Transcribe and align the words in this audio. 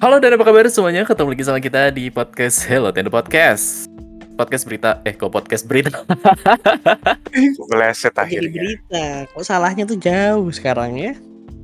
Halo 0.00 0.16
dan 0.16 0.32
apa 0.32 0.44
kabar 0.48 0.64
semuanya? 0.66 1.04
Ketemu 1.04 1.28
lagi 1.36 1.44
sama 1.44 1.60
kita 1.60 1.92
di 1.92 2.08
podcast 2.08 2.64
Hello 2.64 2.88
Tendo 2.88 3.12
Podcast. 3.12 3.84
Podcast 4.32 4.64
berita, 4.64 5.04
eh 5.04 5.12
kok 5.12 5.28
podcast 5.28 5.68
berita? 5.68 6.00
Meleset 7.68 8.08
Jadi 8.08 8.20
akhirnya. 8.24 8.48
berita. 8.56 9.04
Kok 9.36 9.44
salahnya 9.44 9.84
tuh 9.84 10.00
jauh 10.00 10.48
sekarang 10.50 10.96
ya? 10.96 11.12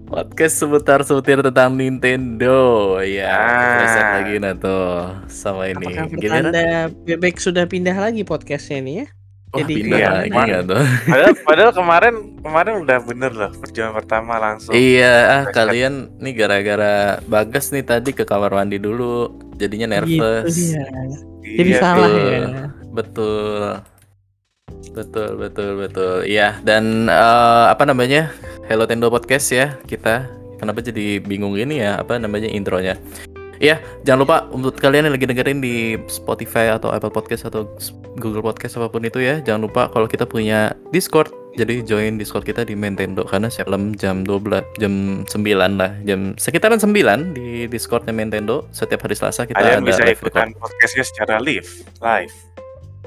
podcast 0.07 0.63
seputar 0.63 1.03
seputar 1.03 1.43
tentang 1.43 1.75
Nintendo. 1.75 2.95
Ya, 3.03 3.27
Ah. 3.27 3.75
meleset 3.75 4.07
lagi 4.15 4.35
nah 4.39 4.55
tuh 4.55 4.87
sama 5.27 5.67
ini. 5.67 5.83
Apakah 5.99 6.95
bebek 7.03 7.43
sudah 7.43 7.67
pindah 7.67 7.99
lagi 7.99 8.23
podcastnya 8.23 8.79
nih 8.87 8.95
ya? 9.03 9.07
Wah, 9.57 9.61
jadi 9.65 9.73
pindah 9.73 9.99
iya, 9.99 10.11
lagi 10.13 10.29
emang. 10.31 10.47
nggak 10.47 10.63
tuh? 10.69 10.83
Padahal, 11.13 11.35
padahal 11.43 11.73
kemarin 11.73 12.15
kemarin 12.45 12.75
udah 12.85 12.99
bener 13.01 13.33
loh 13.33 13.51
perjuangan 13.57 13.95
pertama 13.97 14.35
langsung. 14.37 14.73
Iya, 14.77 15.15
ah, 15.33 15.43
kalian 15.49 16.13
nih 16.21 16.33
gara-gara 16.37 16.95
Bagas 17.25 17.73
nih 17.73 17.83
tadi 17.83 18.13
ke 18.13 18.29
kamar 18.29 18.53
mandi 18.53 18.77
dulu, 18.77 19.33
jadinya 19.57 19.99
nervous. 19.99 20.53
Gitu 20.53 20.77
dia. 20.77 20.85
Jadi 21.47 21.71
Iya, 21.73 21.81
salah 21.81 22.09
betul. 22.11 22.29
ya. 22.29 22.47
Betul. 22.93 23.65
Betul, 24.97 25.31
betul, 25.37 25.71
betul. 25.77 26.15
Iya, 26.25 26.61
dan 26.65 27.09
eh, 27.09 27.65
apa 27.69 27.85
namanya? 27.85 28.33
Hello 28.67 28.85
Tendo 28.85 29.09
Podcast 29.09 29.53
ya, 29.53 29.77
kita. 29.87 30.27
Kenapa 30.57 30.81
jadi 30.81 31.21
bingung 31.21 31.53
ini 31.55 31.85
ya, 31.85 32.01
apa 32.01 32.17
namanya 32.17 32.49
intronya? 32.49 32.97
Iya, 33.57 33.81
jangan 34.05 34.21
lupa 34.23 34.37
untuk 34.53 34.77
kalian 34.77 35.09
yang 35.09 35.15
lagi 35.17 35.27
dengerin 35.29 35.61
di 35.65 35.97
Spotify 36.09 36.77
atau 36.77 36.93
Apple 36.93 37.13
Podcast 37.13 37.49
atau 37.49 37.65
Google 38.21 38.45
Podcast 38.45 38.77
apa 38.77 38.93
pun 38.93 39.05
itu 39.05 39.21
ya, 39.21 39.41
jangan 39.41 39.69
lupa 39.69 39.89
kalau 39.89 40.05
kita 40.09 40.29
punya 40.29 40.77
Discord. 40.93 41.33
Jadi 41.57 41.89
join 41.89 42.21
Discord 42.21 42.45
kita 42.45 42.69
di 42.69 42.77
Nintendo 42.77 43.25
karena 43.25 43.49
setiap 43.49 43.73
malam 43.73 43.97
jam 43.97 44.29
12 44.29 44.77
jam 44.77 45.25
9 45.25 45.81
lah, 45.81 45.97
jam 46.05 46.37
sekitaran 46.37 46.77
9 46.77 47.33
di 47.33 47.65
Discordnya 47.65 48.13
Nintendo 48.13 48.69
setiap 48.77 49.09
hari 49.09 49.17
Selasa 49.17 49.49
kita 49.49 49.57
Kalian 49.57 49.81
ada 49.81 49.89
bisa 49.89 50.05
live 50.05 50.21
ikutan 50.21 50.53
podcastnya 50.53 51.05
secara 51.09 51.41
live, 51.41 51.81
live, 52.05 52.37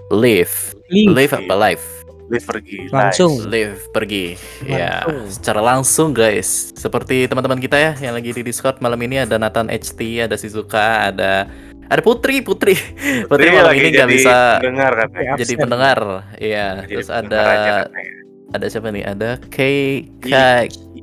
live. 0.09 0.73
Live. 0.89 1.13
Live 1.13 1.34
apa 1.38 1.53
live? 1.53 1.98
Live 2.30 2.45
pergi. 2.45 2.77
Langsung. 2.89 3.31
Live 3.45 3.89
pergi. 3.89 4.38
Ya 4.63 5.02
Langsung. 5.02 5.19
secara 5.27 5.61
langsung 5.61 6.09
guys. 6.13 6.69
Seperti 6.73 7.25
teman-teman 7.25 7.58
kita 7.58 7.75
ya 7.75 7.91
yang 7.99 8.13
lagi 8.13 8.31
di 8.31 8.41
Discord 8.41 8.80
malam 8.80 9.02
ini 9.02 9.19
ada 9.19 9.35
Nathan 9.35 9.67
HT 9.67 9.99
ada 10.22 10.38
Shizuka 10.38 11.09
ada 11.09 11.50
ada 11.89 12.02
Putri 12.05 12.39
Putri. 12.39 12.77
Putri 13.25 13.50
Jadi 13.50 13.55
malam 13.55 13.73
ini 13.73 13.88
nggak 13.91 14.09
bisa 14.09 14.35
dengar 14.61 14.91
katanya. 14.95 15.33
jadi 15.35 15.53
absen. 15.53 15.63
pendengar. 15.66 16.00
Iya 16.38 16.67
Jadi 16.85 16.94
terus 16.94 17.07
pendengar 17.09 17.25
ada 17.41 17.41
aja 17.52 17.72
katanya. 17.83 18.13
ada 18.50 18.66
siapa 18.66 18.88
nih? 18.89 19.03
Ada 19.05 19.30
K 19.50 19.57
K 20.22 20.30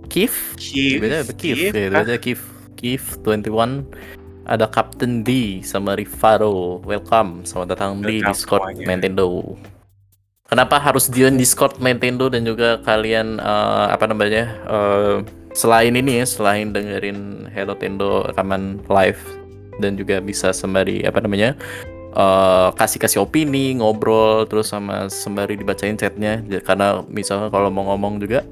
Kif. 0.07 0.35
Kif, 0.55 0.99
beda 1.03 1.27
Kif 1.35 1.35
Kif, 1.35 1.59
ya? 1.75 1.91
Ah, 1.91 2.03
beda 2.07 2.15
Kif 2.17 2.41
Kif 2.79 3.03
21 3.21 3.83
ada 4.47 4.71
Captain 4.71 5.27
D 5.27 5.59
sama 5.67 5.99
Rivaro 5.99 6.79
welcome. 6.87 7.43
Selamat 7.43 7.75
datang 7.75 7.99
di 7.99 8.23
Welcome 8.23 8.31
Discord 8.31 8.63
semuanya. 8.63 8.87
Nintendo 8.95 9.59
Kenapa 10.47 10.79
harus 10.79 11.11
join 11.11 11.35
Discord 11.35 11.75
Nintendo 11.83 12.31
dan 12.31 12.47
juga 12.47 12.79
kalian 12.87 13.43
eh, 13.43 13.87
apa 13.91 14.07
namanya 14.07 14.47
eh, 14.71 15.17
selain 15.53 15.91
ini 15.99 16.23
ya 16.23 16.27
selain 16.27 16.71
dengerin 16.71 17.51
Hello 17.51 17.75
Tendo 17.75 18.23
rekaman 18.23 18.79
live 18.87 19.19
dan 19.83 19.99
juga 19.99 20.23
bisa 20.23 20.55
sembari 20.55 21.03
apa 21.03 21.19
namanya 21.19 21.59
eh, 22.15 22.69
kasih-kasih 22.79 23.27
opini 23.27 23.75
ngobrol 23.75 24.47
terus 24.47 24.71
sama 24.71 25.11
sembari 25.11 25.59
dibacain 25.59 25.99
chatnya 25.99 26.39
Ya, 26.47 26.63
karena 26.63 27.03
misalnya 27.11 27.51
kalau 27.51 27.67
mau 27.67 27.91
ngomong 27.91 28.23
juga 28.23 28.47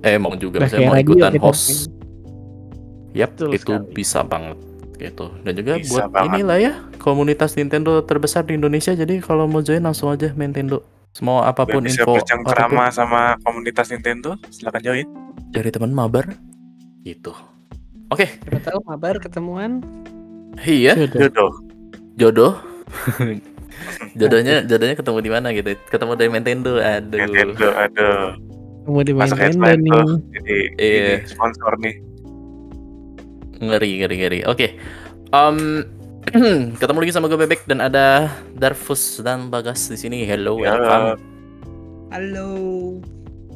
eh 0.00 0.16
mau 0.16 0.32
juga 0.38 0.62
Udah 0.62 0.70
misalnya 0.70 0.86
mau 0.86 0.96
ikutan 0.96 1.34
kita 1.34 1.42
host 1.42 1.90
Yap, 3.10 3.34
Betul 3.34 3.58
itu 3.58 3.74
sekali. 3.74 3.90
bisa 3.90 4.22
banget 4.22 4.54
gitu. 5.02 5.34
Dan 5.42 5.52
juga 5.58 5.72
Bisa 5.74 6.06
buat 6.06 6.14
banget. 6.14 6.30
inilah 6.30 6.58
ya 6.62 6.72
komunitas 7.02 7.58
Nintendo 7.58 7.98
terbesar 8.06 8.46
di 8.46 8.54
Indonesia. 8.54 8.94
Jadi 8.94 9.18
kalau 9.18 9.50
mau 9.50 9.58
join 9.60 9.82
langsung 9.82 10.14
aja 10.14 10.30
Nintendo. 10.30 10.78
Semua 11.10 11.44
apa 11.44 11.64
pun 11.64 11.82
bisa 11.82 12.00
info 12.00 12.14
bercengkrama 12.16 12.88
sama 12.88 13.20
komunitas 13.40 13.90
Nintendo, 13.90 14.38
silakan 14.48 14.80
join. 14.80 15.06
dari 15.48 15.68
teman 15.68 15.90
mabar 15.90 16.30
gitu. 17.02 17.34
Oke, 18.08 18.26
Siapa 18.28 18.58
tahu 18.64 18.78
mabar 18.84 19.18
ketemuan. 19.18 19.82
iya 20.62 20.94
Jodoh. 20.94 21.18
Jodoh. 21.20 21.52
jodoh. 22.16 22.52
jodohnya 24.18 24.62
jodohnya 24.62 24.94
ketemu 24.94 25.18
di 25.20 25.30
mana 25.30 25.48
gitu? 25.50 25.70
Ketemu 25.84 26.12
dari 26.14 26.28
Nintendo. 26.28 26.72
Aduh. 26.76 27.18
Nintendo, 27.18 27.66
aduh. 27.72 28.26
Kamu 28.80 29.00
di 29.02 29.12
Masuk 29.12 29.36
Nintendo 29.36 29.66
nih. 29.76 29.90
tuh. 29.90 30.10
Jadi 30.32 30.56
Iya. 30.76 31.14
ini 31.18 31.26
sponsor 31.26 31.72
nih. 31.76 31.94
Ngeri, 33.60 33.90
ngeri, 33.98 34.16
ngeri. 34.16 34.38
Oke. 34.44 34.66
Em, 35.30 35.56
ketemu 36.76 36.98
lagi 37.00 37.12
sama 37.12 37.26
gue 37.26 37.38
Bebek 37.38 37.64
dan 37.64 37.80
ada 37.80 38.28
Darfus 38.52 39.18
dan 39.18 39.48
Bagas 39.48 39.88
di 39.88 39.96
sini. 39.96 40.22
Hello, 40.22 40.58
Ya. 40.58 40.76
welcome. 40.76 41.06
Halo. 42.10 42.50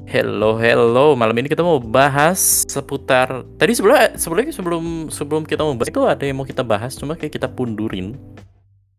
Hello, 0.05 0.51
hello. 0.55 1.07
Malam 1.15 1.35
ini 1.35 1.49
kita 1.49 1.61
mau 1.61 1.77
bahas 1.77 2.65
seputar. 2.65 3.45
Tadi 3.57 3.73
sebelum 3.73 3.97
sebelumnya 4.15 4.53
sebelum 4.53 4.85
sebelum 5.09 5.43
kita 5.43 5.61
mau 5.61 5.75
bahas 5.75 5.89
itu 5.89 6.03
ada 6.03 6.23
yang 6.23 6.37
mau 6.37 6.47
kita 6.47 6.61
bahas, 6.61 6.93
cuma 6.95 7.15
kayak 7.15 7.33
kita 7.33 7.49
pundurin. 7.49 8.17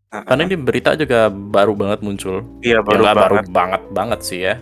Karena 0.06 0.42
ini 0.44 0.56
berita 0.56 0.94
juga 0.94 1.28
baru 1.28 1.74
banget 1.74 2.00
muncul. 2.00 2.42
Iya 2.60 2.80
Ya, 2.80 2.80
baru 2.80 3.02
nggak 3.02 3.14
banget. 3.14 3.22
baru 3.22 3.36
banget 3.50 3.82
banget 3.92 4.20
sih 4.22 4.40
ya. 4.42 4.54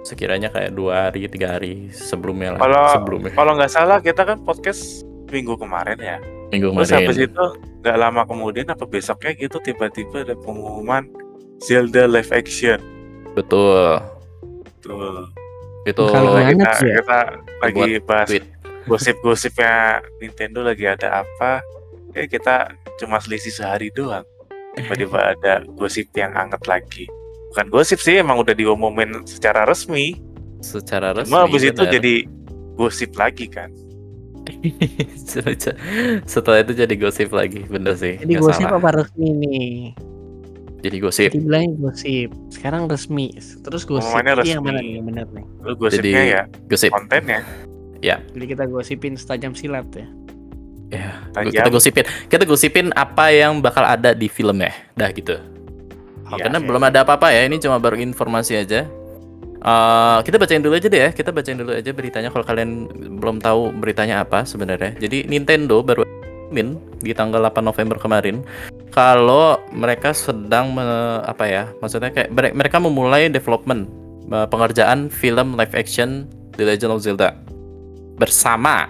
Sekiranya 0.00 0.48
kayak 0.48 0.72
dua 0.72 1.08
hari, 1.08 1.28
tiga 1.28 1.54
hari 1.54 1.92
sebelumnya 1.92 2.56
lah. 2.56 2.60
Kalau- 2.60 2.90
sebelumnya 2.94 3.32
Kalau 3.32 3.52
nggak 3.54 3.70
salah 3.70 3.98
kita 4.00 4.22
kan 4.24 4.40
podcast 4.40 5.04
minggu 5.28 5.54
kemarin 5.54 5.98
ya. 5.98 6.16
minggu 6.50 6.66
Terus 6.72 6.88
kemarin. 6.88 7.06
habis 7.06 7.18
itu 7.20 7.44
nggak 7.80 7.96
lama 7.96 8.22
kemudian 8.28 8.68
apa 8.68 8.84
besoknya 8.84 9.32
gitu 9.32 9.56
tiba-tiba 9.60 10.22
ada 10.24 10.36
pengumuman 10.36 11.08
Zelda 11.60 12.04
live 12.08 12.32
action. 12.32 12.80
Betul. 13.36 14.00
Tuh. 14.84 15.28
Itu 15.88 16.04
Kalau 16.12 16.36
Kita, 16.36 16.52
kita, 16.52 16.70
ya. 16.84 16.96
kita 17.00 17.18
lagi 17.64 17.88
bahas 18.04 18.28
tweet. 18.28 18.44
gosip-gosipnya 18.84 20.04
Nintendo 20.20 20.60
lagi 20.64 20.84
ada 20.88 21.24
apa. 21.24 21.64
Ya 22.12 22.26
kita 22.28 22.74
cuma 23.00 23.20
selisih 23.20 23.52
sehari 23.52 23.88
doang. 23.92 24.24
Tiba-tiba 24.76 25.36
ada 25.36 25.64
gosip 25.76 26.12
yang 26.16 26.32
hangat 26.36 26.62
lagi. 26.68 27.08
Bukan 27.50 27.66
gosip 27.72 27.98
sih, 27.98 28.20
emang 28.22 28.38
udah 28.38 28.54
diumumin 28.54 29.24
secara 29.26 29.66
resmi. 29.66 30.20
secara 30.60 31.16
resmi. 31.16 31.32
Cuma 31.32 31.48
habis 31.48 31.64
itu 31.64 31.82
jadi 31.88 32.28
gosip 32.76 33.16
lagi 33.16 33.48
kan. 33.48 33.72
Setelah 36.26 36.58
itu 36.60 36.72
jadi 36.74 36.94
gosip 36.94 37.30
lagi, 37.30 37.64
bener 37.64 37.94
sih. 37.96 38.18
Jadi 38.18 38.32
nggak 38.32 38.42
gosip 38.42 38.66
salah. 38.66 38.78
apa 38.78 38.88
resmi 39.00 39.28
nih? 39.32 39.72
Jadi 40.80 40.96
gosip. 40.96 41.28
Tadi 41.30 41.40
bilangnya 41.44 41.70
gosip. 41.76 42.28
Sekarang 42.48 42.88
resmi. 42.88 43.26
Terus 43.36 43.82
gosip 43.84 44.08
Pengumumannya 44.08 44.32
ini 44.32 44.50
yang 44.50 44.62
resmi. 44.62 44.64
mana 44.64 44.78
nih 44.80 44.92
yang 44.96 45.06
benar 45.06 45.26
nih? 45.28 45.44
Lalu 45.60 45.74
gosipnya 45.76 46.08
Jadi- 46.16 46.32
ya 46.32 46.42
Gosip. 46.66 46.90
kontennya. 46.90 47.40
Jadi 48.00 48.44
kita 48.48 48.64
gosipin 48.64 49.12
setajam 49.12 49.52
silat 49.52 49.84
ya. 49.92 50.08
Ya, 50.90 51.22
Tajam. 51.30 51.52
kita 51.52 51.68
gosipin. 51.68 52.04
Kita 52.26 52.42
gosipin 52.42 52.86
apa 52.96 53.30
yang 53.30 53.60
bakal 53.60 53.84
ada 53.84 54.10
di 54.10 54.26
filmnya. 54.26 54.72
Dah 54.96 55.12
gitu. 55.12 55.36
Oh, 56.26 56.34
Iya, 56.34 56.48
karena 56.48 56.58
iya. 56.58 56.66
belum 56.66 56.82
ada 56.82 56.98
apa-apa 57.04 57.30
ya, 57.30 57.44
ini 57.44 57.58
cuma 57.58 57.78
baru 57.78 57.94
informasi 57.94 58.58
aja. 58.58 58.88
Eh, 59.60 60.18
kita 60.24 60.40
bacain 60.40 60.64
dulu 60.64 60.72
aja 60.72 60.88
deh 60.88 61.00
ya. 61.04 61.10
Kita 61.12 61.30
bacain 61.30 61.60
dulu 61.60 61.76
aja 61.76 61.92
beritanya 61.92 62.32
kalau 62.32 62.42
kalian 62.42 62.88
belum 63.20 63.38
tahu 63.38 63.76
beritanya 63.76 64.24
apa 64.24 64.48
sebenarnya. 64.48 64.96
Jadi 64.96 65.28
Nintendo 65.28 65.84
baru 65.84 66.08
min 66.48 66.80
di 66.98 67.12
tanggal 67.12 67.44
8 67.44 67.62
November 67.62 67.94
kemarin 67.94 68.42
kalau 68.90 69.60
mereka 69.70 70.10
sedang 70.10 70.72
me- 70.72 71.22
apa 71.22 71.44
ya? 71.44 71.68
Maksudnya 71.78 72.10
kayak 72.10 72.32
mere- 72.32 72.56
mereka 72.56 72.80
memulai 72.80 73.28
development 73.28 73.86
pengerjaan 74.30 75.10
film 75.10 75.54
live 75.54 75.74
action 75.74 76.24
The 76.54 76.64
Legend 76.64 76.90
of 76.92 77.02
Zelda 77.02 77.34
bersama. 78.16 78.88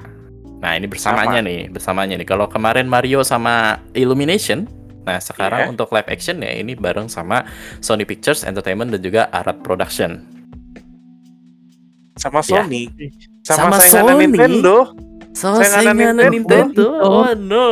Nah, 0.61 0.77
ini 0.77 0.85
bersamanya 0.85 1.41
nih, 1.41 1.73
bersamanya 1.73 2.15
nih. 2.15 2.29
Kalau 2.29 2.45
kemarin 2.45 2.85
Mario 2.85 3.25
sama 3.25 3.81
Illumination, 3.93 4.69
nah 5.03 5.17
sekarang 5.17 5.67
Iya. 5.67 5.73
untuk 5.73 5.89
live 5.91 6.05
action 6.07 6.45
ya 6.45 6.53
ini 6.53 6.77
bareng 6.77 7.09
sama 7.09 7.49
Sony 7.81 8.05
Pictures 8.05 8.45
Entertainment 8.45 8.93
dan 8.93 9.01
juga 9.01 9.33
Arad 9.33 9.65
Production. 9.65 10.40
Sama 12.21 12.45
Ya. 12.45 12.63
Sony. 12.63 12.83
Sama 13.41 13.73
Sama, 13.73 13.77
saingan 13.81 14.05
Sony? 14.13 14.25
Nintendo. 14.29 14.77
So, 15.31 15.57
Saingan 15.57 16.19
Nintendo. 16.19 16.27
Nintendo. 16.29 16.87
Oh. 17.01 17.33
No. 17.33 17.71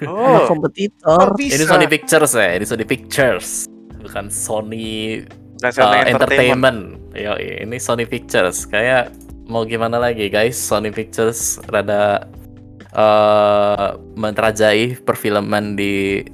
Sama 0.00 0.08
Oh, 0.08 0.40
kompetitor. 0.48 1.36
Ini 1.38 1.62
Sony 1.62 1.86
Pictures 1.86 2.32
ya, 2.34 2.48
ini 2.56 2.64
Sony 2.66 2.82
Pictures. 2.82 3.68
Bukan 4.02 4.26
Sony 4.28 5.20
National 5.62 5.94
uh, 5.94 6.10
Entertainment. 6.10 6.80
Entertainment. 7.14 7.14
Yo, 7.14 7.32
ini 7.38 7.76
Sony 7.78 8.02
Pictures. 8.02 8.66
Kayak 8.66 9.12
mau 9.46 9.62
gimana 9.62 10.00
lagi, 10.00 10.26
guys? 10.26 10.56
Sony 10.56 10.90
Pictures 10.90 11.60
rada 11.70 12.26
eh 12.92 13.88
menterajai 14.16 15.00
perfilman 15.00 15.76
di 15.76 16.24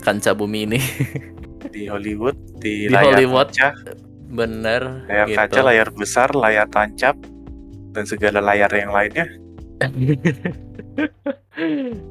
kancah 0.00 0.32
bumi 0.32 0.66
ini. 0.66 0.80
di 1.74 1.86
Hollywood, 1.86 2.34
di, 2.58 2.86
Di 2.86 2.94
layar 2.94 3.14
Hollywood. 3.20 3.50
kaca, 3.52 3.74
Bener. 4.30 5.04
layar 5.10 5.26
gitu. 5.26 5.38
kaca, 5.42 5.60
layar 5.66 5.88
besar, 5.90 6.28
layar 6.32 6.66
tancap, 6.70 7.18
dan 7.92 8.04
segala 8.06 8.38
layar 8.38 8.70
yang 8.70 8.94
lainnya. 8.94 9.26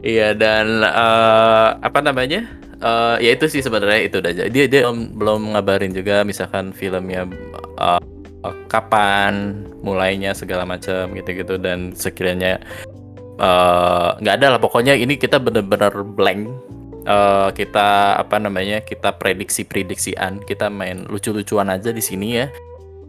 Iya 0.05 0.37
dan 0.37 0.83
eh, 0.85 1.69
apa 1.81 1.99
namanya? 2.05 2.45
Eh, 2.79 3.15
ya 3.25 3.31
itu 3.35 3.45
sih 3.49 3.61
sebenarnya 3.65 4.01
itu 4.07 4.21
udah 4.21 4.31
aja. 4.31 4.43
Dia 4.47 4.65
dia 4.69 4.81
belum, 4.85 5.17
belum 5.17 5.41
ngabarin 5.55 5.91
juga 5.95 6.21
misalkan 6.21 6.71
filmnya 6.71 7.25
eh, 7.79 8.01
eh, 8.45 8.55
kapan 8.71 9.65
mulainya 9.81 10.35
segala 10.35 10.63
macam 10.67 11.11
gitu-gitu 11.15 11.57
dan 11.57 11.95
sekiranya 11.95 12.59
nggak 14.19 14.35
ada 14.35 14.47
lah 14.51 14.59
pokoknya 14.59 14.99
ini 14.99 15.15
kita 15.15 15.39
bener-bener 15.39 16.03
blank. 16.03 16.51
Eh, 17.07 17.49
kita 17.55 18.19
apa 18.19 18.35
namanya? 18.37 18.83
Kita 18.83 19.15
prediksi-prediksian, 19.15 20.43
kita 20.43 20.67
main 20.67 21.07
lucu-lucuan 21.07 21.71
aja 21.71 21.95
di 21.95 22.03
sini 22.03 22.27
ya. 22.35 22.47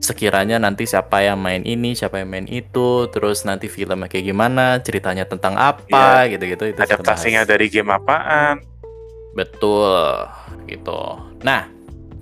Sekiranya 0.00 0.56
nanti 0.56 0.88
siapa 0.88 1.20
yang 1.20 1.42
main 1.42 1.60
ini, 1.66 1.92
siapa 1.92 2.22
yang 2.22 2.32
main 2.32 2.48
itu, 2.48 3.10
terus 3.12 3.44
nanti 3.44 3.68
filmnya 3.68 4.08
kayak 4.08 4.32
gimana, 4.32 4.80
ceritanya 4.80 5.28
tentang 5.28 5.60
apa, 5.60 6.24
gitu-gitu 6.32 6.72
itu 6.72 6.80
Adaptasinya 6.80 7.44
dari 7.44 7.68
game 7.68 7.92
apaan? 7.92 8.64
Betul, 9.36 10.24
gitu. 10.64 11.20
Nah, 11.44 11.68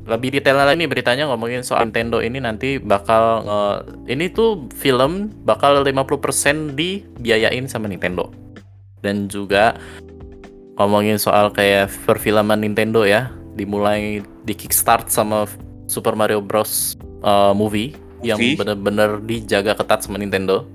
lebih 0.09 0.35
detail 0.35 0.59
lagi 0.59 0.75
nih 0.81 0.91
beritanya 0.91 1.31
ngomongin 1.31 1.62
soal 1.62 1.87
Nintendo 1.87 2.19
ini 2.19 2.41
nanti 2.41 2.81
bakal 2.81 3.44
nge- 3.47 3.81
ini 4.11 4.26
tuh 4.32 4.67
film 4.75 5.31
bakal 5.47 5.85
50% 5.85 6.75
dibiayain 6.75 7.69
sama 7.70 7.87
Nintendo. 7.87 8.32
Dan 8.99 9.31
juga 9.31 9.79
ngomongin 10.78 11.19
soal 11.19 11.50
kayak 11.50 11.90
perfilman 12.06 12.62
Nintendo 12.62 13.02
ya, 13.02 13.34
dimulai 13.58 14.22
di 14.46 14.54
kickstart 14.54 15.10
sama 15.10 15.44
Super 15.90 16.14
Mario 16.14 16.38
Bros 16.38 16.94
uh, 17.26 17.52
movie 17.52 17.92
yang 18.22 18.38
Movie? 18.38 18.56
bener-bener 18.58 19.10
dijaga 19.22 19.75
ketat 19.75 20.06
sama 20.06 20.19
Nintendo. 20.19 20.66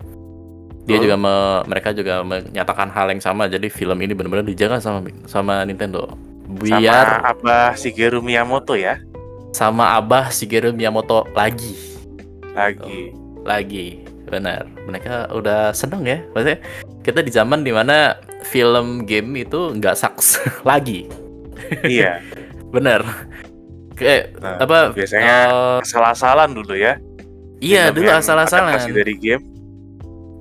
Dia 0.84 1.00
Betul. 1.00 1.04
juga 1.08 1.16
me- 1.16 1.64
mereka 1.72 1.90
juga 1.96 2.20
menyatakan 2.28 2.92
hal 2.92 3.08
yang 3.16 3.24
sama. 3.24 3.48
Jadi 3.48 3.72
film 3.72 3.96
ini 4.04 4.12
benar-benar 4.12 4.44
dijaga 4.44 4.84
sama 4.84 5.08
sama 5.28 5.64
Nintendo. 5.64 6.12
Biar 6.60 7.24
Sama 7.24 7.32
Abah 7.32 7.72
Shigeru 7.80 8.20
Miyamoto 8.20 8.76
ya 8.76 9.00
sama 9.54 9.94
Abah 9.96 10.34
Shigeru 10.34 10.74
Miyamoto 10.74 11.30
lagi. 11.38 11.78
lagi. 12.58 13.14
Lagi. 13.46 14.02
Benar. 14.28 14.66
Mereka 14.90 15.30
udah 15.30 15.70
seneng 15.78 16.04
ya. 16.04 16.26
Maksudnya 16.34 16.58
kita 17.04 17.20
di 17.20 17.30
zaman 17.30 17.62
di 17.62 17.70
mana 17.70 18.18
film 18.48 19.04
game 19.04 19.44
itu 19.44 19.76
nggak 19.76 19.96
saks 19.96 20.40
lagi. 20.70 21.08
iya. 21.84 22.24
Bener. 22.76 23.04
Kayak 23.94 24.34
Nah, 24.42 24.58
apa? 24.58 24.80
biasanya 24.98 25.38
eh, 25.46 25.86
asal-asalan 25.86 26.50
dulu 26.58 26.74
ya. 26.74 26.98
iya 27.62 27.94
dulu 27.94 28.10
asal-asalan. 28.10 28.82
dari 28.90 29.14
game. 29.16 29.44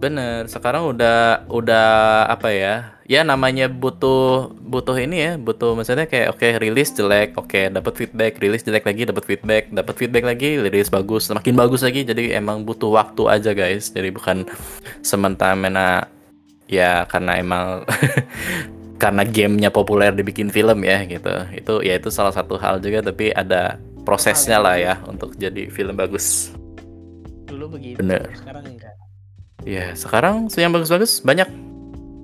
Bener, 0.02 0.50
sekarang 0.50 0.90
udah 0.90 1.46
udah 1.46 1.86
apa 2.26 2.50
ya? 2.50 2.90
Ya 3.06 3.22
namanya 3.22 3.70
butuh 3.70 4.50
butuh 4.58 4.98
ini 4.98 5.20
ya, 5.20 5.32
butuh 5.38 5.78
maksudnya 5.78 6.10
kayak 6.10 6.34
oke 6.34 6.48
rilis 6.58 6.90
jelek, 6.90 7.38
oke 7.38 7.70
dapat 7.70 7.92
feedback, 7.94 8.32
rilis 8.42 8.66
jelek 8.66 8.82
lagi 8.82 9.06
dapat 9.06 9.22
feedback, 9.22 9.70
dapat 9.70 9.94
feedback 9.94 10.24
lagi, 10.26 10.58
rilis 10.58 10.90
bagus, 10.90 11.30
semakin 11.30 11.54
bagus 11.54 11.86
lagi. 11.86 12.02
Jadi 12.02 12.34
emang 12.34 12.66
butuh 12.66 12.90
waktu 12.90 13.22
aja 13.30 13.54
guys. 13.54 13.94
Jadi 13.94 14.10
bukan 14.10 14.42
sementara 15.06 15.54
ya 16.72 17.04
karena 17.04 17.36
emang 17.36 17.84
karena 19.02 19.22
gamenya 19.28 19.68
populer 19.68 20.16
dibikin 20.16 20.48
film 20.48 20.80
ya 20.88 21.04
gitu. 21.04 21.32
Itu 21.52 21.84
ya 21.84 22.00
itu 22.00 22.08
salah 22.08 22.32
satu 22.32 22.56
hal 22.56 22.80
juga 22.80 23.04
tapi 23.04 23.28
ada 23.28 23.76
prosesnya 24.08 24.56
lah 24.56 24.80
ya 24.80 24.94
untuk 25.04 25.36
jadi 25.36 25.68
film 25.68 26.00
bagus. 26.00 26.56
Dulu 27.44 27.76
begitu. 27.76 28.00
Bener. 28.00 28.32
Sekarang 28.32 28.64
enggak. 28.64 28.94
Ya, 29.62 29.94
sekarang 29.94 30.50
yang 30.58 30.74
bagus-bagus 30.74 31.22
banyak. 31.22 31.46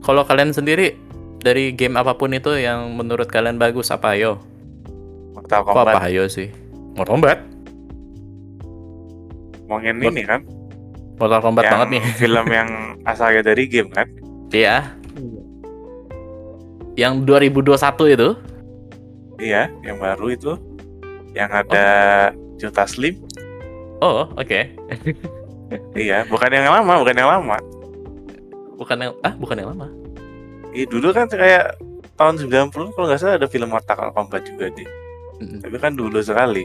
Kalau 0.02 0.26
kalian 0.26 0.50
sendiri 0.50 0.98
dari 1.38 1.70
game 1.70 1.94
apa 1.94 2.18
pun 2.18 2.34
itu 2.34 2.50
yang 2.58 2.94
menurut 2.98 3.30
kalian 3.30 3.60
bagus 3.62 3.94
apa 3.94 4.18
ayo? 4.18 4.42
Mortal 5.34 5.62
Kok 5.62 5.70
apa 5.70 5.74
Kombat 5.74 6.02
ayo 6.10 6.24
sih? 6.26 6.48
Mortal 6.98 7.14
Kombat. 7.14 7.38
ngomongin 9.68 10.00
ini 10.00 10.24
kan. 10.24 10.40
Mortal 11.20 11.40
Kombat 11.44 11.68
yang 11.68 11.72
banget 11.76 11.88
nih. 11.98 12.02
film 12.24 12.46
yang 12.50 12.70
asalnya 13.06 13.42
dari 13.44 13.68
game 13.70 13.90
kan. 13.92 14.08
Iya, 14.48 14.96
Iya. 15.14 15.42
yang 16.96 17.22
2021 17.22 18.08
itu. 18.08 18.28
Iya, 19.38 19.70
yang 19.82 19.98
baru 19.98 20.26
itu. 20.30 20.52
Yang 21.30 21.50
ada 21.62 21.86
Jota 22.56 22.84
Slim. 22.84 23.20
Oh, 24.00 24.26
oke. 24.34 24.60
Iya, 25.92 26.24
bukan 26.24 26.48
yang 26.48 26.72
lama, 26.72 26.96
bukan 26.96 27.12
yang 27.12 27.28
lama. 27.28 27.60
Bukan 28.80 28.96
yang 28.96 29.12
ah, 29.20 29.36
bukan 29.36 29.52
yang 29.52 29.68
lama. 29.76 29.92
Iya, 30.72 30.88
dulu 30.88 31.12
kan 31.12 31.28
kayak 31.28 31.76
tahun 32.16 32.40
90 32.40 32.72
kalau 32.96 33.04
nggak 33.04 33.20
salah 33.20 33.36
ada 33.36 33.44
film 33.44 33.68
Mortal 33.68 34.08
Kombat 34.16 34.48
juga 34.48 34.72
deh. 34.72 34.88
Mm-mm. 35.44 35.60
Tapi 35.60 35.76
kan 35.76 35.92
dulu 35.92 36.24
sekali. 36.24 36.64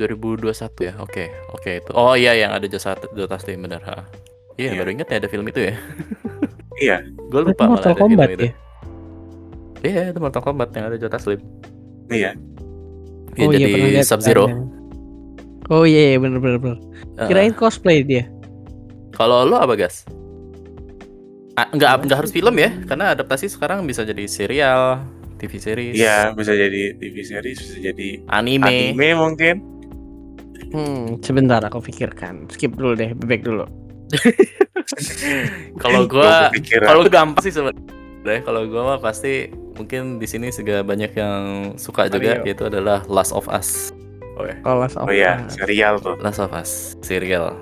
2021 0.00 0.56
ya. 0.80 0.96
Oke, 1.04 1.28
oke 1.52 1.84
itu. 1.84 1.90
Oh 1.92 2.16
iya 2.16 2.32
yang 2.32 2.56
ada 2.56 2.64
jasa 2.64 2.96
Dota 3.12 3.36
Steam 3.36 3.60
benar. 3.60 3.84
ha. 3.84 4.08
Iya, 4.56 4.72
Iya. 4.72 4.78
baru 4.80 4.88
ingat 4.96 5.08
ya 5.12 5.16
ada 5.20 5.28
film 5.28 5.44
itu 5.44 5.60
ya. 5.68 5.76
Iya, 6.78 7.02
Gue 7.28 7.40
Itu 7.40 7.48
lupa 7.48 7.62
malah 7.62 7.70
Mortal 7.74 7.94
Kombat 7.96 8.28
itu. 8.30 8.44
ya? 8.44 8.52
Iya, 9.80 10.02
itu 10.10 10.18
Mortal 10.18 10.42
Kombat 10.42 10.68
yang 10.72 10.84
ada 10.86 10.96
Jota 10.96 11.18
Slim. 11.18 11.40
iya. 12.08 12.36
Dia 13.30 13.46
oh 13.46 13.50
iya 13.50 13.58
jadi 13.62 13.94
lihat 13.96 14.06
Sub 14.06 14.20
Zero. 14.20 14.46
tayang. 14.46 14.66
Oh 15.68 15.86
iya, 15.86 16.14
iya 16.14 16.18
bener 16.18 16.38
bener 16.38 16.58
bener. 16.58 16.78
Kirain 17.26 17.54
cosplay 17.54 18.02
dia. 18.02 18.26
Kalau 19.10 19.42
lo 19.42 19.56
apa 19.56 19.74
gas? 19.74 20.02
Ah, 21.54 21.66
nggak 21.68 22.06
nggak 22.06 22.18
harus 22.18 22.30
film 22.30 22.56
ya, 22.56 22.74
karena 22.84 23.12
adaptasi 23.12 23.46
sekarang 23.46 23.84
bisa 23.84 24.02
jadi 24.02 24.24
serial, 24.24 25.02
TV 25.36 25.52
series, 25.56 25.94
Iya, 25.94 26.32
bisa 26.32 26.52
jadi 26.52 26.96
TV 26.96 27.16
series, 27.20 27.58
bisa 27.60 27.76
jadi 27.80 28.08
anime. 28.28 28.66
anime 28.66 29.08
mungkin. 29.14 29.56
Hmm, 30.70 31.18
sebentar 31.20 31.58
aku 31.60 31.78
pikirkan. 31.80 32.46
Skip 32.48 32.74
dulu 32.74 32.94
deh, 32.94 33.14
bebek 33.14 33.42
dulu. 33.42 33.66
Kalau 35.78 36.04
Gua 36.04 36.50
kalau 36.82 37.02
gampang 37.06 37.42
sih 37.42 37.52
sebenarnya. 37.52 38.42
Kalau 38.42 38.66
gua 38.66 38.82
mah 38.86 38.98
pasti 39.00 39.48
mungkin 39.74 40.18
di 40.18 40.26
sini 40.26 40.50
juga 40.50 40.82
banyak 40.82 41.12
yang 41.14 41.38
suka 41.76 42.06
juga, 42.06 42.36
Mario. 42.36 42.44
yaitu 42.44 42.64
adalah 42.66 43.00
Last 43.06 43.30
of 43.30 43.46
Us. 43.46 43.94
Oh 44.34 44.44
ya, 44.44 44.56
Kalau 44.60 44.76
Last 44.78 44.96
of 44.96 45.06
Oh 45.06 45.12
iya, 45.12 45.40
Us. 45.40 45.56
serial 45.56 45.94
tuh. 45.98 46.16
Last 46.18 46.38
of 46.38 46.50
Us, 46.50 46.70
serial. 47.00 47.56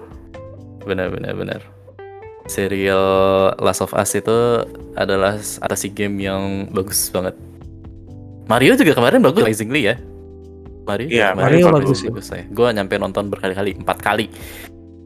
Benar 0.82 1.10
benar 1.10 1.34
benar. 1.34 1.60
Serial 2.46 3.04
Last 3.56 3.84
of 3.84 3.92
Us 3.92 4.14
itu 4.14 4.64
adalah 4.94 5.36
adaptasi 5.36 5.92
game 5.92 6.16
yang 6.18 6.42
bagus 6.72 7.06
banget. 7.08 7.36
Mario 8.48 8.72
juga 8.74 8.96
kemarin 8.96 9.20
bagus, 9.20 9.44
amazingly 9.44 9.84
ya. 9.84 10.00
Mario, 10.82 11.06
Iya, 11.06 11.36
kemarin 11.36 11.44
Mario 11.60 11.64
bagus, 11.68 11.76
bagus 11.84 11.98
sih. 12.00 12.08
bagus 12.08 12.26
saya. 12.26 12.44
Gue 12.48 12.66
nyampe 12.72 12.96
nonton 12.96 13.28
berkali-kali, 13.28 13.76
empat 13.76 14.00
kali. 14.00 14.32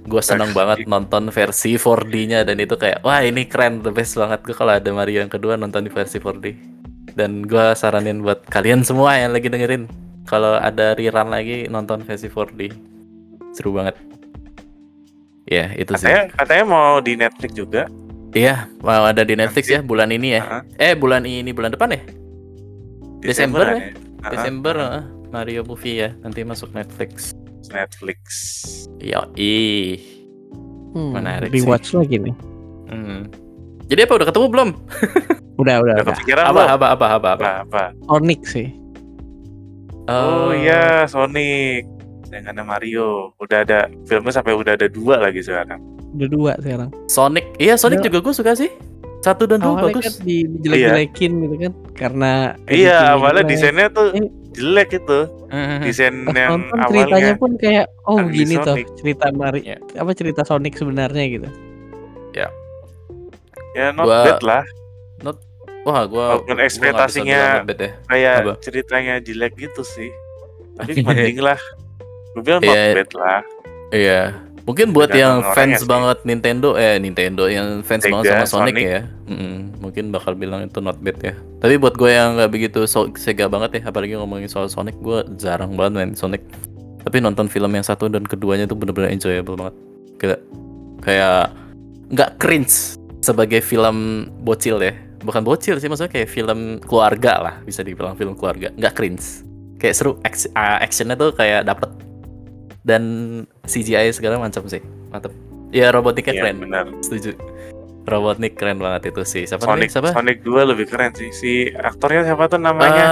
Gue 0.03 0.19
seneng 0.19 0.51
Bagus. 0.51 0.59
banget 0.59 0.79
nonton 0.91 1.31
versi 1.31 1.79
4D-nya 1.79 2.43
dan 2.43 2.59
itu 2.59 2.75
kayak 2.75 3.07
wah 3.07 3.23
ini 3.23 3.47
keren, 3.47 3.87
the 3.87 3.95
best 3.95 4.19
banget. 4.19 4.43
Gue 4.43 4.57
kalau 4.57 4.75
ada 4.75 4.91
Mario 4.91 5.23
yang 5.23 5.31
kedua 5.31 5.55
nonton 5.55 5.87
di 5.87 5.91
versi 5.95 6.19
4D. 6.19 6.47
Dan 7.13 7.45
gue 7.45 7.77
saranin 7.77 8.25
buat 8.25 8.43
kalian 8.49 8.83
semua 8.83 9.21
yang 9.21 9.37
lagi 9.37 9.53
dengerin, 9.53 9.85
kalau 10.25 10.57
ada 10.57 10.97
rerun 10.97 11.29
lagi 11.29 11.69
nonton 11.69 12.03
versi 12.03 12.27
4D, 12.27 12.73
seru 13.53 13.77
banget. 13.77 13.95
Ya 15.47 15.71
itu 15.77 15.93
sih. 15.99 16.09
Katanya, 16.09 16.23
katanya 16.33 16.65
mau 16.65 16.99
di 17.05 17.13
Netflix 17.19 17.51
juga. 17.53 17.83
Iya, 18.33 18.65
mau 18.81 19.05
ada 19.05 19.29
di 19.29 19.37
Netflix 19.37 19.69
ya 19.69 19.85
bulan 19.85 20.09
ini 20.09 20.41
ya. 20.41 20.43
Heeh. 20.43 20.63
Eh 20.81 20.93
bulan 20.97 21.29
ini 21.29 21.53
bulan 21.53 21.77
depan 21.77 21.93
ya? 21.93 22.01
Desember 23.21 23.65
ya? 23.69 23.77
Heeh, 23.77 24.31
Desember 24.33 24.75
heeh. 24.81 24.91
heeh. 25.05 25.05
Mario 25.33 25.63
movie 25.65 25.97
ya, 26.01 26.11
nanti 26.25 26.45
masuk 26.45 26.73
Netflix. 26.73 27.33
Netflix. 27.73 28.21
Iya, 28.99 29.27
ih. 29.35 29.97
Hmm, 30.93 31.17
Menarik 31.17 31.49
Rewatch 31.49 31.93
lagi 31.93 32.21
nih. 32.21 32.37
Hmm. 32.87 33.27
Jadi 33.89 34.01
apa 34.03 34.13
udah 34.15 34.27
ketemu 34.29 34.47
belum? 34.49 34.71
Udah, 35.53 35.79
udah, 35.79 35.95
Udah 35.95 36.07
kepikiran 36.09 36.45
Apa 36.49 36.63
apa 36.65 36.87
apa 36.91 37.07
apa 37.07 37.07
apa? 37.15 37.31
Apa, 37.35 37.51
apa? 37.63 37.83
Sonic 38.07 38.41
sih. 38.43 38.69
Oh 40.07 40.51
iya, 40.51 41.05
Sonic. 41.05 41.85
Dengan 42.25 42.57
ada 42.57 42.65
Mario. 42.67 43.37
Udah 43.37 43.61
ada 43.61 43.79
filmnya 44.03 44.33
sampai 44.33 44.53
udah 44.53 44.75
ada 44.75 44.89
dua 44.89 45.21
lagi 45.21 45.39
sekarang. 45.39 45.79
Udah 46.11 46.29
dua 46.29 46.53
sekarang. 46.57 46.89
Sonic. 47.07 47.45
Iya, 47.57 47.77
Sonic 47.77 48.01
Udah. 48.01 48.07
juga 48.09 48.19
gue 48.23 48.35
suka 48.35 48.53
sih. 48.55 48.73
Satu 49.21 49.47
dan 49.47 49.61
dua 49.61 49.87
bagus. 49.87 50.03
kan 50.03 50.27
di- 50.27 50.49
dijelek-jelekin 50.51 51.33
gitu 51.39 51.57
kan 51.61 51.73
karena 51.95 52.33
Iya, 52.67 53.15
awalnya 53.15 53.45
jelek. 53.45 53.51
desainnya 53.55 53.87
tuh 53.89 54.11
Eh. 54.11 54.27
Jelek 54.53 54.89
itu. 54.95 55.21
Desain 55.83 56.15
Pas 56.23 56.33
yang 56.35 56.51
nonton 56.65 56.79
ceritanya 56.87 57.13
awalnya. 57.29 57.35
pun 57.37 57.53
kayak 57.57 57.87
oh 58.05 58.17
Andy 58.17 58.37
gini 58.39 58.55
tuh 58.59 58.77
cerita 58.95 59.27
Mari 59.31 59.61
Ya. 59.67 59.77
apa 59.95 60.11
cerita 60.13 60.43
Sonic 60.43 60.75
sebenarnya 60.75 61.25
gitu. 61.31 61.49
Ya 63.73 63.89
not 63.91 64.05
Gua- 64.05 64.25
bad 64.27 64.43
lah. 64.43 64.65
Wah, 65.83 66.07
gua 66.07 66.39
Walaupun 66.39 66.55
gua 66.55 66.63
ekspektasinya 66.63 67.65
not 67.65 67.75
ya. 67.75 67.91
Kayak 68.07 68.35
Apa? 68.39 68.53
ceritanya 68.61 69.15
jelek 69.19 69.53
gitu 69.57 69.83
sih. 69.83 70.13
Tapi 70.77 71.01
mending 71.03 71.41
lah. 71.41 71.59
Gue 72.33 72.43
bilang 72.43 72.61
not 72.61 72.71
Iya. 72.71 72.95
bad 72.95 73.11
lah. 73.13 73.41
Iya. 73.91 74.21
Mungkin 74.63 74.95
buat 74.95 75.11
yang 75.11 75.43
fans 75.59 75.83
sih. 75.83 75.89
banget 75.91 76.23
Nintendo 76.23 76.79
eh 76.79 76.95
Nintendo 77.03 77.51
yang 77.51 77.83
fans 77.83 78.07
Sega, 78.07 78.15
banget 78.15 78.25
sama 78.31 78.47
Sonic, 78.47 78.75
Sonic. 78.79 78.85
ya. 78.87 79.01
mm-mm, 79.27 79.55
mungkin 79.83 80.05
bakal 80.15 80.39
bilang 80.39 80.63
itu 80.63 80.79
not 80.79 81.03
bad 81.03 81.19
ya. 81.19 81.35
Tapi 81.59 81.83
buat 81.83 81.99
gue 81.99 82.11
yang 82.11 82.39
nggak 82.39 82.51
begitu 82.55 82.87
so 82.87 83.11
Sega 83.19 83.51
banget 83.51 83.83
ya, 83.83 83.91
apalagi 83.91 84.15
ngomongin 84.15 84.47
soal 84.47 84.71
Sonic, 84.71 84.95
gue 85.03 85.27
jarang 85.35 85.75
banget 85.75 85.93
main 85.99 86.13
Sonic. 86.15 86.47
Tapi 87.03 87.19
nonton 87.19 87.51
film 87.51 87.75
yang 87.75 87.83
satu 87.83 88.07
dan 88.07 88.23
keduanya 88.23 88.71
tuh 88.71 88.79
bener-bener 88.79 89.11
enjoyable 89.11 89.59
banget. 89.59 89.75
Kayak 90.23 90.41
kayak 91.03 91.51
nggak 92.15 92.31
cringe 92.39 92.95
sebagai 93.19 93.59
film 93.59 94.31
bocil 94.47 94.79
ya. 94.79 94.95
Bukan 95.27 95.43
bocil 95.43 95.83
sih 95.83 95.91
maksudnya 95.91 96.15
kayak 96.15 96.31
film 96.31 96.79
keluarga 96.87 97.33
lah, 97.43 97.55
bisa 97.67 97.83
dibilang 97.83 98.15
film 98.15 98.39
keluarga. 98.39 98.71
Nggak 98.79 98.95
cringe. 98.95 99.43
Kayak 99.83 99.95
seru 99.99 100.23
action, 100.23 100.55
actionnya 100.55 101.19
tuh 101.19 101.35
kayak 101.35 101.67
dapet 101.67 101.91
dan 102.83 103.03
CGI 103.63 104.11
sekarang 104.11 104.41
macam 104.41 104.67
sih 104.67 104.83
mantap 105.09 105.31
ya 105.71 105.89
robotiknya 105.89 106.35
Iya, 106.35 106.41
keren 106.43 106.57
benar. 106.61 106.85
setuju 107.01 107.33
Robotnik 108.03 108.59
keren 108.59 108.83
banget 108.83 109.15
itu 109.15 109.23
sih 109.23 109.47
siapa 109.47 109.63
Sonic 109.63 109.87
siapa 109.87 110.11
Sonic 110.11 110.43
2 110.43 110.75
lebih 110.75 110.91
keren 110.91 111.15
sih. 111.15 111.31
Si 111.31 111.53
aktornya 111.71 112.27
siapa 112.27 112.51
tuh 112.51 112.59
namanya? 112.59 113.05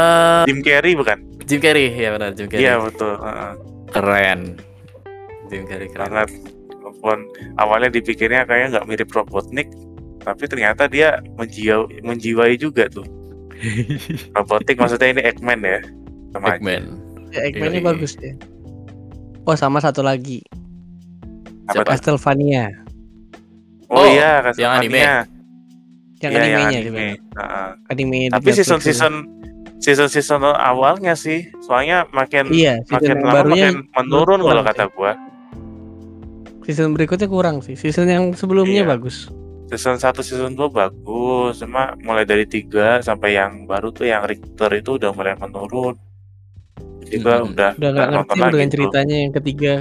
Eh, 0.42 0.50
Jim 0.50 0.66
Carrey 0.66 0.98
bukan? 0.98 1.22
Jim 1.46 1.62
Carrey 1.62 1.86
ya 1.88 2.10
benar 2.10 2.34
Jim 2.34 2.50
Carrey 2.50 2.66
Iya 2.66 2.82
betul. 2.82 3.14
heeh. 3.14 3.52
keren 3.90 4.40
Jim 5.46 5.62
Carrey 5.64 5.86
keren 5.86 6.10
banget. 6.10 6.30
Walaupun 6.74 7.18
awalnya 7.56 7.86
dipikirnya 7.88 8.42
kayak 8.44 8.74
nggak 8.74 8.86
mirip 8.86 9.08
Robotnik, 9.08 9.70
tapi 10.20 10.44
ternyata 10.44 10.90
dia 10.90 11.22
menjiwa, 11.38 11.86
menjiwai 12.02 12.58
juga 12.58 12.90
tuh. 12.90 13.06
Robotnik 14.34 14.74
maksudnya 14.74 15.08
ini 15.08 15.22
Eggman 15.22 15.62
ya. 15.62 15.78
Sama 16.34 16.46
aja. 16.48 16.58
Eggman 16.58 16.82
Ya, 17.30 17.40
Eggman-nya 17.46 17.78
Yoi. 17.78 17.86
bagus 17.86 18.18
deh. 18.18 18.34
Oh 19.50 19.58
sama 19.58 19.82
satu 19.82 20.00
lagi 20.00 20.46
Apa? 21.66 21.82
Castlevania 21.90 22.70
Oh, 23.90 23.98
Oh, 23.98 24.06
iya, 24.06 24.46
yang 24.54 24.70
anime. 24.72 25.02
Castlevania. 25.02 25.14
yang 26.20 26.30
Iya, 26.30 26.38
animenya 26.38 26.62
anime. 26.62 26.86
sebenarnya. 26.86 27.16
Heeh. 27.34 27.68
Animenya 27.90 28.26
di 28.28 28.34
Tapi 28.38 28.48
season 28.54 28.78
season 28.78 29.12
season 29.80 30.06
season 30.06 30.40
awalnya 30.46 31.18
sih, 31.18 31.50
soalnya 31.58 32.06
makin 32.10 32.54
Iya, 32.54 32.78
makin 32.86 33.08
yang 33.08 33.20
lama 33.20 33.34
barunya 33.34 33.66
makin 33.66 33.90
menurun 33.90 34.40
kalau 34.40 34.62
sih. 34.62 34.68
kata 34.70 34.84
gua. 34.94 35.12
season 36.62 36.94
berikutnya 36.94 37.26
kurang 37.26 37.56
sih. 37.58 37.74
Season 37.74 38.06
yang 38.06 38.30
sebelumnya 38.30 38.86
Iya. 38.86 38.92
bagus. 38.94 39.26
Season 39.66 39.98
1 39.98 40.22
season 40.22 40.54
2 40.54 40.70
bagus, 40.70 41.58
cuma 41.58 41.98
mulai 41.98 42.22
dari 42.22 42.46
3 42.46 43.00
sampai 43.00 43.34
yang 43.34 43.66
baru 43.66 43.90
tuh 43.90 44.06
yang 44.06 44.22
Richter 44.22 44.70
itu 44.72 45.02
udah 45.02 45.10
mulai 45.10 45.34
menurun. 45.34 45.98
Jadi 47.00 47.16
gua 47.20 47.36
Mm-mm. 47.40 47.52
udah 47.52 47.70
Udah 47.74 47.88
nggak 47.90 48.06
nggak 48.06 48.08
ngerti 48.12 48.38
nonton 48.38 48.48
dengan 48.48 48.68
lagi 48.68 48.74
tuh. 48.78 48.94
ceritanya 48.94 49.16
yang 49.16 49.32
ketiga. 49.32 49.74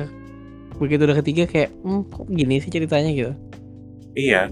Begitu 0.80 1.02
udah 1.04 1.18
ketiga 1.20 1.44
kayak, 1.46 1.70
hmm, 1.84 2.02
kok 2.08 2.26
gini 2.30 2.56
sih 2.58 2.72
ceritanya? 2.72 3.12
gitu. 3.12 3.34
Iya, 4.16 4.50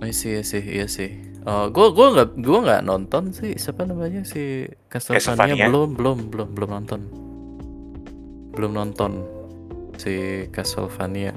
iya 0.00 0.12
sih 0.12 0.30
iya 0.32 0.42
sih 0.42 0.62
iya 0.64 0.86
sih. 0.86 1.10
Oh, 1.44 1.70
gua 1.70 1.92
gua 1.92 2.06
nggak 2.12 2.28
gua 2.44 2.58
nggak 2.66 2.82
nonton 2.84 3.32
sih 3.32 3.56
siapa 3.56 3.84
namanya 3.84 4.20
si 4.22 4.68
Castlevania 4.88 5.56
belum 5.56 5.96
belum 5.96 6.18
belum 6.28 6.48
belum 6.52 6.70
nonton. 6.70 7.00
Belum 8.52 8.72
nonton 8.74 9.12
si 9.96 10.44
Castlevania 10.50 11.32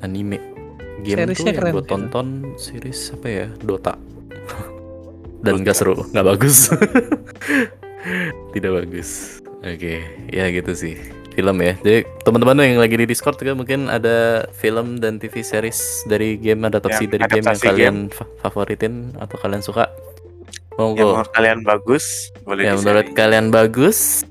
anime. 0.00 0.38
Game 1.02 1.26
Seriesnya 1.26 1.34
tuh 1.34 1.46
yang 1.58 1.58
keren 1.58 1.74
gue 1.74 1.82
sih, 1.82 1.88
tonton 1.90 2.26
series 2.56 3.00
apa 3.12 3.28
ya? 3.28 3.46
Dota. 3.60 3.94
Dan 5.44 5.66
gak 5.66 5.74
seru 5.74 5.98
nggak 6.14 6.26
bagus 6.26 6.70
tidak 8.54 8.70
bagus. 8.84 9.40
Oke 9.62 10.02
ya 10.30 10.50
gitu 10.50 10.72
sih. 10.74 10.98
Film 11.32 11.56
ya. 11.64 11.74
Jadi 11.80 12.04
teman-teman 12.28 12.60
yang 12.60 12.82
lagi 12.82 12.96
di 13.00 13.06
Discord 13.08 13.40
juga 13.40 13.56
mungkin 13.56 13.88
ada 13.88 14.44
film 14.52 15.00
dan 15.00 15.16
TV 15.16 15.40
series 15.40 16.04
dari 16.04 16.36
game 16.36 16.68
adaptasi 16.68 17.08
Yang 17.08 17.12
dari 17.16 17.24
game 17.30 17.46
yang 17.48 17.60
kalian 17.62 17.96
fa- 18.12 18.28
favoritin 18.44 19.16
atau 19.16 19.36
kalian 19.40 19.64
suka? 19.64 19.88
Yang 19.88 20.76
monggo 20.76 21.08
menurut 21.16 21.32
kalian 21.32 21.58
bagus 21.64 22.04
boleh 22.44 22.62
yang 22.64 22.80
menurut 22.80 23.08
kalian 23.12 23.46
bagus 23.48 24.24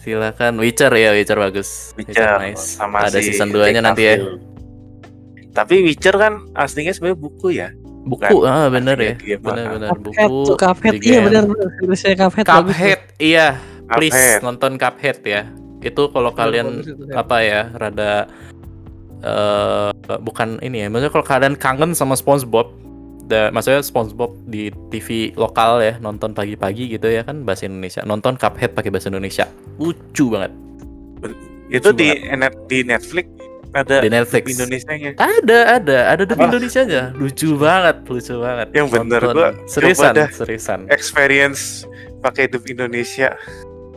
silakan. 0.00 0.58
Witcher 0.58 0.90
ya 0.96 1.12
Witcher 1.12 1.38
bagus. 1.38 1.92
Witcher 1.94 2.40
nice. 2.40 2.80
sama 2.80 3.04
ada 3.06 3.20
si 3.20 3.30
season 3.36 3.52
2 3.52 3.74
nya 3.76 3.84
nanti 3.84 4.02
ya. 4.08 4.16
Tapi 5.52 5.84
Witcher 5.84 6.16
kan 6.16 6.50
aslinya 6.56 6.94
sebenarnya 6.96 7.18
buku 7.20 7.46
ya. 7.52 7.68
Buku 8.00 8.36
ah 8.48 8.72
bener 8.72 8.96
ya 8.96 9.12
aslinya 9.12 9.36
game. 9.36 9.42
bener-bener 9.44 9.88
Cuphead 9.92 10.30
buku 10.30 10.54
Cuphead. 10.56 10.92
Iya 11.04 11.18
benar 11.26 11.42
benar. 11.44 11.68
Seriesnya 11.76 12.14
Cuphead. 12.16 12.46
Cuphead 12.48 13.00
iya 13.20 13.46
please 13.92 14.16
Cuphead. 14.16 14.40
nonton 14.40 14.72
Cuphead 14.80 15.18
ya 15.26 15.42
itu 15.80 16.02
kalau 16.12 16.30
kalian 16.32 16.84
Seth. 16.84 17.12
apa 17.16 17.36
ya 17.40 17.62
rada 17.76 18.28
eh 19.20 19.92
bukan 20.20 20.56
ini 20.64 20.84
ya 20.84 20.86
maksudnya 20.88 21.12
kalau 21.12 21.26
kalian 21.28 21.54
kangen 21.60 21.92
sama 21.92 22.16
SpongeBob 22.16 22.72
da, 23.28 23.52
maksudnya 23.52 23.84
SpongeBob 23.84 24.32
di 24.48 24.72
TV 24.88 25.36
lokal 25.36 25.84
ya 25.84 26.00
nonton 26.00 26.32
pagi-pagi 26.32 26.96
gitu 26.96 27.04
ya 27.08 27.20
kan 27.24 27.44
bahasa 27.44 27.68
Indonesia 27.68 28.00
nonton 28.08 28.40
Cuphead 28.40 28.72
pakai 28.72 28.88
bahasa 28.88 29.12
Indonesia 29.12 29.44
lucu 29.76 30.32
banget 30.32 30.52
Itu 31.70 31.92
Lucu 31.92 32.00
di 32.00 32.08
net, 32.34 32.54
di 32.66 32.80
Netflix 32.82 33.28
ada 33.70 34.02
di 34.02 34.08
Netflix 34.10 34.44
Indonesianya. 34.58 35.10
ada 35.16 35.58
ada 35.78 35.98
ada 36.10 36.22
di? 36.26 36.34
Indonesia 36.34 36.82
nya 36.82 37.02
lucu 37.14 37.54
banget 37.54 37.96
lucu 38.08 38.34
banget 38.40 38.66
Yang 38.74 38.88
bener, 38.90 39.20
Nonton. 39.22 39.34
gua 39.36 39.48
seriusan 39.70 40.14
seriusan 40.34 40.80
Experience 40.90 41.86
pakai 42.20 42.48
dub 42.52 42.64
Indonesia. 42.68 43.32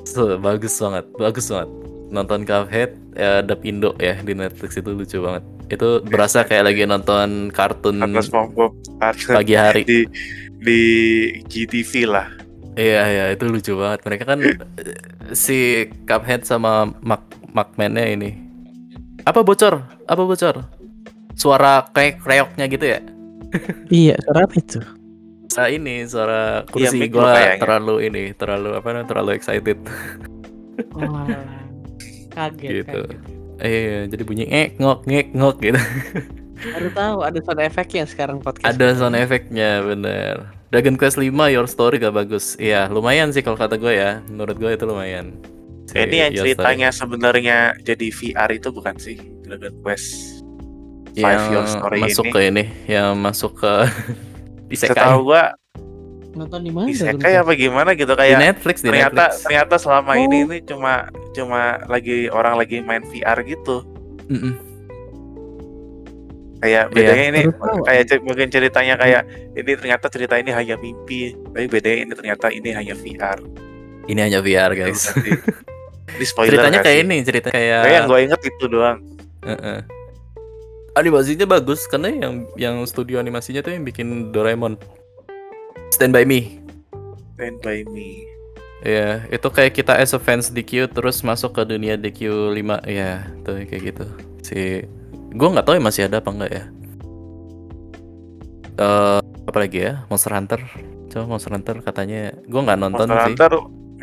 So, 0.03 0.35
bagus 0.39 0.75
banget, 0.79 1.05
bagus 1.15 1.47
banget. 1.47 1.69
Nonton 2.13 2.43
Cuphead 2.43 2.91
ya 3.15 3.41
dub 3.41 3.61
Indo 3.63 3.95
ya 3.99 4.19
di 4.19 4.35
Netflix 4.35 4.75
itu 4.79 4.91
lucu 4.91 5.17
banget. 5.19 5.43
Itu 5.71 6.03
berasa 6.05 6.43
kayak 6.43 6.69
lagi 6.71 6.83
nonton 6.85 7.49
kartun 7.49 7.97
pagi 9.31 9.55
hari. 9.55 9.81
di 9.87 9.99
di 10.59 10.81
GTV 11.47 11.91
lah. 12.07 12.27
Iya 12.75 13.01
iya 13.09 13.25
itu 13.31 13.45
lucu 13.47 13.73
banget. 13.79 13.99
Mereka 14.05 14.23
kan 14.27 14.39
eh, 14.43 14.55
si 15.33 15.87
Cuphead 16.05 16.43
sama 16.45 16.91
Mark 17.01 17.23
Markman-nya 17.53 18.09
ini. 18.09 18.42
Apa 19.23 19.39
bocor? 19.41 19.83
Apa 20.03 20.21
bocor? 20.23 20.55
Suara 21.33 21.87
kayak 21.89 22.21
kreoknya 22.21 22.65
gitu 22.67 22.85
ya? 22.85 22.99
Iya, 23.87 24.15
suara 24.21 24.45
apa 24.45 24.55
itu? 24.57 24.79
Suara 25.47 25.69
ini, 25.69 25.95
suara 26.09 26.41
kursi 26.67 26.97
mic 26.97 27.13
lo 27.13 27.21
gua 27.21 27.37
kayaknya. 27.37 27.61
terlalu 27.61 27.95
ini, 28.09 28.23
terlalu 28.33 28.69
apa 28.73 28.87
namanya? 28.91 29.07
Terlalu 29.07 29.29
excited. 29.37 29.79
Oh, 30.97 31.25
kaget, 32.33 32.71
Gitu. 32.81 33.01
kaget. 33.05 33.19
Iya, 33.63 33.99
jadi 34.09 34.23
bunyi 34.25 34.43
ngek 34.49 34.69
ngok 34.81 34.99
ngek 35.05 35.27
ngok 35.37 35.55
gitu. 35.61 35.79
Baru 36.63 36.89
tahu 36.91 37.17
ada 37.21 37.39
sound 37.45 37.61
effect-nya 37.61 38.03
sekarang 38.09 38.37
podcast. 38.41 38.65
Ada 38.65 38.97
sound 38.97 39.15
efeknya 39.15 39.85
bener. 39.85 40.49
Dragon 40.73 40.97
Quest 40.97 41.21
5 41.21 41.29
Your 41.53 41.69
Story 41.69 42.01
gak 42.01 42.17
bagus. 42.17 42.57
Iya, 42.57 42.89
lumayan 42.89 43.29
sih 43.29 43.45
kalau 43.45 43.53
kata 43.53 43.77
gue 43.77 43.93
ya. 43.93 44.25
Menurut 44.25 44.57
gue 44.57 44.73
itu 44.73 44.85
lumayan. 44.89 45.37
Eh, 45.91 46.05
Ini 46.05 46.15
yang 46.17 46.31
Your 46.33 46.45
ceritanya 46.47 46.89
sebenarnya 46.89 47.57
jadi 47.79 48.07
VR 48.09 48.49
itu 48.51 48.69
bukan 48.69 48.95
sih 48.95 49.15
Dragon 49.41 49.75
Quest. 49.79 50.41
Five 51.13 51.21
yang 51.21 51.51
Your 51.53 51.67
Story 51.67 51.99
masuk 52.01 52.25
ini. 52.25 52.31
ke 52.31 52.39
ini, 52.41 52.63
yang 52.87 53.13
masuk 53.15 53.51
ke 53.55 53.73
isekai 54.73 54.95
Setahu 54.95 55.27
gua 55.27 55.53
Nonton 56.33 56.61
di 56.61 56.71
mana? 56.71 56.89
isekai 56.89 57.37
apa 57.37 57.53
gimana 57.53 57.93
gitu 57.93 58.09
di 58.09 58.17
kayak 58.17 58.39
Netflix 58.41 58.81
di 58.81 58.89
ternyata 58.89 59.29
Netflix. 59.29 59.43
ternyata 59.43 59.75
selama 59.77 60.11
ini 60.15 60.37
Oh. 60.39 60.45
ini 60.47 60.57
cuma 60.63 60.93
cuma 61.31 61.61
lagi 61.85 62.25
orang 62.27 62.57
lagi 62.57 62.81
main 62.81 63.05
VR 63.05 63.37
gitu. 63.43 63.85
Mm-mm. 64.25 64.53
Kayak 66.57 66.83
Iya. 66.85 66.95
bedanya 66.95 67.25
ini 67.29 67.41
Baru 67.45 67.59
tahu. 67.59 67.83
kayak 67.83 68.23
mungkin 68.23 68.47
ceritanya 68.47 68.95
kayak 68.95 69.21
ini 69.53 69.71
ternyata 69.75 70.05
cerita 70.07 70.35
ini 70.35 70.49
hanya 70.49 70.73
mimpi, 70.73 71.21
tapi 71.45 71.67
bedanya 71.67 71.99
ini 72.01 72.13
ternyata 72.15 72.47
ini 72.49 72.69
hanya 72.71 72.95
VR. 72.95 73.37
Ini 74.03 74.19
hanya 74.21 74.39
VR 74.39 74.71
guys. 74.73 75.11
Ini 76.03 76.25
spoiler 76.27 76.51
Ceritanya 76.51 76.79
kayak 76.83 76.97
sih? 76.99 77.05
ini, 77.07 77.17
cerita 77.23 77.47
kayak 77.49 77.79
Kayak 77.87 77.95
yang 77.95 78.07
gue 78.11 78.19
inget 78.19 78.41
itu 78.43 78.65
doang. 78.67 78.97
Heeh. 79.47 79.79
Animasinya 80.93 81.49
bagus 81.49 81.89
karena 81.89 82.13
yang 82.13 82.45
yang 82.53 82.75
studio 82.85 83.17
animasinya 83.17 83.65
tuh 83.65 83.73
yang 83.73 83.81
bikin 83.81 84.29
Doraemon. 84.29 84.77
Stand 85.89 86.13
by 86.13 86.21
Me. 86.21 86.61
Stand 87.33 87.65
by 87.65 87.81
me. 87.89 88.29
Iya, 88.83 89.25
itu 89.31 89.47
kayak 89.47 89.79
kita 89.79 89.95
as 89.95 90.11
a 90.11 90.19
fans 90.19 90.51
DQ 90.51 90.91
terus 90.91 91.23
masuk 91.23 91.55
ke 91.55 91.63
dunia 91.63 91.95
DQ 91.95 92.51
5 92.51 92.83
ya, 92.85 93.25
tuh 93.41 93.63
kayak 93.63 93.95
gitu. 93.95 94.05
Si 94.43 94.83
gua 95.33 95.55
nggak 95.55 95.65
tahu 95.65 95.79
ya 95.79 95.81
masih 95.81 96.01
ada 96.05 96.19
apa 96.19 96.29
enggak 96.29 96.51
ya. 96.51 96.63
Eh 98.77 99.19
apa 99.23 99.57
lagi 99.57 99.79
ya? 99.87 100.03
Monster 100.11 100.35
Hunter. 100.35 100.61
Coba 101.09 101.25
Monster 101.25 101.51
Hunter 101.55 101.79
katanya 101.79 102.37
gua 102.45 102.61
nggak 102.69 102.79
nonton 102.83 103.07
Monster 103.07 103.17
sih. 103.17 103.33
Hunter 103.33 103.53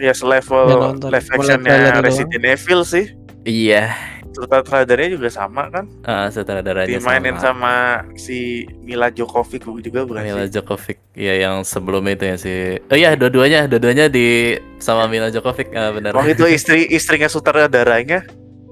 ya 0.00 0.12
selevel 0.12 0.66
live 0.98 1.28
actionnya 1.28 1.60
trailer 1.62 1.92
doang. 1.92 2.04
Resident 2.04 2.44
Evil 2.44 2.80
sih. 2.82 3.06
Iya, 3.40 3.92
Sutradaranya 4.30 5.10
juga 5.10 5.26
sama 5.28 5.66
kan? 5.68 5.90
ah 6.04 6.28
sutradaranya 6.28 6.86
Dimainin 6.88 7.34
sama. 7.34 7.42
sama 7.42 7.74
si 8.14 8.38
Mila 8.78 9.08
Jokovic 9.08 9.64
juga 9.80 10.04
bukan 10.04 10.22
Mila 10.22 10.44
sih? 10.44 10.54
Jokovic, 10.54 10.98
ya 11.12 11.34
yang 11.36 11.60
sebelum 11.60 12.04
itu 12.06 12.24
ya 12.24 12.36
si. 12.36 12.52
Oh 12.84 12.94
iya, 12.94 13.12
dua-duanya, 13.14 13.66
dua-duanya 13.66 14.06
di 14.06 14.54
sama 14.76 15.04
Mila 15.04 15.28
Jokovic, 15.28 15.72
ah, 15.72 15.90
benar. 15.90 16.12
Oh 16.12 16.22
itu 16.22 16.46
istri 16.46 16.86
istrinya 16.86 17.26
sutradaranya 17.26 18.22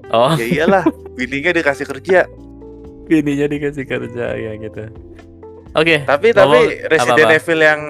Oh, 0.08 0.32
Ya 0.32 0.64
iyalah, 0.64 0.84
bininya 1.14 1.52
dikasih 1.52 1.84
kerja. 1.86 2.24
bininya 3.04 3.44
dikasih 3.46 3.84
kerja 3.84 4.36
ya 4.36 4.52
gitu. 4.54 4.84
Oke, 5.72 6.00
Tapi 6.02 6.32
Ngomong- 6.32 6.64
tapi 6.64 6.86
Resident 6.86 7.24
apa-apa? 7.24 7.36
Evil 7.36 7.60
yang 7.62 7.80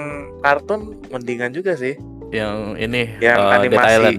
kartun 0.40 0.80
mendingan 1.10 1.50
juga 1.50 1.74
sih. 1.74 1.94
Yang 2.30 2.76
ini 2.76 3.16
Yang 3.18 3.38
Dead 3.38 3.54
animasi. 3.56 3.88
Island. 3.88 4.18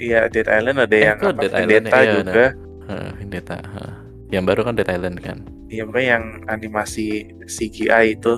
Iya, 0.00 0.20
Dead 0.28 0.48
Island 0.48 0.76
ada 0.80 0.96
Eh, 0.96 1.02
yang 1.04 1.18
apa 1.18 1.32
Dead 1.34 1.52
Island? 1.52 1.68
Vendetta 1.68 1.98
Iya, 1.98 2.12
juga. 2.16 2.46
Heh, 2.88 3.08
Vendetta. 3.18 3.56
heh. 3.60 3.92
Yang 4.30 4.44
baru 4.46 4.60
kan 4.62 4.74
Dead 4.74 4.88
Island 4.88 5.16
kan. 5.20 5.38
Iya, 5.68 5.82
makanya 5.86 6.08
yang 6.16 6.24
animasi 6.46 7.06
CGI 7.46 8.16
itu 8.16 8.32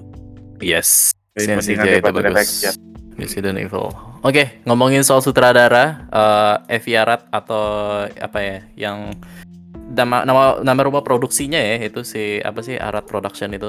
Yes. 0.58 1.10
Yang 1.34 1.74
CGI 1.74 1.98
itu 1.98 2.06
bagus. 2.06 2.24
Resident. 2.28 2.76
Resident 3.12 3.56
Evil. 3.58 3.88
Oke, 4.22 4.62
ngomongin 4.62 5.02
soal 5.02 5.20
sutradara, 5.20 6.06
eh 6.08 6.78
Evi 6.78 6.94
Arad 6.94 7.26
atau 7.28 7.62
apa 8.08 8.38
ya, 8.38 8.58
yang 8.78 9.10
nama 9.92 10.22
nama 10.22 10.62
nama 10.62 10.80
rumah 10.80 11.02
produksinya 11.02 11.58
ya 11.58 11.82
itu 11.82 12.00
si 12.02 12.38
apa 12.38 12.62
sih 12.62 12.78
Arad 12.78 13.04
Production 13.04 13.50
itu. 13.52 13.68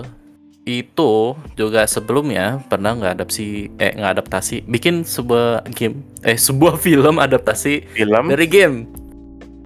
Itu 0.64 1.36
juga 1.54 1.84
sebelumnya 1.84 2.64
pernah 2.66 2.96
nggak 2.96 3.20
adaptasi 3.20 3.48
eh 3.76 3.92
nggak 3.94 4.12
adaptasi 4.16 4.64
bikin 4.64 5.04
sebuah 5.04 5.68
game 5.70 6.00
eh 6.24 6.40
sebuah 6.40 6.80
film 6.80 7.20
adaptasi 7.20 7.84
Film 7.92 8.32
dari 8.32 8.48
game. 8.48 8.88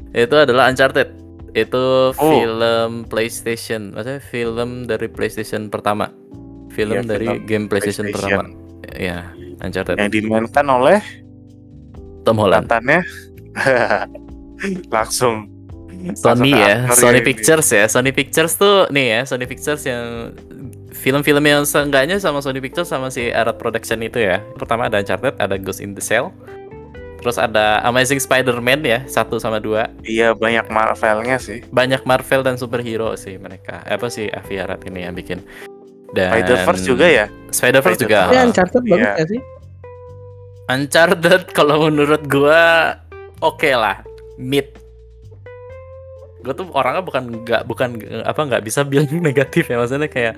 Itu 0.10 0.34
adalah 0.34 0.68
Uncharted. 0.68 1.14
Itu 1.54 2.14
Oh. 2.14 2.22
film 2.34 3.06
PlayStation, 3.06 3.94
maksudnya 3.94 4.22
film 4.22 4.86
dari 4.86 5.06
PlayStation 5.06 5.70
pertama. 5.70 6.10
Film 6.70 6.98
Iya, 6.98 7.06
dari 7.08 7.26
film 7.28 7.46
game 7.46 7.66
PlayStation, 7.66 8.10
pertama. 8.10 8.46
PlayStation. 8.46 8.98
Ya, 8.98 9.30
Uncharted. 9.60 9.96
yang 9.98 10.10
dimainkan 10.10 10.66
oleh 10.66 10.98
Tom 12.24 12.38
Holland. 12.38 12.66
mantannya 12.66 13.02
langsung 14.90 15.50
Sony 16.14 16.54
ya, 16.54 16.86
Sony 16.92 17.10
ya 17.10 17.22
ini. 17.22 17.26
Pictures 17.26 17.68
ya. 17.70 17.86
Sony 17.86 18.12
Pictures 18.14 18.54
tuh 18.54 18.86
nih 18.90 19.18
ya, 19.18 19.22
Sony 19.26 19.46
Pictures 19.46 19.82
yang 19.82 20.30
film-film 20.98 21.46
yang 21.46 21.62
seenggaknya 21.64 22.18
sama 22.18 22.42
Sony 22.42 22.58
Pictures 22.58 22.90
sama 22.90 23.08
si 23.08 23.30
Arad 23.30 23.62
Production 23.62 24.02
itu 24.02 24.18
ya. 24.18 24.42
Pertama 24.58 24.90
ada 24.90 24.98
Uncharted, 24.98 25.38
ada 25.38 25.56
Ghost 25.56 25.80
in 25.80 25.94
the 25.94 26.02
Shell. 26.02 26.34
Terus 27.18 27.38
ada 27.38 27.82
Amazing 27.82 28.22
Spider-Man 28.22 28.86
ya, 28.86 29.02
satu 29.06 29.38
sama 29.38 29.58
dua. 29.58 29.90
iya 30.06 30.34
banyak 30.34 30.70
Marvelnya 30.70 31.38
sih. 31.38 31.66
Banyak 31.70 32.06
Marvel 32.06 32.42
dan 32.42 32.58
superhero 32.58 33.14
sih 33.14 33.38
mereka. 33.38 33.82
Apa 33.86 34.10
sih 34.10 34.30
Avi 34.30 34.58
Arad 34.58 34.82
ini 34.86 35.06
yang 35.06 35.14
bikin. 35.14 35.42
Dan 36.14 36.32
Spider-Verse 36.34 36.84
juga 36.86 37.06
ya. 37.06 37.26
Spider-Verse 37.50 38.00
juga. 38.00 38.30
Ya 38.32 38.42
Uncharted 38.46 38.84
bagus 38.86 39.02
Iya. 39.02 39.14
gak 39.18 39.30
sih? 39.34 39.42
Uncharted 40.68 41.44
kalau 41.58 41.88
menurut 41.88 42.22
gua 42.28 42.96
oke 43.40 43.70
lah, 43.72 44.04
mid. 44.38 44.68
Gue 46.44 46.54
tuh 46.54 46.70
orangnya 46.72 47.02
bukan 47.04 47.44
nggak 47.44 47.62
bukan 47.68 47.90
apa 48.24 48.40
nggak 48.40 48.64
bisa 48.64 48.86
bilang 48.86 49.10
negatif 49.26 49.68
ya 49.68 49.76
maksudnya 49.76 50.08
kayak 50.08 50.38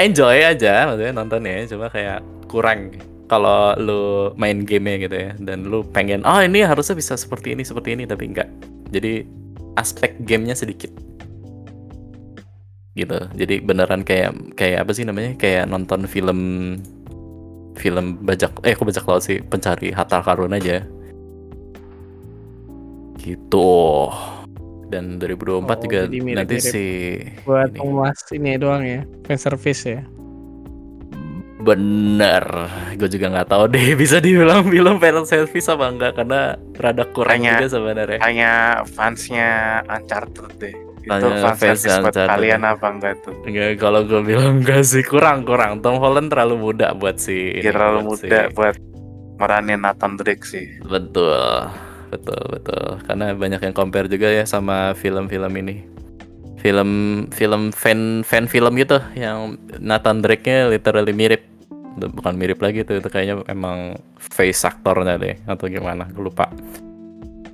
enjoy 0.00 0.40
aja 0.40 0.88
maksudnya 0.88 1.12
nontonnya 1.12 1.68
cuma 1.68 1.92
kayak 1.92 2.24
kurang 2.48 2.94
kalau 3.24 3.72
lu 3.80 4.04
main 4.36 4.62
game 4.62 5.00
gitu 5.00 5.16
ya 5.16 5.32
dan 5.40 5.64
lu 5.68 5.82
pengen 5.84 6.22
oh 6.28 6.40
ini 6.40 6.60
harusnya 6.64 6.96
bisa 6.96 7.16
seperti 7.16 7.56
ini 7.56 7.64
seperti 7.64 7.96
ini 7.96 8.04
tapi 8.04 8.28
enggak. 8.28 8.48
Jadi 8.92 9.26
aspek 9.74 10.20
gamenya 10.22 10.54
sedikit. 10.54 10.92
Gitu. 12.94 13.18
Jadi 13.34 13.54
beneran 13.58 14.06
kayak 14.06 14.54
kayak 14.54 14.86
apa 14.86 14.92
sih 14.94 15.02
namanya? 15.02 15.34
Kayak 15.34 15.66
nonton 15.66 16.06
film 16.06 16.40
film 17.74 18.22
bajak 18.22 18.54
eh 18.62 18.76
aku 18.76 18.86
bajak 18.86 19.04
laut 19.08 19.24
sih? 19.24 19.42
Pencari 19.42 19.90
harta 19.90 20.22
karun 20.22 20.54
aja. 20.54 20.84
Gitu 23.18 23.72
dan 24.94 25.18
2024 25.18 25.42
Oh, 25.66 25.76
juga 25.80 25.98
jadi 26.00 26.16
mirip-mirip. 26.16 26.36
nanti 26.38 26.56
si 26.60 26.84
Buat 27.42 27.68
ini. 27.68 27.76
penguas 27.76 28.18
ini 28.30 28.50
doang 28.54 28.82
ya, 28.82 29.00
fan 29.22 29.36
service 29.36 29.82
ya. 29.84 30.02
bener 31.56 32.44
gue 32.92 33.08
juga 33.08 33.26
nggak 33.30 33.48
tahu 33.48 33.64
deh 33.68 33.96
bisa 33.96 34.20
dibilang 34.20 34.62
film 34.64 35.00
fan 35.00 35.24
service 35.24 35.64
apa 35.66 35.88
enggak 35.88 36.12
karena 36.14 36.40
rada 36.74 37.04
kurang 37.08 37.40
Hanya- 37.40 37.56
juga 37.56 37.68
sebenarnya 37.72 38.18
Hanya 38.20 38.52
fansnya 38.86 39.50
Uncharted 39.86 40.50
deh. 40.58 40.76
Itu 41.00 41.12
Hanya 41.24 41.52
fans 41.54 41.80
buat 41.84 42.12
kalian 42.12 42.60
ya. 42.60 42.72
apa 42.72 42.86
enggak 42.86 43.14
tuh? 43.20 43.36
Enggak, 43.44 43.76
kalau 43.76 44.00
gue 44.02 44.20
bilang 44.22 44.60
enggak 44.60 44.80
sih 44.82 45.00
kurang 45.02 45.44
kurang 45.44 45.80
Tom 45.80 45.96
Holland 45.96 46.28
terlalu 46.28 46.56
muda 46.58 46.92
buat 46.92 47.16
si 47.16 47.32
Dia 47.54 47.60
ini, 47.60 47.68
terlalu 47.70 47.98
buat 47.98 48.08
muda 48.08 48.38
si- 48.40 48.52
buat 48.52 48.76
meranin 49.34 49.80
Nathan 49.80 50.12
Drake 50.14 50.44
sih. 50.44 50.64
Betul, 50.80 51.68
betul, 52.14 52.42
betul. 52.54 52.86
Karena 53.02 53.34
banyak 53.34 53.60
yang 53.66 53.74
compare 53.74 54.06
juga 54.06 54.30
ya 54.30 54.46
sama 54.46 54.94
film-film 54.94 55.52
ini. 55.58 55.82
Film 56.62 56.90
film 57.28 57.74
fan 57.76 58.24
fan 58.24 58.48
film 58.48 58.78
gitu 58.80 58.96
yang 59.12 59.60
Nathan 59.82 60.24
Drake-nya 60.24 60.72
literally 60.72 61.12
mirip. 61.12 61.44
Bukan 61.94 62.34
mirip 62.34 62.58
lagi 62.58 62.82
tuh, 62.82 62.98
itu 62.98 63.06
kayaknya 63.06 63.44
emang 63.46 64.00
face 64.18 64.66
aktornya 64.66 65.14
deh 65.20 65.38
atau 65.46 65.70
gimana, 65.70 66.08
gue 66.10 66.24
lupa. 66.26 66.50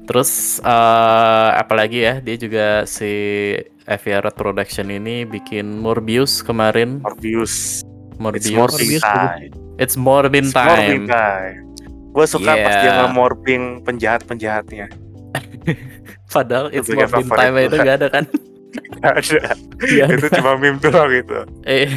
Terus 0.09 0.63
eh 0.65 1.51
apalagi 1.59 2.07
ya, 2.07 2.15
dia 2.25 2.37
juga 2.41 2.67
si 2.89 3.53
Arad 3.85 4.35
Production 4.39 4.89
ini 4.89 5.27
bikin 5.27 5.83
Morbius 5.83 6.41
kemarin. 6.41 7.03
Morbius. 7.03 7.83
Morbius. 8.17 8.47
It's 8.47 8.55
Morbin 8.55 8.97
time. 9.01 9.53
It's 9.81 9.97
Morbin 9.97 10.47
It's 10.49 10.55
Morbin 10.55 11.05
time. 11.09 11.70
Gue 12.11 12.27
suka 12.27 12.53
pas 12.59 12.75
dia 12.83 12.91
Yeah. 12.91 12.97
nge-morbing 13.07 13.87
penjahat-penjahatnya. 13.87 14.87
Padahal 16.35 16.71
it's 16.71 16.87
Itu 16.87 16.95
juga 16.99 17.07
Morbin 17.11 17.27
favorit 17.27 17.41
time 17.43 17.57
itu 17.67 17.77
gak 17.79 17.97
ada 18.03 18.09
kan? 18.11 18.25
Gak 19.03 19.15
ada. 19.19 19.39
Ada. 19.83 20.05
Itu 20.15 20.27
cuma 20.39 20.55
meme 20.55 20.79
doang 20.79 21.11
gitu. 21.11 21.39
Eh. 21.67 21.91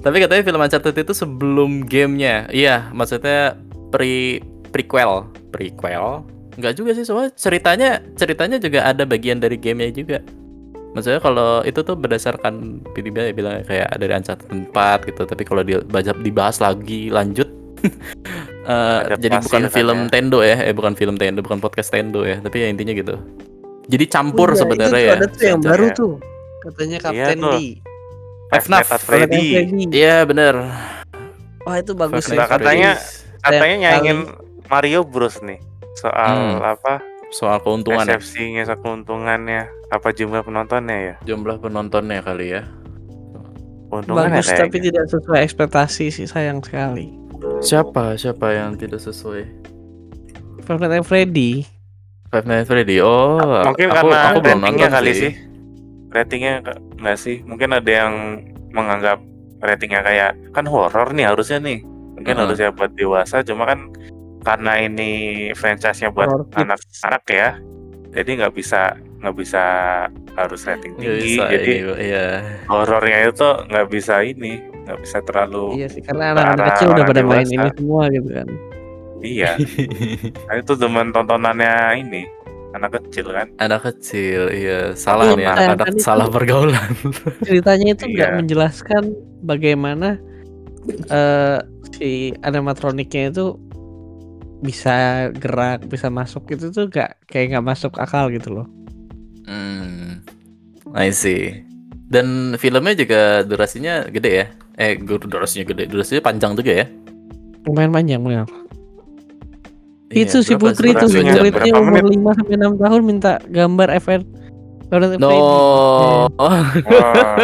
Tapi 0.00 0.16
katanya 0.22 0.42
film 0.46 0.62
Uncharted 0.62 0.96
itu 0.96 1.12
sebelum 1.12 1.82
gamenya. 1.84 2.46
Iya, 2.54 2.88
maksudnya 2.94 3.58
pre 3.90 4.38
prequel, 4.70 5.28
prequel. 5.50 6.24
Enggak 6.54 6.78
juga 6.78 6.94
sih, 6.94 7.02
soalnya 7.02 7.34
ceritanya 7.34 7.90
ceritanya 8.14 8.56
juga 8.62 8.86
ada 8.86 9.02
bagian 9.02 9.42
dari 9.42 9.58
gamenya 9.58 9.92
juga. 9.92 10.18
Maksudnya 10.94 11.18
kalau 11.18 11.60
itu 11.66 11.82
tuh 11.82 11.98
berdasarkan 11.98 12.78
tiba-tiba 12.94 13.28
ya 13.28 13.32
bilang 13.34 13.54
kayak 13.66 13.90
ada 13.90 13.98
dari 13.98 14.12
Uncharted 14.14 14.50
4 14.70 15.08
gitu, 15.10 15.22
tapi 15.26 15.42
kalau 15.42 15.62
dibahas, 15.66 16.14
dibahas 16.22 16.56
lagi 16.62 17.10
lanjut 17.10 17.50
eh, 18.64 19.00
jadi 19.20 19.36
bukan 19.44 19.62
kan 19.68 19.72
film 19.72 19.98
ya. 19.98 20.08
Tendo 20.08 20.38
ya, 20.40 20.56
eh 20.64 20.72
bukan 20.72 20.94
film 20.96 21.14
Tendo, 21.20 21.44
bukan 21.44 21.60
podcast 21.60 21.92
Tendo 21.92 22.24
ya, 22.24 22.40
tapi 22.40 22.64
ya 22.64 22.68
intinya 22.72 22.94
gitu. 22.96 23.18
Jadi 23.84 24.04
campur 24.08 24.52
Oh 24.52 24.56
iya, 24.56 24.60
sebenarnya 24.64 24.96
itu 24.96 25.08
ya. 25.10 25.14
Ada 25.18 25.26
tuh 25.28 25.44
yang 25.44 25.60
baru 25.60 25.86
tuh. 25.92 26.12
Katanya 26.64 26.96
Iya 26.96 27.04
Kapten 27.04 27.36
tuh. 27.36 27.52
D. 27.52 27.56
At 28.54 29.00
Freddy. 29.02 29.46
Iya 29.92 30.16
bener. 30.24 30.54
Wah 31.64 31.76
itu 31.76 31.92
bagus 31.92 32.24
ya. 32.28 32.38
Nah, 32.38 32.46
at 32.48 32.50
katanya- 32.56 32.94
Freddy's. 32.96 33.42
Katanya 33.44 33.76
nyaingin 33.76 34.18
Mario 34.72 35.00
Bros 35.04 35.36
nih. 35.44 35.60
Soal 36.00 36.56
Hmm. 36.56 36.64
apa? 36.64 36.94
soal 37.34 37.58
keuntungan 37.66 38.06
ya, 38.06 38.14
Persepsinya, 38.14 38.62
soal 38.62 38.78
keuntungannya. 38.78 39.66
Apa 39.94 40.10
jumlah 40.10 40.42
penontonnya 40.42 40.98
ya? 40.98 41.14
jumlah 41.22 41.62
penontonnya 41.62 42.18
kali 42.18 42.58
ya. 42.58 42.66
Keuntungannya 43.94 44.42
Bagus 44.42 44.50
tapi 44.58 44.82
tidak 44.82 45.06
sesuai 45.06 45.40
ekspektasi 45.46 46.10
sih 46.10 46.26
sayang 46.26 46.58
sekali. 46.66 47.14
Siapa 47.62 48.18
siapa 48.18 48.50
yang 48.50 48.74
tidak 48.74 48.98
sesuai? 48.98 49.46
Five 50.66 50.80
Nights 50.82 50.98
at 50.98 51.06
Freddy. 51.06 51.62
Five 52.34 52.46
Nights 52.50 52.66
at 52.66 52.68
Freddy. 52.74 52.98
Oh, 52.98 53.38
Mungkin 53.38 53.86
aku, 53.92 53.94
karena 53.94 54.16
aku 54.34 54.38
belum 54.42 54.60
ratingnya 54.66 54.88
nonton 54.90 54.96
kali 54.98 55.10
sih. 55.14 55.20
sih. 55.22 55.32
Ratingnya 56.10 56.54
nggak 56.98 57.18
sih? 57.20 57.36
Mungkin 57.46 57.70
ada 57.70 57.90
yang 57.90 58.14
menganggap 58.74 59.22
ratingnya 59.62 60.02
kayak 60.02 60.32
kan 60.50 60.66
horor 60.66 61.14
nih 61.14 61.30
harusnya 61.30 61.62
nih. 61.62 61.86
Mungkin 62.18 62.34
Heeh. 62.34 62.42
harusnya 62.48 62.68
buat 62.74 62.90
dewasa, 62.98 63.46
cuma 63.46 63.68
kan 63.68 63.92
karena 64.42 64.72
ini 64.82 65.10
franchise-nya 65.54 66.10
buat 66.10 66.30
anak-anak 66.56 67.24
ya. 67.30 67.58
Jadi 68.14 68.30
nggak 68.38 68.54
bisa 68.54 68.94
nggak 69.20 69.36
bisa 69.36 69.62
harus 70.34 70.60
rating 70.64 70.94
tinggi. 70.96 71.40
bisa 71.40 71.44
Jadi 71.50 71.72
iya. 71.98 72.26
horornya 72.68 73.28
itu 73.28 73.48
nggak 73.66 73.86
bisa 73.88 74.14
ini, 74.20 74.52
nggak 74.84 74.98
bisa 75.00 75.18
terlalu 75.24 75.80
Iya 75.80 75.86
sih 75.88 76.02
karena 76.04 76.24
anak-anak 76.32 76.66
kecil 76.76 76.88
udah 76.92 77.04
pada 77.04 77.22
main 77.24 77.48
ini 77.48 77.68
semua 77.74 78.02
gitu 78.08 78.28
kan. 78.30 78.48
iya. 79.20 79.52
Nah, 80.46 80.54
itu 80.60 80.72
teman 80.76 81.08
tontonannya 81.10 81.74
ini 81.98 82.22
anak 82.74 83.00
kecil 83.00 83.30
kan. 83.30 83.48
Anak 83.56 83.86
kecil, 83.88 84.50
iya. 84.50 84.92
Salah 84.92 85.32
nih 85.32 85.46
anak-anak 85.46 85.96
salah 85.98 86.26
pergaulan. 86.28 86.90
Ceritanya 87.40 87.94
itu 87.94 88.04
nggak 88.10 88.30
Iya. 88.30 88.36
menjelaskan 88.36 89.02
bagaimana 89.42 90.18
eh 91.08 91.58
si 91.94 92.34
animatroniknya 92.42 93.32
itu 93.32 93.56
bisa 94.64 95.28
gerak, 95.36 95.84
bisa 95.84 96.08
masuk 96.08 96.48
itu 96.48 96.72
tuh 96.72 96.88
nggak 96.88 97.28
kayak 97.28 97.52
nggak 97.52 97.66
masuk 97.68 97.92
akal 98.00 98.32
gitu 98.32 98.48
loh. 98.50 98.66
Hmm. 99.44 100.24
I 100.96 101.12
see. 101.12 101.60
Dan 102.08 102.56
filmnya 102.56 102.96
juga 102.96 103.20
durasinya 103.44 104.08
gede 104.08 104.30
ya? 104.32 104.46
Eh, 104.74 104.96
dur- 104.96 105.28
durasinya 105.28 105.68
gede. 105.68 105.84
Durasinya 105.84 106.24
panjang 106.24 106.56
juga 106.56 106.72
ya? 106.72 106.86
Lumayan 107.64 107.92
panjang 107.92 108.20
benar. 108.20 108.48
itu 110.14 110.46
si 110.46 110.54
Iya, 110.54 110.62
berapa 110.62 110.78
Putri 110.78 110.88
jam. 110.94 111.08
muridnya 111.10 111.72
umur? 111.74 112.02
5 112.06 112.38
sampai 112.38 112.54
6 112.54 112.74
tahun 112.78 113.02
minta 113.02 113.32
gambar 113.50 113.88
FR 113.98 114.20
No. 115.18 115.30
Wah, 116.38 116.70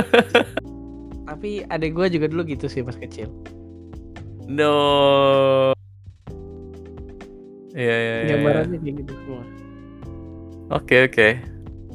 tapi 1.26 1.66
adek 1.66 1.90
gue 1.90 2.06
juga 2.14 2.26
dulu 2.30 2.46
gitu 2.46 2.70
sih 2.70 2.86
pas 2.86 2.94
kecil. 2.94 3.26
No. 4.46 5.74
Iya, 7.74 7.96
iya, 7.96 8.16
iya. 8.24 8.30
Gambarannya 8.34 8.78
kayak 8.82 8.94
gitu 9.04 9.12
semua. 9.24 9.42
Oke 10.70 11.10
oke 11.10 11.28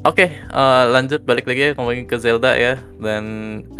oke 0.06 0.26
eh, 0.30 0.84
lanjut 0.94 1.20
balik 1.26 1.50
lagi 1.50 1.60
ya 1.60 1.70
ngomongin 1.74 2.06
ke 2.06 2.16
Zelda 2.22 2.54
ya 2.54 2.78
dan 3.02 3.24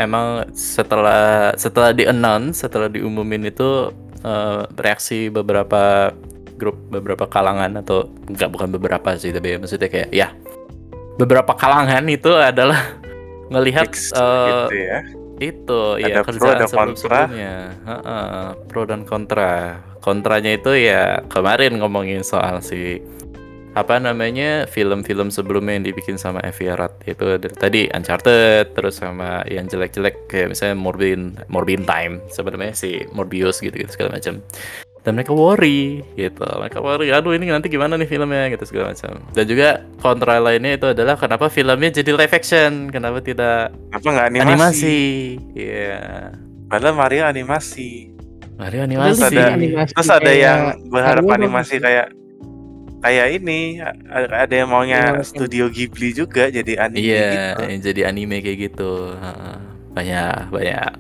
emang 0.03 0.51
setelah 0.53 1.55
setelah 1.55 1.95
di 1.95 2.03
announce 2.03 2.67
setelah 2.67 2.91
diumumin 2.91 3.47
itu 3.47 3.95
eh, 4.27 4.63
reaksi 4.75 5.31
beberapa 5.31 6.11
grup 6.59 6.77
beberapa 6.91 7.31
kalangan 7.31 7.79
atau 7.79 8.11
enggak 8.27 8.51
bukan 8.51 8.69
beberapa 8.75 9.15
sih 9.15 9.31
tapi 9.31 9.61
maksudnya 9.61 9.87
kayak 9.87 10.11
ya 10.11 10.35
beberapa 11.21 11.55
kalangan 11.55 12.03
itu 12.11 12.35
adalah 12.35 12.97
ngelihat 13.55 13.87
fix 13.87 14.11
eh, 14.11 14.49
gitu 14.51 14.77
ya. 14.83 15.01
Itu 15.39 16.01
Ada 16.01 16.09
ya 16.09 16.17
pro, 16.23 16.29
kerjaan 16.33 16.57
ada 16.57 16.67
sebelum 16.67 16.97
sebelumnya. 16.97 17.55
Heeh, 17.85 18.47
pro 18.69 18.83
dan 18.89 19.03
kontra. 19.05 19.81
Kontranya 20.01 20.55
itu 20.55 20.73
ya 20.77 21.21
kemarin 21.27 21.83
ngomongin 21.83 22.23
soal 22.23 22.63
si 22.63 23.03
apa 23.77 24.01
namanya 24.01 24.65
film-film 24.65 25.29
sebelumnya 25.29 25.77
yang 25.77 25.85
dibikin 25.93 26.17
sama 26.17 26.41
Avi 26.41 26.65
Arad 26.73 26.97
itu 27.05 27.37
dari 27.37 27.53
tadi 27.53 27.81
Uncharted 27.93 28.73
terus 28.73 29.05
sama 29.05 29.45
yang 29.53 29.69
jelek-jelek 29.69 30.33
kayak 30.33 30.57
misalnya 30.57 30.81
Morbin 30.81 31.37
Morbin 31.53 31.85
Time 31.85 32.25
sebenarnya 32.33 32.73
si 32.73 33.05
Morbius 33.13 33.61
gitu 33.61 33.77
gitu 33.77 33.93
segala 33.93 34.17
macam 34.17 34.41
dan 35.07 35.15
mereka 35.15 35.31
worry 35.31 36.03
gitu 36.19 36.43
mereka 36.59 36.83
worry 36.83 37.15
aduh 37.15 37.31
ini 37.31 37.47
nanti 37.47 37.71
gimana 37.71 37.95
nih 37.95 38.11
filmnya 38.11 38.51
gitu 38.51 38.67
segala 38.67 38.91
macam 38.91 39.23
dan 39.31 39.45
juga 39.47 39.69
kontra 40.03 40.43
lainnya 40.43 40.75
itu 40.75 40.91
adalah 40.91 41.15
kenapa 41.15 41.47
filmnya 41.47 41.95
jadi 41.95 42.11
live 42.11 42.35
action 42.35 42.91
kenapa 42.91 43.23
tidak 43.23 43.71
Apa 43.95 44.03
nggak 44.03 44.27
animasi? 44.27 44.51
animasi 44.51 44.99
iya 45.55 46.03
Padahal 46.67 46.99
Mario 46.99 47.23
animasi. 47.23 48.11
Mario 48.59 48.83
Terus 48.83 49.23
animasi 49.23 49.23
ada, 49.31 49.45
animasi 49.55 49.93
terus 49.95 50.11
ada 50.11 50.19
kayak 50.27 50.41
yang 50.43 50.61
berharap 50.91 51.23
Mario 51.23 51.37
animasi 51.39 51.75
kayak 51.79 52.07
kayak 52.99 53.27
ini 53.39 53.61
ada 54.11 54.51
yang 54.51 54.67
maunya 54.67 55.15
Iya, 55.15 55.23
studio 55.23 55.71
Ghibli 55.71 56.11
juga 56.11 56.51
jadi 56.51 56.83
anime 56.83 56.99
Iya, 56.99 57.29
gitu. 57.31 57.63
yang 57.71 57.81
jadi 57.87 58.01
anime 58.11 58.37
kayak 58.43 58.59
gitu. 58.67 59.15
Heeh. 59.15 59.57
Banyak, 59.95 60.51
banyak. 60.51 60.91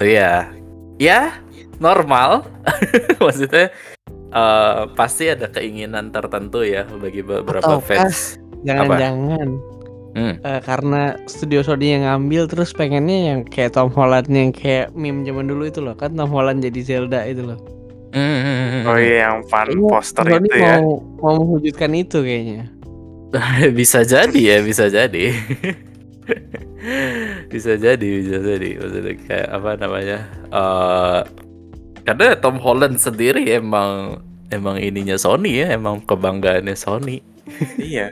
Oh 0.00 0.06
iya. 0.08 0.48
Ya, 0.96 1.36
normal. 1.80 2.44
Maksudnya 3.24 3.72
eh, 4.12 4.82
pasti 4.94 5.32
ada 5.32 5.50
keinginan 5.50 6.12
tertentu 6.14 6.62
ya 6.62 6.86
bagi 6.86 7.24
beberapa 7.24 7.80
Ataukah 7.80 8.06
fans. 8.06 8.36
Jangan-jangan 8.62 9.80
Hmm. 10.10 10.42
eh, 10.42 10.60
karena 10.66 11.14
studio 11.30 11.62
Sony 11.62 11.94
yang 11.94 12.02
ngambil 12.02 12.50
terus 12.50 12.74
pengennya 12.74 13.30
yang 13.30 13.40
kayak 13.46 13.78
Tom 13.78 13.94
Holland 13.94 14.26
yang 14.26 14.50
kayak 14.50 14.90
meme 14.90 15.22
zaman 15.22 15.46
dulu 15.46 15.70
itu 15.70 15.78
loh 15.78 15.94
kan 15.94 16.18
Tom 16.18 16.34
Holland 16.34 16.66
jadi 16.66 16.82
Zelda 16.82 17.22
itu 17.30 17.46
loh. 17.46 17.58
Hmm, 18.10 18.38
hmm, 18.42 18.66
hmm. 18.74 18.82
Oh 18.90 18.98
iya 18.98 19.30
yang 19.30 19.46
fan 19.46 19.70
Kayaknya 19.70 19.86
poster 19.86 20.24
Sony 20.26 20.48
itu 20.50 20.58
ya. 20.58 20.74
mau 20.82 20.98
mau 21.22 21.34
mewujudkan 21.38 21.92
itu 21.94 22.18
kayaknya. 22.26 22.66
bisa 23.78 24.02
jadi 24.02 24.40
ya, 24.42 24.56
bisa 24.66 24.90
jadi. 24.90 25.24
bisa 27.54 27.72
jadi, 27.78 28.08
bisa 28.18 28.36
jadi. 28.42 28.70
Maksudnya 28.82 29.14
kayak 29.30 29.48
apa 29.54 29.70
namanya? 29.78 30.18
eh 30.50 31.20
karena 32.10 32.34
Tom 32.36 32.58
Holland 32.58 32.98
sendiri 32.98 33.46
emang 33.48 34.18
emang 34.50 34.76
ininya 34.76 35.14
Sony 35.14 35.62
ya, 35.62 35.78
emang 35.78 36.02
kebanggaannya 36.02 36.74
Sony. 36.74 37.22
Iya. 37.78 38.10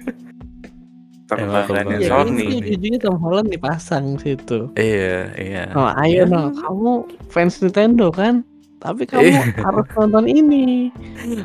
Emang 1.28 1.66
kebanggaan. 1.68 2.00
Iya, 2.00 2.08
Sony. 2.08 2.46
ini 2.48 2.72
ujungnya 2.72 3.00
Tom 3.04 3.18
Holland 3.20 3.50
dipasang 3.50 4.16
situ. 4.16 4.72
Iya, 4.74 5.28
iya. 5.36 5.62
Oh, 5.76 5.90
ayo 5.98 6.24
Ya. 6.24 6.30
no, 6.30 6.54
kamu 6.54 6.90
fans 7.28 7.60
Nintendo 7.60 8.08
kan? 8.08 8.40
Tapi 8.78 9.04
kamu 9.04 9.28
Iya. 9.34 9.42
harus 9.60 9.86
nonton 9.92 10.24
ini. 10.24 10.88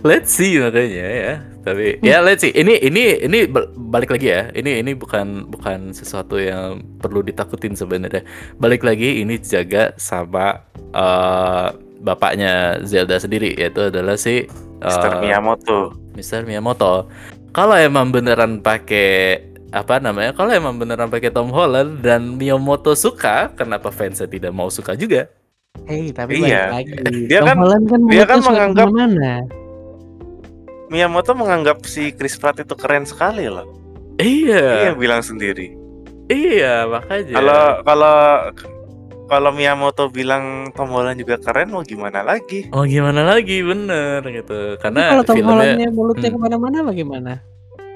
Let's 0.06 0.32
see 0.32 0.56
makanya 0.56 1.08
ya. 1.10 1.34
Tapi 1.66 1.98
ya 2.00 2.22
let's 2.22 2.46
see. 2.46 2.54
Ini 2.54 2.80
ini 2.80 3.26
ini 3.26 3.50
bal- 3.50 3.74
balik 3.76 4.14
lagi 4.14 4.30
ya. 4.30 4.54
Ini 4.54 4.86
ini 4.86 4.94
bukan 4.94 5.50
bukan 5.50 5.92
sesuatu 5.92 6.38
yang 6.38 6.80
perlu 7.02 7.26
ditakutin 7.26 7.74
sebenarnya. 7.74 8.22
Balik 8.62 8.86
lagi 8.86 9.20
ini 9.20 9.36
jaga 9.42 9.92
sama 9.98 10.62
eh, 10.94 11.68
bapaknya 12.04 12.52
Zelda 12.84 13.16
sendiri 13.16 13.56
yaitu 13.56 13.88
adalah 13.88 14.14
si 14.14 14.44
eh, 14.44 14.48
Mr. 14.84 15.24
Miyamoto. 15.24 15.96
Mr. 16.14 16.44
Miyamoto. 16.44 17.08
Kalau 17.50 17.74
emang 17.74 18.10
beneran 18.10 18.60
pakai 18.60 19.40
apa 19.70 19.98
namanya? 19.98 20.32
Kalau 20.32 20.52
emang 20.52 20.76
beneran 20.76 21.08
pakai 21.08 21.30
Tom 21.30 21.50
Holland 21.50 22.02
dan 22.02 22.36
Miyamoto 22.36 22.94
suka, 22.94 23.50
kenapa 23.52 23.90
fansnya 23.90 24.28
tidak 24.28 24.52
mau 24.52 24.68
suka 24.68 24.94
juga? 24.94 25.32
Hei, 25.84 26.12
tapi 26.12 26.38
Iya. 26.40 26.70
lagi. 26.72 26.94
Dia 27.32 27.40
Tom 27.40 27.48
kan- 27.48 27.58
Holland 27.58 27.86
kan 27.88 28.00
dia 28.06 28.24
kan 28.24 28.40
menganggap- 28.40 28.86
ke 28.86 28.94
mana-mana. 28.94 29.34
Miyamoto 30.86 31.34
menganggap 31.34 31.82
si 31.84 32.12
Chris 32.12 32.38
Pratt 32.38 32.60
itu 32.60 32.76
keren 32.76 33.02
sekali 33.04 33.50
loh. 33.50 33.66
Iya, 34.16 34.86
Iya 34.86 34.92
bilang 34.94 35.26
sendiri. 35.26 35.74
iya 36.26 36.86
makanya. 36.86 37.34
Kalau 37.34 37.62
kalau 37.84 38.18
kalau 39.34 39.50
Miyamoto 39.50 40.08
bilang 40.08 40.44
Tom 40.72 40.90
Holland 40.90 41.18
juga 41.18 41.36
keren 41.38 41.70
mau 41.70 41.82
gimana 41.82 42.22
lagi? 42.22 42.70
Oh 42.70 42.86
gimana 42.86 43.26
lagi 43.26 43.60
bener 43.60 44.22
gitu 44.24 44.78
karena 44.78 45.12
kalau 45.12 45.24
Tom 45.24 45.36
filmnya 45.36 45.52
Hollandnya 45.52 45.90
mulutnya 45.90 46.30
Hmm. 46.30 46.36
ke 46.36 46.42
mana-mana 46.42 46.78
bagaimana? 46.84 47.32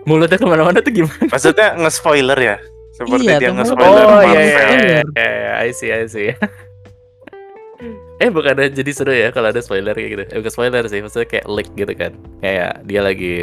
mulutnya 0.03 0.35
ke 0.35 0.47
mana-mana 0.47 0.77
tuh 0.79 0.93
gimana? 0.93 1.19
Maksudnya 1.27 1.67
nge-spoiler 1.77 2.39
ya? 2.39 2.57
Seperti 2.91 3.27
Iya, 3.27 3.37
dia 3.37 3.49
nge-spoiler. 3.53 4.03
Oh 4.03 4.09
Marvel. 4.09 4.27
iya 4.27 4.41
iya 4.41 4.57
Spoiler. 4.57 4.81
iya 4.81 5.01
iya, 5.13 5.51
I 5.61 5.69
see 5.69 5.89
I 5.89 6.07
see. 6.07 6.33
Eh 8.17 8.33
bukan 8.33 8.57
ada 8.57 8.65
jadi 8.73 8.91
seru 8.93 9.13
ya 9.13 9.29
kalau 9.29 9.53
ada 9.53 9.61
spoiler 9.61 9.93
kayak 9.93 10.09
gitu. 10.17 10.23
Eh 10.33 10.37
bukan 10.41 10.53
spoiler 10.53 10.83
sih, 10.89 10.99
maksudnya 11.05 11.29
kayak 11.29 11.45
leak 11.45 11.69
gitu 11.77 11.93
kan. 11.93 12.11
Kayak 12.41 12.71
dia 12.89 13.01
lagi 13.05 13.35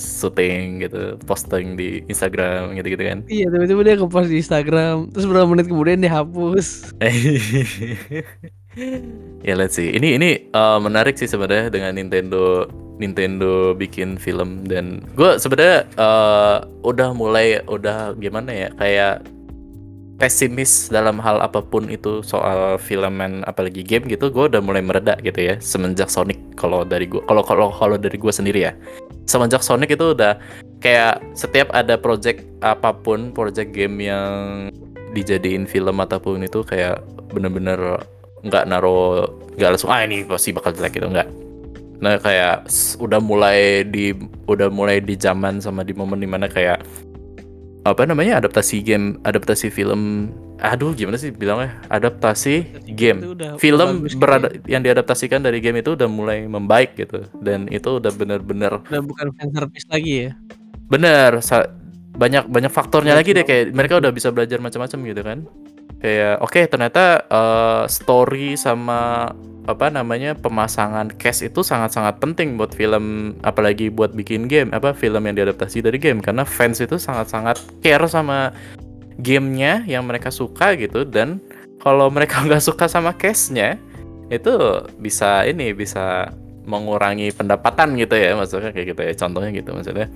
syuting 0.00 0.88
gitu, 0.88 1.20
posting 1.28 1.76
di 1.76 2.00
Instagram 2.08 2.72
gitu-gitu 2.80 3.04
kan. 3.04 3.18
Iya, 3.28 3.52
tiba-tiba 3.52 3.80
dia 3.84 3.94
nge-post 4.00 4.28
di 4.32 4.40
Instagram, 4.40 5.12
terus 5.12 5.28
beberapa 5.28 5.48
menit 5.52 5.68
kemudian 5.68 6.00
dihapus. 6.00 6.96
ya 9.46 9.52
let's 9.52 9.76
see. 9.76 9.92
Ini 9.92 10.16
ini 10.16 10.30
eh, 10.48 10.78
menarik 10.80 11.20
sih 11.20 11.28
sebenarnya 11.28 11.68
dengan 11.68 12.00
Nintendo 12.00 12.64
Nintendo 12.96 13.76
bikin 13.76 14.16
film 14.16 14.64
dan 14.64 15.04
gue 15.12 15.36
sebenarnya 15.36 15.84
eh, 16.00 16.56
udah 16.88 17.12
mulai 17.12 17.60
udah 17.68 18.16
gimana 18.16 18.48
ya 18.48 18.68
kayak 18.80 19.28
pesimis 20.22 20.86
dalam 20.86 21.18
hal 21.18 21.42
apa 21.42 21.58
pun 21.58 21.90
itu 21.90 22.22
soal 22.22 22.78
filman 22.78 23.42
apalagi 23.42 23.82
game 23.82 24.06
gitu 24.06 24.30
gue 24.30 24.54
udah 24.54 24.62
mulai 24.62 24.78
mereda 24.78 25.18
gitu 25.18 25.34
ya 25.34 25.58
semenjak 25.58 26.06
Sonic 26.06 26.38
kalau 26.54 26.86
dari 26.86 27.10
gue 27.10 27.18
kalau 27.26 27.42
kalau 27.42 27.74
kalau 27.74 27.98
dari 27.98 28.14
gue 28.14 28.30
sendiri 28.30 28.70
ya. 28.70 28.72
Semenjak 29.26 29.66
Sonic 29.66 29.98
itu 29.98 30.14
udah 30.14 30.38
kayak 30.78 31.18
setiap 31.34 31.74
ada 31.74 31.98
project 31.98 32.46
apa 32.62 32.94
pun 32.94 33.34
project 33.34 33.74
game 33.74 33.98
yang 33.98 34.70
dijadiin 35.10 35.66
film 35.66 35.98
ataupun 35.98 36.46
itu 36.46 36.62
kayak 36.62 37.02
bener-bener 37.34 37.98
nggak 38.46 38.66
naro 38.70 39.26
nggak 39.58 39.74
langsung 39.74 39.90
ah 39.90 40.06
ini 40.06 40.22
pasti 40.22 40.54
bakal 40.54 40.70
jelek 40.70 41.02
gitu 41.02 41.10
nggak. 41.10 41.28
Nah 42.02 42.18
kayak 42.18 42.66
udah 42.98 43.18
mulai 43.22 43.86
di 43.86 44.14
udah 44.46 44.70
mulai 44.70 44.98
di 44.98 45.14
zaman 45.18 45.58
sama 45.58 45.86
di 45.86 45.94
momen 45.94 46.18
di 46.18 46.26
mana 46.30 46.46
kayak 46.46 46.82
apa 47.82 48.06
namanya 48.06 48.38
adaptasi 48.38 48.78
game 48.80 49.18
adaptasi 49.22 49.66
film. 49.68 50.30
Aduh 50.62 50.94
gimana 50.94 51.18
sih 51.18 51.34
bilangnya? 51.34 51.74
Adaptasi 51.90 52.86
game. 52.94 53.18
Film 53.58 54.06
berada 54.14 54.46
gitu. 54.46 54.62
yang 54.70 54.86
diadaptasikan 54.86 55.42
dari 55.42 55.58
game 55.58 55.82
itu 55.82 55.98
udah 55.98 56.06
mulai 56.06 56.46
membaik 56.46 56.94
gitu. 56.94 57.26
Dan 57.42 57.66
itu 57.66 57.98
udah 57.98 58.14
bener-bener 58.14 58.78
udah 58.86 59.02
bukan 59.02 59.34
fan 59.34 59.50
service 59.50 59.86
lagi 59.90 60.30
ya. 60.30 60.32
bener 60.86 61.40
banyak 62.12 62.44
banyak 62.46 62.68
faktornya 62.68 63.16
Iya, 63.16 63.20
lagi 63.24 63.30
deh 63.32 63.40
cuma- 63.40 63.48
kayak 63.48 63.64
mereka 63.72 63.94
udah 63.96 64.12
bisa 64.12 64.28
belajar 64.28 64.60
macam-macam 64.60 64.98
gitu 65.08 65.22
kan 65.24 65.38
kayak 66.02 66.42
oke 66.42 66.60
ternyata 66.66 67.22
eh, 67.30 67.82
story 67.86 68.58
sama 68.58 69.30
apa 69.62 69.86
namanya 69.94 70.34
pemasangan 70.34 71.14
cast 71.22 71.46
itu 71.46 71.62
sangat-sangat 71.62 72.18
penting 72.18 72.58
buat 72.58 72.74
film 72.74 73.38
apalagi 73.46 73.94
buat 73.94 74.10
bikin 74.10 74.50
game 74.50 74.74
apa 74.74 74.90
film 74.90 75.22
yang 75.22 75.38
diadaptasi 75.38 75.86
dari 75.86 76.02
game. 76.02 76.18
Karena 76.18 76.42
fans 76.42 76.82
itu 76.82 76.98
sangat-sangat 76.98 77.62
care 77.78 78.02
sama 78.10 78.50
gamenya 79.22 79.86
yang 79.86 80.02
mereka 80.02 80.34
suka 80.34 80.74
gitu. 80.74 81.06
Dan 81.06 81.38
kalau 81.78 82.10
mereka 82.10 82.42
nggak 82.46 82.62
suka 82.62 82.90
sama 82.90 83.14
castnya 83.14 83.78
itu 84.32 84.50
bisa 84.98 85.46
ini 85.46 85.70
bisa 85.76 86.34
mengurangi 86.66 87.30
pendapatan 87.30 87.94
gitu 87.94 88.18
ya. 88.18 88.34
Maksudnya 88.34 88.74
kayak 88.74 88.98
gitu 88.98 89.00
ya 89.06 89.12
contohnya 89.14 89.50
gitu 89.54 89.70
maksudnya 89.70 90.10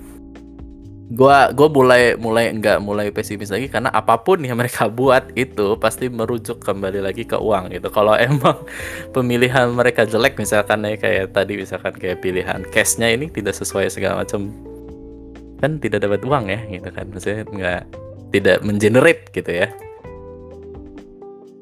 gua 1.07 1.55
gua 1.55 1.71
mulai 1.71 2.19
mulai 2.19 2.51
nggak 2.51 2.83
mulai 2.83 3.07
pesimis 3.15 3.47
lagi 3.47 3.71
karena 3.71 3.87
apa 3.95 4.19
pun 4.19 4.43
yang 4.43 4.59
mereka 4.59 4.91
buat 4.99 5.31
itu 5.39 5.79
pasti 5.79 6.11
merujuk 6.11 6.59
kembali 6.59 6.99
lagi 6.99 7.23
ke 7.23 7.39
uang 7.39 7.71
gitu. 7.71 7.87
Kalau 7.87 8.15
emang 8.27 8.59
pemilihan 9.15 9.71
mereka 9.71 10.03
jelek 10.03 10.35
misalkan 10.35 10.83
ya 10.83 10.99
kayak 10.99 11.31
tadi 11.31 11.55
misalkan 11.55 11.95
kayak 11.95 12.19
pilihan 12.19 12.67
cashnya 12.75 13.07
ini 13.15 13.31
tidak 13.31 13.55
sesuai 13.55 13.87
segala 13.87 14.23
macam 14.27 14.51
kan 15.57 15.81
tidak 15.81 16.03
dapat 16.03 16.21
uang 16.27 16.51
ya 16.51 16.59
gitu 16.67 16.89
kan. 16.91 17.05
Maksudnya 17.07 17.43
nggak 17.47 17.81
tidak 18.35 18.57
mengenerate 18.67 19.23
gitu 19.31 19.51
ya. 19.63 19.67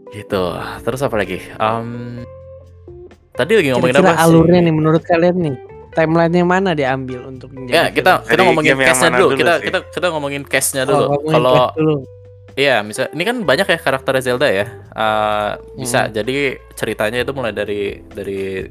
Gitu. 0.10 0.44
Terus 0.82 1.02
apa 1.04 1.16
lagi? 1.20 1.44
Em, 1.60 2.24
tadi 3.36 3.52
lagi 3.60 3.70
ngomongin 3.76 4.00
apa 4.00 4.16
sih? 4.16 4.24
alurnya 4.26 4.60
nih 4.64 4.74
menurut 4.74 5.04
kalian 5.04 5.38
nih 5.44 5.56
timelinenya 5.96 6.44
mana 6.44 6.72
diambil 6.72 7.26
untuk 7.26 7.50
Ya, 7.66 7.88
kita 7.90 8.20
film? 8.20 8.30
kita 8.30 8.42
ngomongin 8.44 8.70
yang 8.70 8.82
cashnya 8.84 9.08
mana 9.08 9.18
dulu. 9.18 9.28
dulu 9.28 9.40
Kita 9.40 9.54
sih? 9.54 9.64
kita 9.64 9.78
kita 9.90 10.08
ngomongin 10.12 10.44
cashnya 10.44 10.82
Oh, 10.82 10.88
dulu. 10.88 11.06
ngomongin 11.08 11.34
Kalau 11.34 11.56
iya, 12.56 12.76
misal 12.80 13.06
ini 13.10 13.24
kan 13.24 13.36
banyak 13.42 13.66
ya 13.66 13.78
karakter 13.78 14.14
Zelda 14.20 14.48
ya. 14.48 14.66
Eh, 14.92 15.50
bisa 15.78 16.06
Hmm. 16.06 16.14
jadi 16.14 16.38
ceritanya 16.72 17.20
itu 17.22 17.32
mulai 17.32 17.52
dari 17.52 17.82
dari 18.06 18.68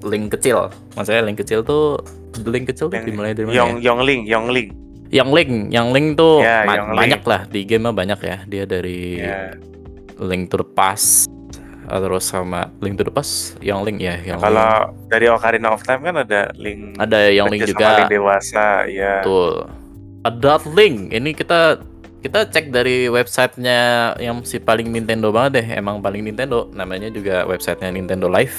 link 0.00 0.30
kecil. 0.30 0.68
Maksudnya 0.94 1.24
link 1.24 1.38
kecil 1.38 1.60
tuh 1.60 1.98
link 2.40 2.68
kecil 2.68 2.86
tuh 2.86 2.94
Yang- 2.94 3.08
dimulai 3.08 3.32
dari 3.32 3.46
mana? 3.46 3.56
Yong 3.56 3.72
ya? 3.74 3.90
Yongling, 3.90 4.20
Yongling. 4.24 4.68
Yang 5.08 5.28
link, 5.32 5.52
yang 5.68 5.88
link 5.88 6.08
tuh 6.14 6.38
Ya, 6.38 6.62
ma- 6.62 6.76
Yang 6.76 6.88
banyak 6.94 7.22
lah 7.24 7.40
di 7.48 7.60
game 7.64 7.82
mah 7.82 7.92
banyak 7.92 8.20
ya. 8.20 8.36
Dia 8.44 8.64
dari 8.64 9.16
Ya. 9.16 9.56
link 10.18 10.48
to 10.48 10.56
the 10.56 10.68
past 10.68 11.32
terus 11.90 12.28
sama 12.28 12.68
link 12.78 13.00
to 13.00 13.04
the 13.04 13.10
past, 13.10 13.56
yang 13.58 13.80
link 13.80 13.98
ya, 13.98 14.20
yang 14.20 14.36
link. 14.36 14.44
Kalau 14.44 14.92
dari 15.08 15.26
Ocarina 15.26 15.72
of 15.72 15.80
Time 15.82 16.04
kan 16.04 16.20
ada 16.20 16.52
link 16.54 17.00
ada 17.00 17.32
yang 17.32 17.48
link 17.48 17.64
juga. 17.64 18.04
link 18.04 18.12
dewasa, 18.12 18.84
ya. 18.84 19.24
Betul. 19.24 19.66
Adult 20.22 20.64
Link. 20.76 21.10
Ini 21.10 21.30
kita 21.32 21.80
kita 22.18 22.50
cek 22.50 22.74
dari 22.74 23.06
websitenya 23.06 24.12
yang 24.18 24.42
si 24.42 24.58
paling 24.58 24.90
Nintendo 24.90 25.30
banget 25.30 25.62
deh. 25.62 25.66
Emang 25.78 26.02
paling 26.02 26.26
Nintendo. 26.26 26.66
Namanya 26.74 27.08
juga 27.08 27.46
websitenya 27.46 27.94
Nintendo 27.94 28.26
Live. 28.26 28.58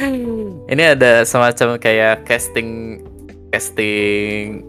Ini 0.72 0.96
ada 0.96 1.22
semacam 1.22 1.76
kayak 1.76 2.24
casting 2.24 3.02
casting 3.52 4.64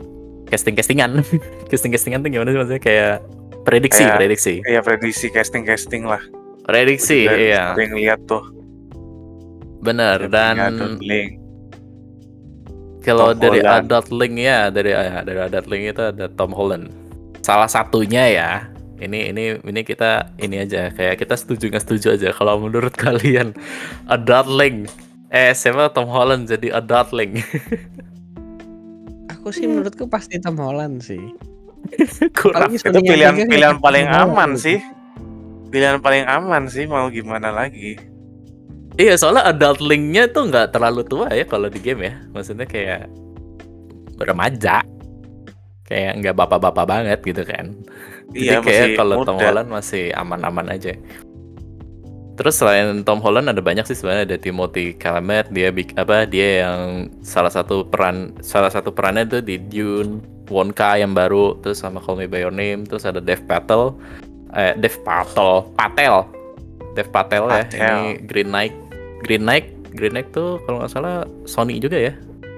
casting 0.51 0.75
castingan. 0.75 1.11
casting 1.71 1.91
castingan 1.95 2.19
tuh 2.21 2.29
gimana 2.29 2.51
sih 2.51 2.59
maksudnya 2.59 2.83
kayak 2.83 3.15
prediksi 3.63 4.03
Kayak- 4.03 4.17
prediksi 4.19 4.53
Iya 4.67 4.81
prediksi 4.83 5.25
casting 5.31 5.63
casting 5.63 6.03
lah. 6.03 6.19
Prediksi 6.69 7.25
Udah 7.25 7.37
iya 7.37 7.65
Sering 7.73 7.93
lihat 7.97 8.19
tuh. 8.29 8.45
benar 9.81 10.21
Yang 10.27 10.31
dan 10.31 10.93
Link. 11.01 11.39
Kalau 12.99 13.31
Tom 13.31 13.39
dari 13.39 13.59
Holland. 13.63 13.87
adult 13.87 14.07
link 14.11 14.35
ya, 14.37 14.67
dari 14.67 14.91
ya, 14.91 15.23
dari 15.23 15.39
adult 15.39 15.67
link 15.71 15.83
itu 15.95 16.03
ada 16.03 16.25
Tom 16.35 16.51
Holland. 16.51 16.91
Salah 17.41 17.71
satunya 17.71 18.27
ya. 18.27 18.51
Ini 18.99 19.31
ini 19.31 19.43
ini 19.63 19.81
kita 19.87 20.35
ini 20.43 20.59
aja 20.59 20.91
kayak 20.91 21.23
kita 21.23 21.39
setuju 21.39 21.71
nggak 21.71 21.83
setuju 21.87 22.07
aja. 22.19 22.29
Kalau 22.35 22.59
menurut 22.59 22.91
kalian 23.05 23.55
adult 24.11 24.51
link 24.51 24.91
eh 25.31 25.55
siapa 25.55 25.87
Tom 25.95 26.11
Holland 26.11 26.51
jadi 26.51 26.75
adult 26.75 27.15
link? 27.15 27.39
Aku 29.39 29.55
sih 29.55 29.63
menurutku 29.63 30.03
pasti 30.11 30.35
Tom 30.43 30.59
Holland 30.59 30.99
sih. 30.99 31.23
Kurang. 32.39 32.75
Itu 32.75 32.99
pilihan 32.99 33.47
pilihan 33.47 33.79
paling 33.79 34.11
Holland 34.11 34.35
aman 34.35 34.51
sih. 34.59 34.83
Pilihan 35.69 36.01
paling 36.01 36.25
aman 36.25 36.65
sih 36.65 36.89
mau 36.89 37.07
gimana 37.13 37.53
lagi. 37.53 37.97
Iya 38.99 39.15
soalnya 39.15 39.47
adult 39.47 39.79
linknya 39.79 40.27
tuh 40.27 40.51
nggak 40.51 40.75
terlalu 40.75 41.07
tua 41.07 41.31
ya 41.31 41.45
kalau 41.47 41.71
di 41.71 41.79
game 41.79 42.09
ya. 42.09 42.13
Maksudnya 42.35 42.67
kayak 42.67 43.07
remaja. 44.19 44.83
Kayak 45.87 46.21
nggak 46.21 46.35
bapak-bapak 46.35 46.85
banget 46.85 47.19
gitu 47.23 47.43
kan. 47.47 47.73
Iya 48.35 48.61
Jadi 48.61 48.65
kayak 48.65 48.87
kalau 48.99 49.25
Tom. 49.25 49.39
Holland 49.39 49.69
masih 49.71 50.13
aman-aman 50.13 50.73
aja. 50.73 50.93
Terus 52.39 52.55
selain 52.55 53.03
Tom 53.03 53.19
Holland 53.19 53.51
ada 53.51 53.59
banyak 53.59 53.83
sih 53.83 53.99
sebenarnya 53.99 54.35
ada 54.35 54.37
Timothy 54.39 54.95
Chalamet 54.95 55.51
dia 55.51 55.75
apa 55.99 56.23
dia 56.23 56.63
yang 56.63 57.11
salah 57.19 57.51
satu 57.51 57.83
peran 57.83 58.31
salah 58.39 58.71
satu 58.71 58.95
perannya 58.95 59.27
tuh 59.27 59.43
di 59.43 59.59
Dune, 59.59 60.23
Wonka 60.47 60.95
yang 60.95 61.11
baru, 61.11 61.59
terus 61.59 61.83
sama 61.83 61.99
Call 61.99 62.23
Me 62.23 62.31
by 62.31 62.47
Your 62.47 62.55
Name, 62.55 62.87
terus 62.87 63.03
ada 63.03 63.19
Dev 63.19 63.43
Patel, 63.43 63.91
eh 64.55 64.73
Dev 64.77 64.95
Patel, 65.05 65.67
Patel, 65.77 66.25
Dev 66.97 67.07
Patel, 67.13 67.43
ya. 67.45 67.63
Patel. 67.65 67.79
Ini 67.79 68.25
Green 68.25 68.49
Knight, 68.49 68.75
Green 69.25 69.43
Knight, 69.45 69.67
Green 69.93 70.13
Knight 70.13 70.29
tuh 70.33 70.57
kalau 70.65 70.81
nggak 70.81 70.91
salah 70.93 71.27
Sony 71.45 71.77
juga 71.77 71.97
ya. 71.97 72.13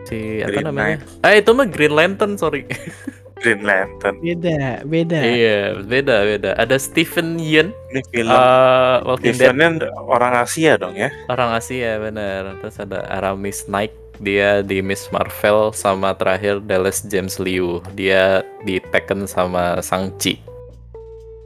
Si 0.07 0.41
apa 0.41 0.49
Green 0.51 0.65
namanya? 0.65 0.97
Eh 1.27 1.43
itu 1.43 1.51
mah 1.51 1.67
Green 1.67 1.93
Lantern 1.93 2.35
sorry. 2.39 2.65
Green 3.41 3.65
Lantern. 3.65 4.21
Beda, 4.21 4.85
beda. 4.85 5.19
Iya, 5.25 5.81
beda 5.81 6.15
beda. 6.29 6.49
Ada 6.61 6.77
Stephen 6.77 7.41
Yeun, 7.41 7.73
Ini 7.89 8.01
film 8.13 8.29
uh, 8.29 9.01
Walking 9.01 9.33
Dead 9.33 9.49
Visionnya 9.49 9.89
orang 9.97 10.33
Asia 10.37 10.77
dong 10.77 10.93
ya. 10.93 11.09
orang 11.25 11.57
Asia 11.57 11.97
bener. 11.97 12.61
Terus 12.61 12.77
ada 12.77 13.01
Aramis 13.09 13.65
Knight, 13.65 13.91
dia 14.21 14.61
di 14.61 14.85
Miss 14.85 15.09
Marvel 15.09 15.73
sama 15.73 16.13
terakhir 16.13 16.61
Dallas 16.69 17.01
James 17.09 17.41
Liu, 17.41 17.81
dia 17.97 18.45
di 18.61 18.77
Tekken 18.93 19.25
sama 19.25 19.81
Shang-Chi. 19.81 20.37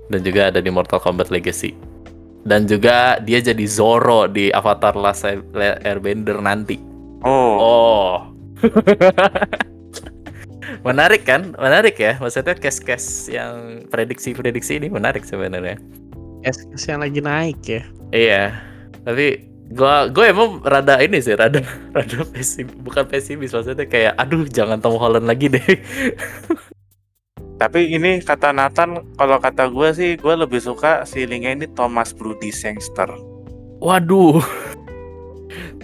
Dan 0.09 0.21
juga 0.21 0.53
ada 0.53 0.61
di 0.61 0.69
Mortal 0.69 1.01
Kombat 1.01 1.33
Legacy. 1.33 1.73
Dan 2.45 2.69
juga 2.69 3.17
dia 3.25 3.41
jadi 3.41 3.65
Zoro 3.65 4.29
di 4.29 4.53
Avatar 4.53 4.93
Last 4.93 5.25
Airbender 5.25 6.37
nanti. 6.37 6.77
Oh, 7.25 7.57
Oh. 7.57 8.13
menarik 10.87 11.25
kan? 11.25 11.57
Menarik 11.57 11.97
ya. 11.97 12.21
Maksudnya 12.21 12.53
case-case 12.53 13.33
yang 13.33 13.85
prediksi-prediksi 13.89 14.77
ini 14.77 14.93
menarik 14.93 15.25
sebenarnya. 15.25 15.81
Kes 16.45 16.85
yang 16.85 17.01
lagi 17.01 17.19
naik 17.25 17.59
ya. 17.65 17.81
Iya, 18.13 18.43
tapi 19.01 19.49
gua 19.73 20.05
gue 20.13 20.29
emang 20.29 20.61
rada 20.61 21.01
ini 21.01 21.17
sih, 21.17 21.33
rada 21.33 21.57
rada 21.97 22.21
pesimis, 22.29 22.77
bukan 22.85 23.09
pesimis 23.09 23.49
maksudnya 23.49 23.89
kayak 23.89 24.13
aduh 24.21 24.45
jangan 24.45 24.77
Tom 24.77 25.01
Holland 25.01 25.25
lagi 25.25 25.49
deh. 25.49 25.65
tapi 27.55 27.87
ini 27.89 28.19
kata 28.19 28.51
Nathan, 28.51 28.99
kalau 29.15 29.37
kata 29.37 29.67
gue 29.67 29.89
sih, 29.91 30.09
gue 30.15 30.35
lebih 30.35 30.59
suka 30.59 31.03
feelingnya 31.03 31.55
ini 31.55 31.67
Thomas 31.69 32.11
Brody 32.11 32.49
Sangster. 32.49 33.07
Waduh. 33.79 34.43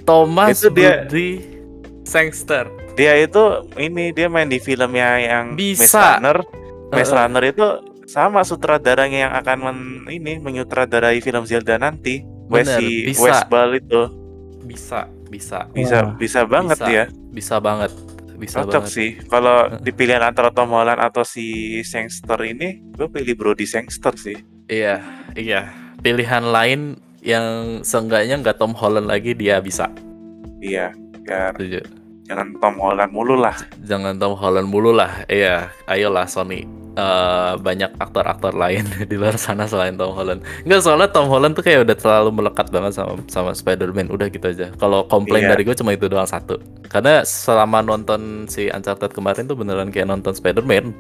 Thomas 0.04 0.58
Itu 0.58 0.74
dia- 0.74 1.06
Brody 1.06 1.30
Sangster. 2.04 2.68
Dia 2.94 3.16
itu 3.18 3.40
ini 3.78 4.12
dia 4.12 4.28
main 4.28 4.46
di 4.46 4.60
filmnya 4.60 5.16
yang 5.18 5.56
Bisa. 5.56 5.80
Maze 5.80 5.96
Runner. 5.96 6.38
Maze 6.92 7.02
Heeh. 7.08 7.16
Runner 7.16 7.44
itu 7.46 7.66
sama 8.04 8.44
sutradaranya 8.44 9.20
yang 9.30 9.34
akan 9.34 9.58
men- 9.62 10.06
ini 10.12 10.36
menyutradarai 10.38 11.24
film 11.24 11.48
Zelda 11.48 11.80
nanti. 11.80 12.20
Bener, 12.52 12.84
bisa. 12.84 13.24
Westball 13.24 13.80
itu 13.80 14.02
Bisa, 14.62 15.08
bisa, 15.28 15.72
bisa 15.72 16.14
bisa 16.16 16.42
banget 16.44 16.78
Bisa. 16.78 16.86
dia. 16.86 17.04
bisa 17.32 17.56
banget. 17.58 17.92
Bisa 18.42 18.66
Cocok 18.66 18.90
banget. 18.90 18.96
sih. 18.98 19.10
Kalau 19.30 19.70
di 19.78 19.94
pilihan 19.94 20.26
antara 20.26 20.50
Tom 20.50 20.74
Holland 20.74 20.98
atau 20.98 21.22
si 21.22 21.78
Sangster 21.86 22.42
ini, 22.42 22.82
gue 22.98 23.06
pilih 23.06 23.38
Brody 23.38 23.70
Sangster 23.70 24.18
sih. 24.18 24.42
Iya, 24.66 24.98
iya. 25.38 25.70
Pilihan 26.02 26.50
lain 26.50 26.98
yang 27.22 27.80
seenggaknya 27.86 28.42
nggak 28.42 28.58
Tom 28.58 28.74
Holland 28.74 29.06
lagi 29.06 29.38
dia 29.38 29.62
bisa. 29.62 29.94
Iya, 30.58 30.90
biar 31.22 31.54
Setuju. 31.54 32.01
Jangan 32.26 32.48
Tom 32.58 32.76
Holland 32.80 33.12
mulu 33.12 33.36
lah. 33.38 33.56
Jangan 33.84 34.18
Tom 34.18 34.34
Holland 34.36 34.70
mulu 34.70 34.92
lah. 34.92 35.24
Iya, 35.28 35.70
ayolah 35.86 36.26
Sony. 36.26 36.66
Eh, 36.92 37.54
banyak 37.56 37.96
aktor-aktor 38.04 38.52
lain 38.52 38.84
di 39.10 39.16
luar 39.16 39.40
sana 39.40 39.64
selain 39.64 39.96
Tom 39.96 40.12
Holland. 40.12 40.44
Enggak 40.68 40.84
soalnya 40.84 41.08
Tom 41.08 41.32
Holland 41.32 41.56
tuh 41.56 41.64
kayak 41.64 41.88
udah 41.88 41.96
terlalu 41.96 42.44
melekat 42.44 42.68
banget 42.68 43.00
sama 43.00 43.16
sama 43.32 43.52
Spider-Man. 43.56 44.12
Udah 44.12 44.28
gitu 44.28 44.52
aja. 44.52 44.76
Kalau 44.76 45.08
komplain 45.08 45.48
Iya. 45.48 45.56
dari 45.56 45.64
gue 45.64 45.72
cuma 45.72 45.96
itu 45.96 46.12
doang 46.12 46.28
satu. 46.28 46.60
Karena 46.92 47.24
selama 47.24 47.80
nonton 47.80 48.44
si 48.52 48.68
Uncharted 48.68 49.16
kemarin 49.16 49.48
tuh 49.48 49.56
beneran 49.56 49.88
kayak 49.88 50.12
nonton 50.12 50.36
Spider-Man. 50.36 50.92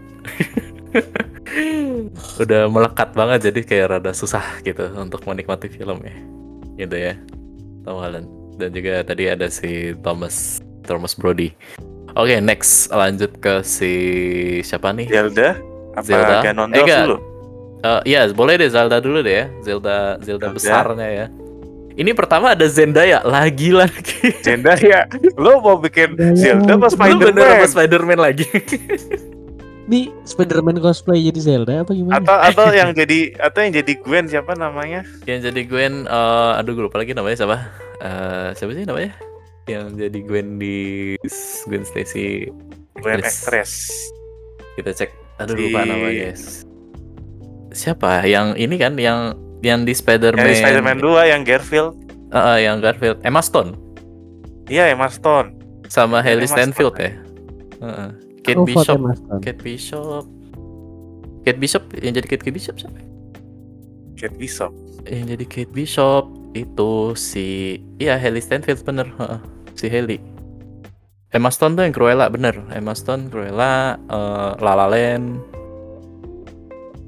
udah 2.39 2.71
melekat 2.71 3.11
banget 3.11 3.51
jadi 3.51 3.59
kayak 3.67 3.85
rada 3.91 4.15
susah 4.15 4.63
gitu 4.63 4.87
untuk 4.95 5.27
menikmati 5.27 5.67
filmnya. 5.67 6.15
Gitu 6.79 6.95
ya. 6.95 7.19
Tom 7.83 7.99
Holland. 7.99 8.31
Dan 8.55 8.71
juga 8.71 9.03
tadi 9.03 9.27
ada 9.27 9.51
si 9.51 9.91
Thomas 9.99 10.63
Thomas 10.83 11.13
Brody. 11.13 11.53
Oke, 12.11 12.37
next 12.37 12.91
lanjut 12.91 13.31
ke 13.37 13.63
si 13.63 13.93
siapa 14.61 14.91
nih? 14.91 15.07
Zelda 15.07 15.55
apa 15.91 16.03
Zelda. 16.03 16.35
Ganondorf 16.41 16.83
Eh, 16.83 16.99
dulu? 17.01 17.17
Eh, 17.81 18.01
Iya, 18.05 18.21
boleh 18.29 18.55
deh 18.55 18.67
Zelda 18.67 18.97
dulu 18.97 19.19
deh 19.19 19.33
ya. 19.33 19.45
Zelda 19.61 20.19
Zelda 20.19 20.47
Zelda. 20.47 20.47
besarnya 20.51 21.07
ya. 21.07 21.25
Ini 21.91 22.11
pertama 22.11 22.51
ada 22.51 22.63
Zendaya 22.65 23.19
lagi 23.21 23.71
lagi. 23.71 24.31
Zelda 24.45 24.75
ya. 24.75 25.07
Lo 25.35 25.59
mau 25.59 25.75
bikin 25.75 26.15
Zelda 26.33 26.75
apa 26.75 26.87
Lu 27.07 27.19
bener 27.19 27.47
apa 27.53 27.63
Spider-Man? 27.63 27.67
Spider-Man 27.67 28.19
lagi? 28.19 28.47
Di 29.91 30.07
Spider-Man 30.23 30.79
cosplay 30.79 31.19
jadi 31.21 31.39
Zelda 31.41 31.83
apa 31.83 31.91
gimana? 31.91 32.15
Atau 32.17 32.37
atau 32.37 32.65
yang 32.71 32.95
jadi 32.95 33.35
atau 33.35 33.59
yang 33.59 33.73
jadi 33.75 33.91
Gwen 33.99 34.23
siapa 34.23 34.55
namanya? 34.55 35.03
Yang 35.23 35.51
jadi 35.51 35.61
Gwen, 35.63 35.93
eh, 36.07 36.51
aduh 36.55 36.71
gue 36.71 36.83
lupa 36.87 36.95
lagi 36.95 37.11
namanya 37.11 37.35
siapa? 37.35 37.57
Eh, 37.99 38.49
siapa 38.55 38.71
sih 38.71 38.87
namanya? 38.87 39.11
Yang 39.65 39.85
jadi 39.99 40.19
Gwen 40.23 40.47
di 40.57 40.77
Gwen 41.65 41.83
Stacy. 41.83 42.49
Gwen 42.97 43.21
actress. 43.21 43.89
Kita 44.75 44.91
cek 44.91 45.11
Aduh 45.37 45.53
Si- 45.53 45.61
lupa 45.67 45.81
namanya. 45.83 46.33
Siapa? 47.71 48.23
Yang 48.23 48.47
ini 48.57 48.75
kan 48.75 48.93
yang 48.95 49.19
yang 49.61 49.85
di 49.85 49.93
Spider-Man. 49.93 50.41
Yang 50.41 50.49
di 50.49 50.57
Spider-Man 50.59 50.97
2 50.99 51.31
yang 51.31 51.41
Garfield. 51.41 51.93
Eh, 52.29 52.37
eh, 52.37 52.57
yang 52.65 52.79
Garfield. 52.79 53.19
Emma 53.21 53.39
Stone 53.39 53.75
Iya, 54.65 54.87
Emma 54.89 55.07
Stone. 55.07 55.51
sama 55.85 56.23
Haley 56.23 56.47
Stanfield 56.47 56.95
Stone, 56.95 57.03
ya. 57.03 57.11
Heeh. 57.81 58.09
Kate 58.41 58.55
Aku 58.55 58.63
vote 58.63 58.87
Bishop. 58.87 58.97
Kate 59.43 59.61
Bishop. 59.61 60.23
Kate 61.41 61.59
Bishop 61.59 61.83
yang 61.95 62.13
jadi 62.15 62.27
Kate 62.27 62.47
Bishop 62.47 62.75
siapa? 62.77 62.99
Kate 64.15 64.35
Bishop. 64.35 64.71
Yang 65.03 65.35
jadi 65.35 65.45
Kate 65.45 65.71
Bishop 65.71 66.23
itu 66.51 66.91
si 67.13 67.45
iya 67.95 68.15
Haley 68.15 68.39
Stanfield 68.39 68.83
bener, 68.83 69.07
heeh. 69.17 69.39
si 69.73 69.87
Haley. 69.87 70.19
Emma 71.31 71.47
Stone 71.47 71.75
tuh 71.75 71.87
yang 71.87 71.95
Cruella 71.95 72.27
bener. 72.27 72.59
Emma 72.69 72.91
Stone, 72.91 73.31
Cruella, 73.31 73.95
eh, 73.95 74.51
La 74.59 74.73
La 74.75 74.83
Land. 74.85 75.39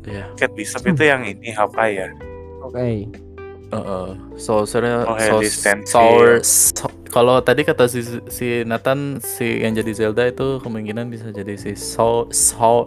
Iya. 0.04 0.32
Kate 0.36 0.52
Bishop 0.54 0.84
itu 0.86 1.04
yang 1.04 1.24
ini 1.24 1.52
Hawkeye 1.52 1.96
ya. 1.98 2.08
Oke. 2.62 3.08
Heeh. 3.74 4.08
Sorcerer, 4.36 5.04
Oh, 5.04 5.16
Haley 5.16 5.48
Sos- 5.48 5.60
Stanfield. 5.60 5.92
Sour- 5.92 6.44
so- 6.44 6.96
kalau 7.08 7.40
tadi 7.40 7.62
kata 7.62 7.86
si, 7.86 8.00
si 8.28 8.64
Nathan 8.64 9.20
si 9.20 9.60
yang 9.60 9.76
jadi 9.76 9.92
Zelda 9.94 10.24
itu 10.26 10.58
kemungkinan 10.60 11.08
bisa 11.08 11.30
jadi 11.30 11.54
si 11.54 11.76
So 11.76 12.32
So 12.32 12.84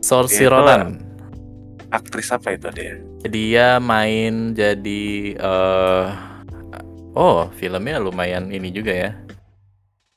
Saoirse 0.00 0.44
Ronan. 0.46 1.05
Aktris 1.90 2.30
apa 2.30 2.54
itu 2.54 2.68
dia? 2.74 2.98
Dia 3.26 3.68
main 3.78 4.54
jadi 4.54 5.04
eh 5.34 6.06
oh 7.14 7.48
filmnya 7.54 7.98
lumayan 7.98 8.50
ini 8.50 8.70
juga 8.70 8.92
ya. 8.92 9.10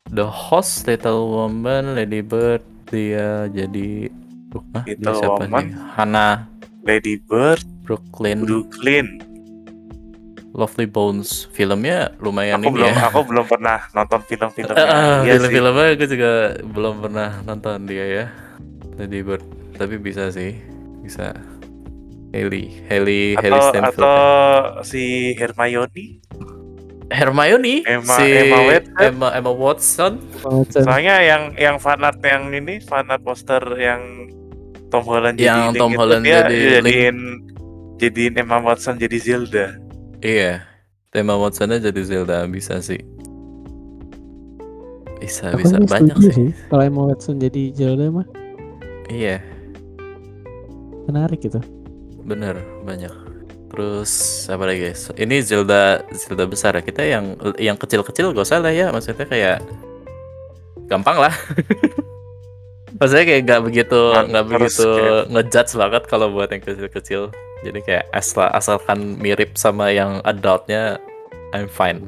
The 0.10 0.26
Host, 0.26 0.90
Little 0.90 1.30
Woman, 1.30 1.94
Lady 1.94 2.26
Bird 2.26 2.66
dia 2.90 3.46
jadi 3.54 4.10
Duh, 4.50 4.66
ah, 4.74 4.82
dia 4.98 4.98
Little 4.98 5.14
siapa 5.14 5.46
Woman. 5.46 5.62
nih? 5.62 5.68
Hannah 5.94 6.36
Lady 6.82 7.22
Bird, 7.22 7.62
Brooklyn, 7.86 8.42
Brooklyn. 8.42 9.22
Lovely 10.58 10.90
Bones. 10.90 11.46
Filmnya 11.54 12.10
lumayan 12.18 12.66
Aku 12.66 12.74
ini 12.74 12.74
belum 12.74 12.90
ya. 12.90 13.06
aku 13.06 13.20
belum 13.30 13.46
pernah 13.46 13.80
nonton 13.94 14.20
film-filmnya. 14.26 14.86
Iya 15.30 15.36
sih. 15.38 15.50
film-filmnya 15.54 15.94
aku 15.94 16.06
juga 16.10 16.32
belum 16.66 16.96
pernah 17.06 17.30
nonton 17.46 17.86
dia 17.86 18.06
ya. 18.10 18.26
Lady 18.98 19.22
Bird, 19.22 19.46
tapi 19.78 19.96
bisa 20.02 20.28
sih, 20.34 20.58
bisa. 21.00 21.32
Haley, 22.30 22.86
Haley, 22.86 23.34
Haley 23.36 23.58
Atau 23.58 23.70
Stanfield. 23.70 23.98
atau 23.98 24.20
si 24.84 25.04
Hermione. 25.34 26.06
Hermione, 27.10 27.82
Emma- 27.84 28.16
si 28.16 28.26
Emma 28.30 28.60
Watson. 28.62 29.02
Emma, 29.02 29.28
Emma 29.34 29.52
Watson. 29.52 30.14
Watson. 30.40 30.84
Soalnya 30.86 31.16
yang 31.20 31.44
yang 31.58 31.76
fanart 31.78 32.22
yang 32.22 32.54
ini 32.54 32.78
fanart 32.80 33.26
poster 33.26 33.62
yang 33.76 34.30
Tom 34.90 35.02
Holland 35.02 35.38
Yang 35.38 35.58
jadi 35.58 35.62
Tom 35.74 35.90
Link 35.90 35.90
itu 35.90 35.98
Holland 35.98 36.24
dia 36.24 36.38
jadi 36.40 36.58
jadiin 36.78 37.18
jadiin 37.98 38.34
Emma 38.38 38.58
Watson 38.60 38.96
jadi 38.96 39.18
Zelda. 39.18 39.66
Iya, 40.20 40.62
Emma 41.10 41.34
Watsonnya 41.34 41.82
jadi 41.82 42.02
Zelda 42.04 42.46
bisa 42.46 42.78
sih. 42.78 43.02
Bisa, 45.20 45.50
Aku 45.50 45.60
bisa 45.60 45.76
sih 45.76 45.90
banyak 45.90 46.16
setuju 46.16 46.30
sih. 46.32 46.50
Kalau 46.70 46.84
Emma 46.84 47.02
Watson 47.06 47.36
jadi 47.38 47.74
Zelda 47.74 48.08
mah 48.08 48.28
Iya, 49.08 49.42
menarik 51.06 51.42
gitu. 51.42 51.58
Bener 52.24 52.60
banyak. 52.84 53.12
Terus 53.70 54.12
apa 54.50 54.66
lagi? 54.66 54.90
guys? 54.90 55.14
Ini 55.14 55.46
Zelda 55.46 56.02
Zelda 56.12 56.50
besar 56.50 56.74
ya. 56.74 56.82
Kita 56.82 57.06
yang 57.06 57.38
yang 57.62 57.78
kecil-kecil 57.78 58.34
gak 58.34 58.46
usah 58.46 58.60
lah 58.60 58.74
ya. 58.74 58.90
Maksudnya 58.90 59.30
kayak 59.30 59.62
gampang 60.90 61.22
lah. 61.22 61.34
Maksudnya 63.00 63.26
kayak 63.26 63.42
nggak 63.46 63.62
begitu 63.64 64.00
Nggak 64.12 64.46
harus 64.50 64.76
begitu 64.76 64.90
kayak- 64.90 65.26
ngejudge 65.30 65.72
banget 65.78 66.04
kalau 66.10 66.28
buat 66.34 66.50
yang 66.50 66.64
kecil-kecil. 66.66 67.22
Jadi 67.60 67.80
kayak 67.84 68.06
asal 68.12 68.50
asalkan 68.50 69.20
mirip 69.20 69.54
sama 69.54 69.92
yang 69.92 70.24
adultnya, 70.24 70.98
I'm 71.54 71.70
fine. 71.70 72.08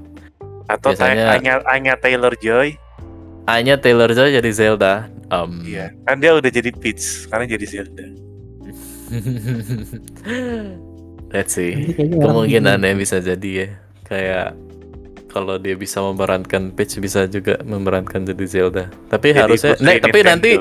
Atau 0.65 0.95
Biasanya- 0.95 1.37
Anya, 1.37 1.53
Anya 1.67 1.93
Taylor 1.99 2.33
Joy. 2.39 2.75
Hanya 3.45 3.75
Taylor 3.77 4.09
Joy 4.09 4.31
jadi 4.33 4.51
Zelda. 4.51 5.11
Um, 5.31 5.63
Iya, 5.63 5.91
kan 6.03 6.19
dia 6.19 6.35
udah 6.35 6.51
jadi 6.51 6.71
Peach, 6.75 7.27
sekarang 7.27 7.47
jadi 7.47 7.65
Zelda. 7.67 8.03
Let's 11.31 11.55
see. 11.55 11.73
Nanti 11.73 12.03
Kemungkinan 12.19 12.77
bingung. 12.77 12.83
ya 12.83 12.93
bisa 12.93 13.17
jadi 13.19 13.49
ya. 13.51 13.67
Kayak 14.03 14.47
kalau 15.27 15.55
dia 15.55 15.79
bisa 15.79 16.03
memerankan 16.03 16.75
Peach 16.75 16.99
bisa 16.99 17.23
juga 17.25 17.55
memerankan 17.63 18.27
jadi 18.27 18.45
Zelda. 18.45 18.85
Tapi 19.07 19.31
Jadi 19.31 19.39
harusnya 19.39 19.79
Nek, 19.79 20.03
tapi 20.03 20.19
Nintendo. 20.19 20.27
nanti 20.27 20.51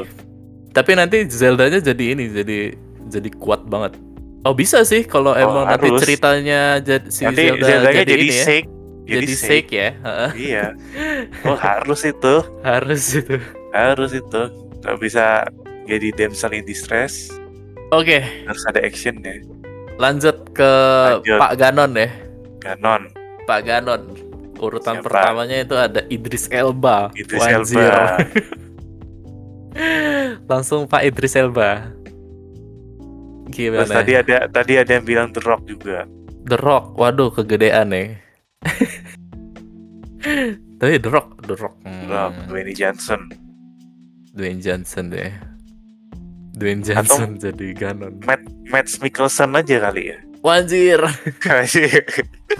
tapi 0.70 0.90
nanti 0.94 1.16
Zeldanya 1.26 1.82
jadi 1.82 2.04
ini 2.14 2.30
jadi 2.30 2.58
jadi 3.10 3.30
kuat 3.34 3.66
banget. 3.66 3.98
Oh 4.40 4.54
bisa 4.54 4.86
sih 4.86 5.02
kalau 5.02 5.34
emang 5.34 5.66
nanti 5.66 5.90
harus. 5.90 6.00
ceritanya 6.00 6.78
jadi 6.78 7.06
si 7.10 7.26
Nanti 7.26 7.42
Zelda 7.50 7.66
Zeldanya 7.66 8.02
jadi, 8.06 8.12
jadi, 8.14 8.22
ini 8.22 8.30
ya. 8.30 8.44
Shake. 8.46 8.68
Jadi 9.10 9.32
Shake 9.34 9.70
ya. 9.74 9.90
Heeh, 9.98 10.30
Iya. 10.38 10.66
Oh 11.50 11.58
harus 11.58 12.06
itu, 12.06 12.34
harus 12.62 13.02
itu. 13.12 13.36
harus 13.74 14.10
itu. 14.14 14.42
Gak 14.80 14.96
bisa 14.96 15.44
jadi 15.84 16.14
damsel 16.14 16.54
in 16.54 16.64
distress, 16.64 17.28
Oke, 17.90 18.22
harus 18.46 18.62
ada 18.66 18.81
actionnya. 18.81 19.42
lanjut 19.96 20.33
ke 20.50 20.72
Lanjut. 21.12 21.37
Pak 21.37 21.53
Ganon 21.55 21.92
ya. 21.92 22.09
Ganon, 22.59 23.03
Pak 23.44 23.61
Ganon. 23.62 24.03
Urutan 24.57 25.00
Siapa? 25.00 25.05
pertamanya 25.09 25.57
itu 25.59 25.72
ada 25.72 26.00
Idris 26.07 26.44
Elba. 26.48 27.09
Idris 27.12 27.40
Wanjir. 27.40 27.81
Elba. 27.81 28.20
Langsung 30.50 30.85
Pak 30.85 31.03
Idris 31.03 31.33
Elba. 31.35 31.88
Gimana? 33.48 33.83
Terus 33.83 33.92
tadi 33.92 34.12
ada 34.14 34.37
tadi 34.46 34.72
ada 34.76 34.90
yang 34.92 35.05
bilang 35.05 35.29
The 35.33 35.42
Rock 35.42 35.64
juga. 35.64 36.05
The 36.44 36.57
Rock. 36.57 36.94
Waduh, 36.94 37.33
kegedean 37.33 37.88
nih. 37.88 38.09
Tapi 40.79 40.96
The 40.96 41.11
Rock, 41.11 41.29
The 41.44 41.57
Rock. 41.57 41.74
The 41.81 42.07
Rock, 42.07 42.33
Hmm, 42.37 42.46
Dwayne 42.48 42.72
Johnson. 42.72 43.20
Dwayne 44.33 44.61
Johnson 44.61 45.05
deh. 45.09 45.33
Dwayne 46.61 46.85
Johnson 46.85 47.35
jadi 47.35 47.66
Ganon. 47.73 48.20
Matt 48.23 48.44
Matt 48.68 48.92
Mikkelsen 48.94 49.51
aja 49.51 49.77
kali 49.83 50.12
ya. 50.12 50.18
Wanjir. 50.40 51.01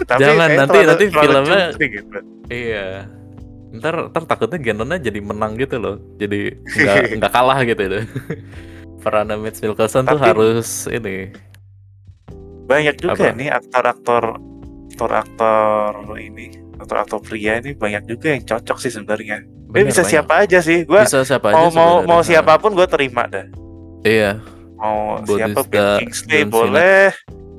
Tapi 0.01 0.17
Jangan, 0.17 0.49
nanti- 0.49 0.73
terlalu- 0.75 0.89
nanti 0.89 1.05
terlalu 1.07 1.45
filmnya- 1.45 1.69
gitu. 1.77 2.17
iya. 2.47 2.85
Ntar, 3.71 4.09
ntar 4.09 4.23
takutnya 4.25 4.59
Ganonnya 4.59 4.99
jadi 4.99 5.19
menang 5.19 5.55
gitu 5.55 5.77
loh. 5.77 5.95
Jadi 6.17 6.51
nggak 6.57 6.95
nggak 7.17 7.31
kalah 7.31 7.61
gitu 7.61 7.83
deh. 7.87 8.03
Perannya 9.01 9.37
Matt 9.37 9.57
Mikkelsen 9.57 10.03
tuh 10.03 10.17
harus 10.17 10.69
ini. 10.87 11.29
Banyak 12.65 12.95
juga 12.97 13.13
Apa? 13.17 13.33
nih 13.33 13.49
aktor-aktor 13.49 14.23
aktor-aktor 14.91 15.93
ini 16.15 16.51
aktor-aktor 16.77 17.19
pria 17.19 17.57
ini 17.57 17.73
banyak 17.73 18.05
juga 18.05 18.31
yang 18.31 18.43
cocok 18.43 18.77
sih 18.77 18.89
sebenarnya. 18.89 19.41
Dia 19.41 19.71
Bener, 19.73 19.87
bisa 19.87 20.01
banyak. 20.01 20.11
siapa 20.11 20.33
aja 20.37 20.59
sih. 20.59 20.83
Gua 20.83 21.01
Bisa 21.01 21.23
siapa 21.23 21.49
aja 21.49 21.55
mau 21.55 21.65
mau 21.65 21.71
sebenarnya. 21.71 22.05
mau 22.05 22.21
siapa 22.21 22.53
pun 22.57 22.71
gue 22.71 22.87
terima 22.87 23.23
dah. 23.25 23.45
Iya, 24.01 24.41
Mau 24.75 25.21
Bautista, 25.21 25.37
siapa 25.37 25.61
Ben 25.63 25.99
Kingsley 26.01 26.29
John 26.31 26.41
Cena. 26.41 26.51
boleh, 26.51 27.03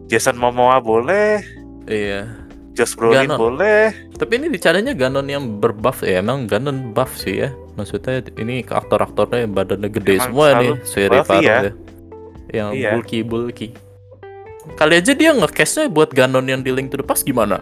Jason 0.07 0.37
Momoa 0.37 0.79
boleh, 0.79 1.39
iya. 1.87 2.27
Josh 2.73 2.97
Brolin 2.97 3.29
Ganon. 3.29 3.39
boleh. 3.39 3.93
Tapi 4.17 4.33
ini 4.37 4.47
bicaranya 4.49 4.91
Ganon 4.93 5.29
yang 5.29 5.61
berbuff 5.61 6.03
ya, 6.03 6.19
emang 6.19 6.47
Ganon 6.47 6.91
buff 6.91 7.15
sih 7.15 7.39
ya. 7.39 7.53
Maksudnya 7.73 8.21
ini 8.37 8.61
ke 8.61 8.73
aktor-aktornya 8.73 9.45
yang 9.45 9.53
badannya 9.53 9.89
gede 9.89 10.17
Emang 10.17 10.27
semua 10.27 10.47
nih, 10.57 10.73
seri 10.83 11.19
Farrell 11.23 11.43
iya. 11.43 11.57
ya. 11.61 11.73
Yang 12.53 12.69
Iya. 12.75 12.91
bulky 12.93 13.19
bulky. 13.23 13.69
Kali 14.75 14.95
aja 14.97 15.13
dia 15.13 15.31
nge-castnya 15.33 15.87
buat 15.87 16.11
Ganon 16.11 16.47
yang 16.47 16.61
di 16.61 16.71
Link 16.71 16.91
to 16.91 16.97
the 16.97 17.05
Past 17.05 17.23
gimana? 17.23 17.61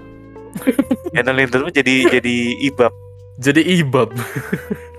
Daniel 1.11 1.37
Lindelof 1.37 1.71
jadi 1.71 2.09
jadi 2.09 2.37
ibab. 2.65 2.91
Jadi 3.37 3.63
ibab. 3.79 4.11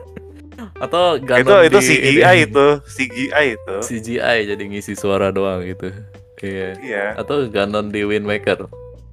Atau 0.81 1.15
itu 1.15 1.29
Ganon 1.29 1.61
itu 1.61 1.77
di 1.77 1.85
CGI 1.85 2.09
ini, 2.09 2.45
itu, 2.49 2.67
CGI 2.83 3.45
itu. 3.53 3.75
CGI 3.79 4.37
jadi 4.49 4.63
ngisi 4.65 4.93
suara 4.93 5.29
doang 5.29 5.61
gitu. 5.61 5.93
Iya. 6.41 6.69
Iya. 6.81 7.05
Atau 7.15 7.45
Ganon 7.47 7.93
di 7.93 8.01
Wind 8.01 8.25
Waker. 8.25 8.65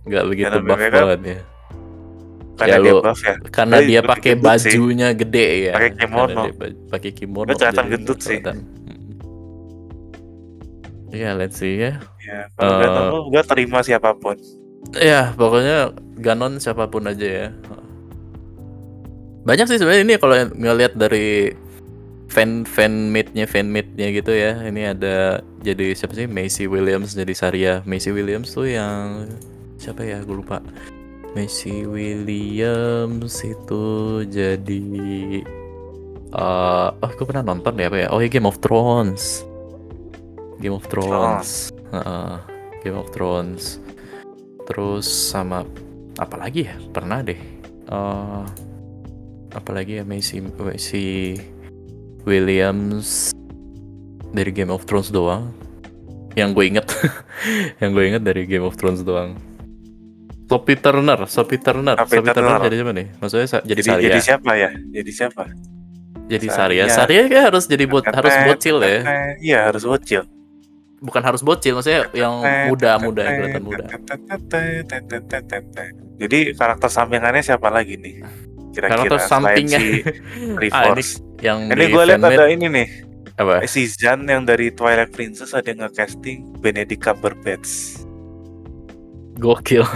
Nggak 0.03 0.25
begitu 0.27 0.49
Ganon 0.51 0.65
buff 0.65 0.81
banget 0.81 1.21
ya. 1.23 1.39
Karena 2.59 2.75
Ya, 2.75 2.79
dia 2.81 2.95
buff 2.97 3.21
ya. 3.21 3.35
karena 3.53 3.77
Dia 3.79 3.87
dia 3.87 4.01
pakai 4.03 4.33
gendut 4.35 4.49
sih. 4.59 4.71
bajunya 4.73 5.09
gede 5.13 5.47
ya 5.63 5.73
Pakai 5.77 5.91
kimono. 5.95 6.43
pakai 6.89 7.11
kimono 7.13 7.51
kelihatan 7.53 7.77
jadi 7.79 7.93
gendut 7.93 8.19
sih. 8.19 8.39
Iya, 11.09 11.31
let's 11.35 11.57
see 11.57 11.81
ya. 11.81 12.01
Kalau. 12.55 12.81
Ganon 12.81 13.05
lu 13.09 13.19
gue 13.29 13.43
terima 13.43 13.81
siapa 13.81 14.13
pun. 14.13 14.37
Ya, 14.95 15.33
pokoknya 15.35 15.93
Ganon 16.17 16.57
siapa 16.59 16.85
pun 16.87 17.05
aja 17.05 17.25
ya. 17.25 17.49
Banyak 19.49 19.65
sih 19.65 19.81
sebenarnya 19.81 20.05
ini 20.05 20.15
kalau 20.21 20.37
ngelihat 20.53 20.93
dari 20.93 21.57
fan 22.29 22.69
fan 22.69 23.09
made-nya 23.09 23.49
fan 23.49 23.73
made-nya 23.73 24.13
gitu 24.13 24.29
ya. 24.37 24.61
Ini 24.61 24.93
ada 24.93 25.41
jadi 25.65 25.97
siapa 25.97 26.13
sih? 26.13 26.29
Macy 26.29 26.69
Williams 26.69 27.17
jadi 27.17 27.33
Saria. 27.33 27.81
Macy 27.89 28.13
Williams 28.13 28.53
tuh 28.53 28.69
yang 28.69 29.25
siapa 29.81 30.05
ya? 30.05 30.21
Gue 30.21 30.45
lupa. 30.45 30.61
Macy 31.33 31.89
Williams 31.89 33.41
itu 33.41 33.85
jadi 34.29 34.85
eh 36.29 36.89
oh 36.93 37.11
gue 37.17 37.25
pernah 37.25 37.41
nonton 37.41 37.73
ya 37.81 37.89
apa 37.89 38.05
ya? 38.05 38.09
Oh 38.13 38.21
ya 38.21 38.29
Game 38.29 38.45
of 38.45 38.61
Thrones. 38.61 39.49
Game 40.61 40.77
of 40.77 40.85
Thrones. 40.93 41.73
Heeh, 41.89 42.37
Game 42.85 43.01
of 43.01 43.09
Thrones. 43.17 43.81
Terus 44.69 45.09
sama 45.09 45.65
apa 46.21 46.37
lagi 46.37 46.69
ya? 46.69 46.77
Pernah 46.93 47.25
deh. 47.25 47.41
Eh 47.89 48.68
apalagi 49.51 49.99
ya 49.99 50.05
Macy 50.05 50.41
Macy 50.43 51.37
Williams 52.23 53.33
dari 54.29 54.51
Game 54.51 54.69
of 54.69 54.85
Thrones 54.85 55.09
doang 55.09 55.53
yang 56.35 56.53
gue 56.53 56.69
inget 56.69 56.85
yang 57.81 57.91
gue 57.91 58.05
inget 58.07 58.23
dari 58.23 58.45
Game 58.45 58.63
of 58.63 58.77
Thrones 58.77 59.01
doang 59.01 59.35
Sophie 60.45 60.77
Turner 60.77 61.21
Sophie 61.27 61.57
Turner 61.59 61.97
Sophie 61.99 62.21
Sophie 62.21 62.31
Turner 62.31 62.57
Turner. 62.57 62.65
jadi 62.65 62.77
siapa 62.77 62.93
nih 62.93 63.07
maksudnya 63.19 63.47
sa- 63.47 63.61
jadi 63.61 63.73
Jadi, 63.75 63.83
Saria 63.85 64.07
jadi 64.07 64.21
siapa 64.21 64.51
ya? 64.55 64.71
Jadi 64.73 65.11
siapa? 65.13 65.43
jadi 66.29 66.47
Saria. 66.47 66.85
Saria 66.87 67.23
Saria 67.23 67.23
kan 67.27 67.43
harus 67.49 67.65
jadi 67.65 67.85
bot 67.85 68.05
harus 68.05 68.35
bocil 68.45 68.77
ya 68.81 69.01
Iya 69.39 69.59
harus 69.65 69.83
bocil. 69.83 70.23
bukan 70.99 71.23
harus 71.23 71.41
bocil 71.41 71.73
maksudnya 71.73 72.05
yang 72.13 72.35
muda-muda 72.69 73.23
yang 73.23 73.35
kelihatan 73.39 73.65
muda 73.65 73.85
Jadi 76.19 76.39
karakter 76.53 76.91
sampingannya 76.91 77.41
siapa 77.41 77.71
lagi 77.71 77.95
nih? 77.95 78.19
Kira-kira 78.79 79.19
selain 79.19 79.27
sampingnya. 79.27 79.79
si 79.79 79.89
ah 80.77 80.95
yang 81.39 81.59
Ini 81.67 81.85
gue 81.89 82.03
lihat 82.05 82.21
ada 82.21 82.47
ini 82.47 82.67
nih. 82.67 82.89
apa 83.35 83.63
Si 83.65 83.87
Zan 83.87 84.23
yang 84.25 84.43
dari 84.43 84.71
Twilight 84.71 85.11
Princess 85.11 85.51
ada 85.51 85.67
yang 85.67 85.83
nge-casting 85.83 86.59
Benedict 86.59 86.99
Cumberbatch. 87.01 88.03
gokil 89.37 89.87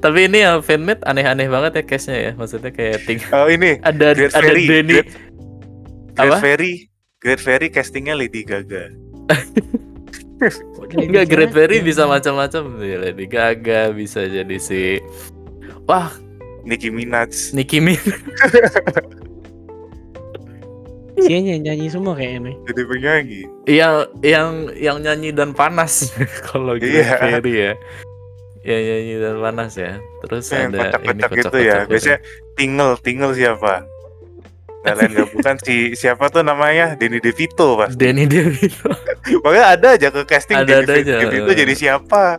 tapi 0.00 0.28
ini 0.28 0.40
yang 0.40 0.60
fanmade 0.60 1.00
aneh-aneh 1.02 1.44
banget 1.46 1.72
ya 1.74 1.84
case-nya 1.86 2.18
ya 2.22 2.32
maksudnya 2.34 2.68
kayak 2.68 3.04
ting 3.04 3.20
Oh 3.30 3.44
ini 3.46 3.80
ada 3.80 4.12
Great 4.12 4.32
ada 4.32 4.40
Fairy, 4.42 4.64
Denny 4.64 4.92
Great- 4.94 5.12
Great 6.14 6.28
Apa? 6.30 6.36
Fairy, 6.38 6.72
Great 7.18 7.40
Fairy 7.40 7.68
castingnya 7.68 8.14
Lady 8.14 8.44
Gaga. 8.44 8.92
Enggak 10.94 11.26
Great 11.26 11.50
Fairy 11.50 11.80
bisa 11.80 12.04
macam-macam 12.04 12.62
Lady 12.78 13.26
Gaga 13.26 13.90
bisa 13.90 14.22
jadi 14.22 14.56
si 14.56 15.00
wah 15.84 16.12
Nicki 16.64 16.88
Minaj. 16.88 17.52
Nicki 17.52 17.78
Min 17.78 18.00
Isinya 21.14 21.54
nyanyi 21.56 21.86
semua 21.86 22.12
kayaknya 22.12 22.50
nih. 22.50 22.56
Jadi 22.66 22.82
penyanyi. 22.84 23.40
yang 23.70 23.94
yang 24.18 24.48
yang 24.74 24.96
nyanyi 24.98 25.30
dan 25.30 25.54
panas 25.54 26.10
kalau 26.46 26.74
Iya. 26.74 27.16
Fairy 27.16 27.54
ya 27.54 27.72
yang 28.64 28.80
nyanyi 28.82 29.14
dan 29.20 29.36
panas 29.38 29.72
ya 29.76 29.92
terus 30.20 30.48
Yang 30.48 30.72
ada 30.72 30.98
ini 30.98 31.20
kocak-kocak 31.20 31.30
gitu 31.30 31.38
kocak-kocak 31.38 31.60
ya. 31.60 31.76
gitu. 31.76 31.90
Biasanya 31.92 32.18
Tingle, 32.54 32.92
Tingle 32.98 33.32
siapa? 33.32 33.74
Nah, 34.84 34.92
lain 34.94 35.10
gak 35.14 35.28
bukan 35.32 35.56
si 35.64 35.74
siapa 35.94 36.28
tuh 36.28 36.42
namanya 36.42 36.92
Denny 36.94 37.16
DeVito 37.16 37.72
pas. 37.74 37.92
Danny 37.94 38.24
DeVito 38.24 38.88
Pokoknya 39.40 39.64
ada 39.70 39.88
aja 39.94 40.08
ke 40.10 40.20
casting 40.24 40.58
Ada-ada 40.58 40.84
Danny 40.90 41.00
aja. 41.06 41.14
DeVito 41.22 41.50
jadi 41.54 41.74
siapa? 41.74 42.36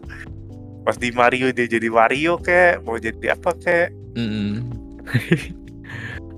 Pas 0.85 0.95
di 1.01 1.09
Mario 1.09 1.49
dia 1.49 1.65
jadi 1.65 1.89
Wario 1.89 2.37
kek, 2.37 2.85
mau 2.85 3.01
jadi 3.01 3.33
apa 3.33 3.57
kek? 3.57 3.89
Mm-mm. 4.13 4.61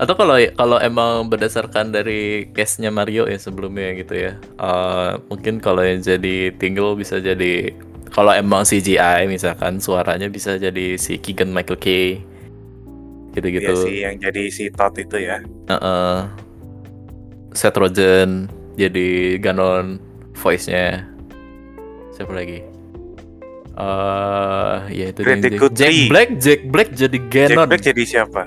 Atau 0.01 0.13
kalau 0.13 0.37
kalau 0.55 0.77
emang 0.79 1.27
berdasarkan 1.27 1.89
dari 1.91 2.47
case-nya 2.53 2.93
Mario 2.93 3.25
ya 3.27 3.35
sebelumnya 3.35 3.97
gitu 3.97 4.13
ya. 4.13 4.39
eh, 4.39 5.11
mungkin 5.27 5.59
kalau 5.59 5.83
yang 5.83 5.99
jadi 5.99 6.53
Tingle 6.55 6.95
bisa 6.95 7.19
jadi 7.19 7.73
kalau 8.13 8.31
emang 8.31 8.63
CGI 8.63 9.27
misalkan 9.27 9.83
suaranya 9.83 10.29
bisa 10.31 10.55
jadi 10.55 10.95
si 10.95 11.19
Keegan 11.19 11.51
Michael 11.51 11.81
Kay 11.81 12.21
gitu-gitu. 13.35 13.73
Iya 13.73 13.83
sih 13.83 13.95
yang 14.05 14.15
jadi 14.21 14.43
si 14.53 14.69
Todd 14.69 14.95
itu 14.95 15.17
ya. 15.17 15.41
Heeh. 15.69 16.17
Seth 17.57 17.77
Rogen 17.77 18.47
jadi 18.77 19.41
Ganon 19.41 19.97
voice-nya. 20.37 21.09
Siapa 22.13 22.31
lagi? 22.37 22.76
Eh 23.77 24.77
ya 24.89 25.05
itu. 25.13 25.21
Guthrie. 25.21 25.69
Jack 25.77 25.95
Black, 26.09 26.29
Jack 26.41 26.61
Black 26.73 26.89
jadi 26.97 27.17
Jack 27.29 27.53
Ganon. 27.53 27.67
Black 27.69 27.83
jadi 27.85 28.03
siapa? 28.03 28.43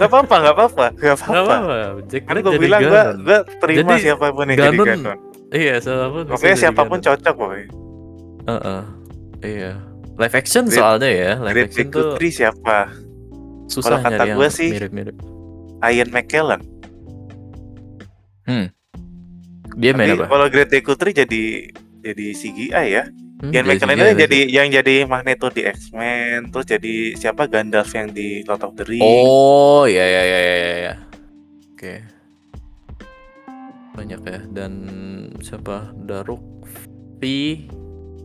gak 0.00 0.08
apa-apa, 0.08 0.34
gak 0.48 0.54
apa-apa, 0.56 0.86
gak 0.96 1.14
apa-apa. 1.18 1.56
Jack 2.08 2.22
Black 2.24 2.42
gue 2.46 2.54
bilang 2.56 2.80
gue 2.80 2.94
Ganon. 2.94 3.16
gue 3.20 3.38
terima 3.60 3.92
Jadi, 3.92 4.02
siapa 4.06 4.26
pun 4.30 4.44
yang 4.46 4.58
jadi 4.58 4.68
Ganon 4.70 4.86
Ganon. 4.86 5.18
Iya, 5.52 5.74
siapa 5.82 6.06
pun. 6.08 6.22
Pokoknya 6.30 6.48
jadi 6.48 6.62
siapa 6.62 6.82
pun 6.86 6.98
Ganon. 6.98 7.06
cocok 7.10 7.34
pokoknya. 7.34 7.66
Heeh. 8.42 8.82
Iya. 9.42 9.72
Live 10.12 10.36
action 10.38 10.64
Great- 10.70 10.78
soalnya 10.78 11.10
ya. 11.10 11.32
Live 11.42 11.52
Great 11.52 11.68
action 11.68 11.86
tuh 11.90 12.08
siapa? 12.30 12.78
susah 13.66 13.96
kalau 13.98 13.98
kata 14.04 14.24
gua 14.36 14.48
sih- 14.52 14.70
mirip-mirip. 14.70 15.16
Ian 15.82 16.08
McKellen. 16.14 16.62
Dia 19.72 19.92
main 19.96 20.14
apa? 20.14 20.28
kalau 20.28 20.46
Great 20.52 20.70
Guthrie 20.84 21.16
jadi 21.16 21.42
jadi 22.04 22.26
CGI 22.36 22.86
ya. 22.92 23.04
Hmm, 23.42 23.50
Ian 23.50 23.66
jadi 23.66 23.74
McKellen 23.74 23.98
CGI 23.98 24.06
itu 24.06 24.22
jadi 24.22 24.40
yang 24.54 24.68
jadi 24.70 24.94
Magneto 25.02 25.50
di 25.50 25.66
X-Men, 25.66 26.54
terus 26.54 26.62
jadi 26.62 26.94
siapa 27.18 27.50
Gandalf 27.50 27.90
yang 27.90 28.14
di 28.14 28.46
Lord 28.46 28.62
of 28.62 28.78
the 28.78 28.86
Rings. 28.86 29.02
Oh, 29.02 29.82
ya 29.82 30.06
ya 30.06 30.22
ya 30.22 30.38
ya 30.38 30.54
ya. 30.78 30.94
Oke. 31.74 31.94
Banyak 33.98 34.20
ya 34.22 34.40
dan 34.46 34.72
siapa? 35.42 35.90
Daruk 36.06 36.38
V 37.18 37.22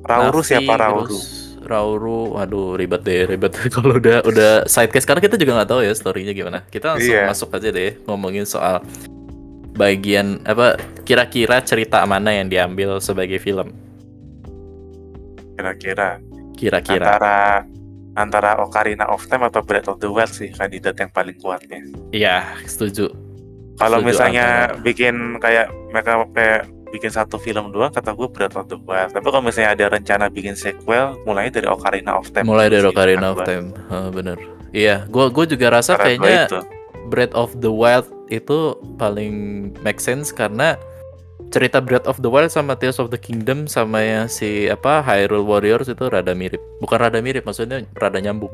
Rauru 0.05 0.39
Navi, 0.39 0.49
siapa 0.53 0.73
Rauru? 0.77 1.17
Rauru, 1.65 2.37
waduh 2.37 2.77
ribet 2.77 3.01
deh, 3.01 3.25
ribet 3.25 3.57
kalau 3.73 3.97
udah 3.97 4.21
udah 4.21 4.69
side 4.69 4.93
case 4.93 5.09
karena 5.09 5.19
kita 5.19 5.33
juga 5.33 5.57
nggak 5.57 5.69
tahu 5.73 5.81
ya 5.81 5.97
storynya 5.97 6.37
gimana. 6.37 6.61
Kita 6.69 6.93
langsung 6.93 7.09
Iya. 7.09 7.25
masuk 7.25 7.49
aja 7.57 7.73
deh 7.73 7.97
ngomongin 8.05 8.45
soal 8.45 8.85
bagian 9.73 10.45
apa 10.45 10.77
kira-kira 11.01 11.57
cerita 11.65 12.05
mana 12.05 12.37
yang 12.37 12.53
diambil 12.53 13.01
sebagai 13.01 13.41
film. 13.41 13.86
Kira-kira 15.57 16.21
Kira-kira. 16.53 17.17
antara 17.17 17.35
antara 18.13 18.51
Ocarina 18.61 19.09
of 19.09 19.25
Time 19.25 19.45
atau 19.45 19.61
Breath 19.61 19.89
of 19.89 19.97
the 19.97 20.09
Wild 20.09 20.29
sih 20.29 20.49
kandidat 20.49 20.97
yang 20.97 21.09
paling 21.09 21.37
kuatnya. 21.37 21.81
Iya, 22.09 22.45
setuju. 22.65 23.09
Kalau 23.77 24.01
misalnya 24.01 24.73
antara- 24.73 24.81
bikin 24.81 25.37
kayak 25.37 25.69
mereka 25.89 26.25
kayak 26.33 26.61
bikin 26.89 27.11
satu 27.13 27.37
film 27.37 27.69
doang 27.69 27.93
kata 27.93 28.13
gue 28.13 28.25
Breath 28.25 28.57
of 28.57 28.65
the 28.69 28.77
Wild. 28.79 29.13
Tapi 29.13 29.25
kalau 29.25 29.43
misalnya 29.45 29.77
ada 29.77 29.85
rencana 29.93 30.25
bikin 30.29 30.57
sequel 30.57 31.13
mulai 31.25 31.53
dari 31.53 31.69
Ocarina 31.69 32.17
of 32.17 32.29
Time. 32.33 32.49
Mulai 32.49 32.73
dari 32.73 32.85
Ocarina 32.85 33.33
of. 33.33 33.45
Time. 33.45 33.73
Ah, 33.89 34.09
bener. 34.09 34.37
Iya, 34.73 35.05
gua 35.07 35.29
gua 35.29 35.45
juga 35.45 35.69
rasa 35.69 35.93
Karena 35.93 36.17
kayaknya 36.17 36.37
itu. 36.49 36.59
Breath 37.07 37.33
of 37.37 37.53
the 37.61 37.69
Wild 37.71 38.09
itu 38.27 38.75
paling 38.97 39.33
make 39.79 40.01
sense 40.01 40.33
karena 40.33 40.75
cerita 41.53 41.79
Breath 41.79 42.09
of 42.09 42.19
the 42.19 42.29
Wild 42.29 42.51
sama 42.51 42.75
Tears 42.75 42.99
of 42.99 43.13
the 43.13 43.19
Kingdom 43.19 43.69
sama 43.69 44.03
yang 44.03 44.25
si 44.27 44.67
apa 44.67 44.99
Hyrule 45.05 45.45
Warriors 45.45 45.87
itu 45.87 46.05
rada 46.09 46.33
mirip. 46.35 46.59
Bukan 46.83 46.97
rada 46.97 47.21
mirip, 47.23 47.47
maksudnya 47.47 47.85
rada 47.95 48.19
nyambung. 48.19 48.51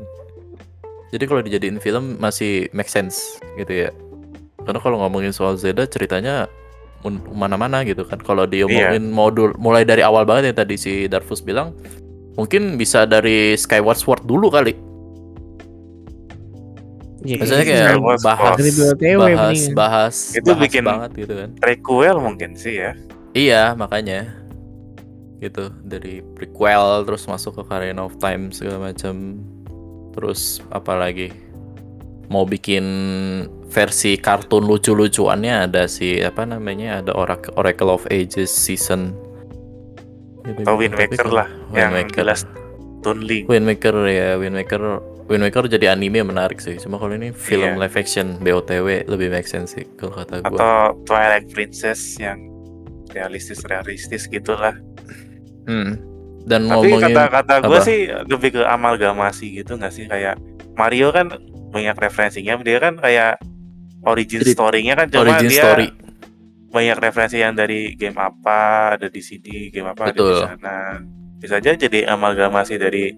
Jadi 1.10 1.24
kalau 1.30 1.40
dijadiin 1.46 1.78
film 1.78 2.18
masih 2.18 2.66
make 2.74 2.90
sense 2.90 3.38
gitu 3.54 3.86
ya. 3.86 3.90
Karena 4.64 4.80
kalau 4.80 4.98
ngomongin 5.04 5.30
soal 5.30 5.54
Zelda 5.60 5.86
ceritanya 5.86 6.48
mana-mana 7.32 7.84
gitu 7.84 8.02
kan. 8.08 8.16
Kalau 8.18 8.48
diomongin 8.48 9.12
modul 9.12 9.52
mulai 9.60 9.84
dari 9.84 10.00
awal 10.00 10.24
banget 10.24 10.50
yang 10.52 10.58
tadi 10.64 10.74
si 10.80 10.92
Darfus 11.06 11.44
bilang, 11.44 11.76
mungkin 12.34 12.80
bisa 12.80 13.04
dari 13.04 13.54
Skyward 13.54 14.00
Sword 14.00 14.22
dulu 14.24 14.48
kali. 14.48 14.74
Iya, 17.24 17.40
Maksudnya 17.40 17.64
gitu. 17.64 17.72
kayak 17.72 17.88
Skyward 17.88 18.20
bahas 18.20 18.22
bahas 18.22 19.60
bahas 19.72 20.16
Itu 20.32 20.50
bahas 20.50 20.60
bikin- 20.60 20.84
banget 20.84 21.10
gitu 21.16 21.34
kan. 21.34 21.50
Prequel 21.56 22.16
mungkin 22.20 22.50
sih 22.54 22.74
ya. 22.76 22.92
Iya, 23.32 23.72
makanya 23.74 24.44
gitu 25.40 25.68
dari 25.80 26.20
prequel 26.22 27.04
terus 27.04 27.24
masuk 27.24 27.56
ke 27.56 27.60
Ocarina 27.62 28.04
of 28.04 28.16
Time 28.16 28.48
segala 28.48 28.92
macam. 28.92 29.40
Terus 30.12 30.60
apa 30.68 30.94
lagi? 30.94 31.32
Mau 32.24 32.44
bikin 32.44 32.84
versi 33.66 34.16
kartun 34.16 34.64
lucu-lucuannya 34.64 35.66
ada 35.66 35.84
si 35.84 36.20
apa 36.20 36.44
namanya? 36.44 37.00
Ada 37.00 37.12
Oracle, 37.12 37.52
Oracle 37.54 37.90
of 37.90 38.04
Ages 38.08 38.48
season. 38.48 39.12
Gitu, 40.42 40.60
Atau 40.60 40.76
gitu. 40.76 40.80
Wind 40.80 40.94
Waker 40.94 41.28
lah, 41.30 41.48
Wind 41.68 41.72
yang 41.74 41.92
Waker. 41.94 42.14
jelas 42.14 42.44
Toon 43.04 43.20
Link. 43.20 43.44
Wind 43.46 43.68
Waker 43.68 43.96
ya, 44.08 44.40
Wind 44.40 44.56
Waker 45.44 45.64
jadi 45.68 45.92
anime 45.92 46.24
menarik 46.24 46.60
sih. 46.60 46.80
Cuma 46.80 46.96
kalau 46.96 47.12
ini 47.12 47.32
film 47.36 47.76
Iya. 47.76 47.80
live 47.84 47.96
action 47.96 48.26
BOTW 48.40 49.04
lebih 49.08 49.28
make 49.28 49.44
sense 49.48 49.76
sih 49.76 49.84
kalau 50.00 50.16
kata 50.16 50.40
gua. 50.40 50.56
Atau 50.56 50.76
Twilight 51.04 51.48
Princess 51.52 52.16
yang 52.16 52.40
realistis-realistis 53.12 54.28
gitulah. 54.28 54.76
Hmm. 55.64 55.96
Dan 56.44 56.68
Tapi 56.68 56.92
ngomongin 56.92 57.16
kata-kata 57.16 57.54
gue 57.64 57.80
sih 57.80 58.00
lebih 58.28 58.60
ke 58.60 58.62
amalgamasi 58.68 59.64
gitu 59.64 59.80
nggak 59.80 59.92
sih 59.96 60.04
kayak 60.04 60.36
Mario 60.76 61.08
kan 61.08 61.32
banyak 61.72 61.96
referensinya 61.96 62.60
dia 62.60 62.78
kan 62.84 63.00
kayak 63.00 63.40
origin 64.04 64.44
story-nya 64.44 64.92
kan 64.92 65.08
cuma 65.08 65.24
origin 65.24 65.48
dia 65.48 65.64
story. 65.64 65.86
banyak 66.68 66.98
referensi 67.00 67.40
yang 67.40 67.56
dari 67.56 67.96
game 67.96 68.20
apa 68.20 68.92
ada 69.00 69.08
di 69.08 69.24
sini 69.24 69.72
game 69.72 69.88
apa 69.88 70.12
ada 70.12 70.12
Betul. 70.12 70.28
di 70.28 70.36
sana 70.44 70.76
bisa 71.44 71.60
aja 71.60 71.76
jadi 71.76 72.08
amalgamasi 72.08 72.80
dari 72.80 73.12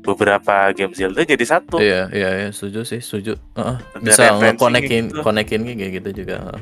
beberapa 0.00 0.70
game 0.72 0.94
Zelda 0.94 1.26
jadi 1.26 1.44
satu. 1.44 1.82
Iya, 1.82 2.08
iya, 2.14 2.30
iya, 2.46 2.48
setuju 2.54 2.86
sih, 2.86 3.02
setuju. 3.02 3.34
Ada 3.58 4.00
Bisa 4.00 4.24
ngekonekin, 4.38 5.04
gitu. 5.10 5.20
konekin 5.20 5.60
kayak 5.66 5.92
gitu 6.00 6.24
juga. 6.24 6.54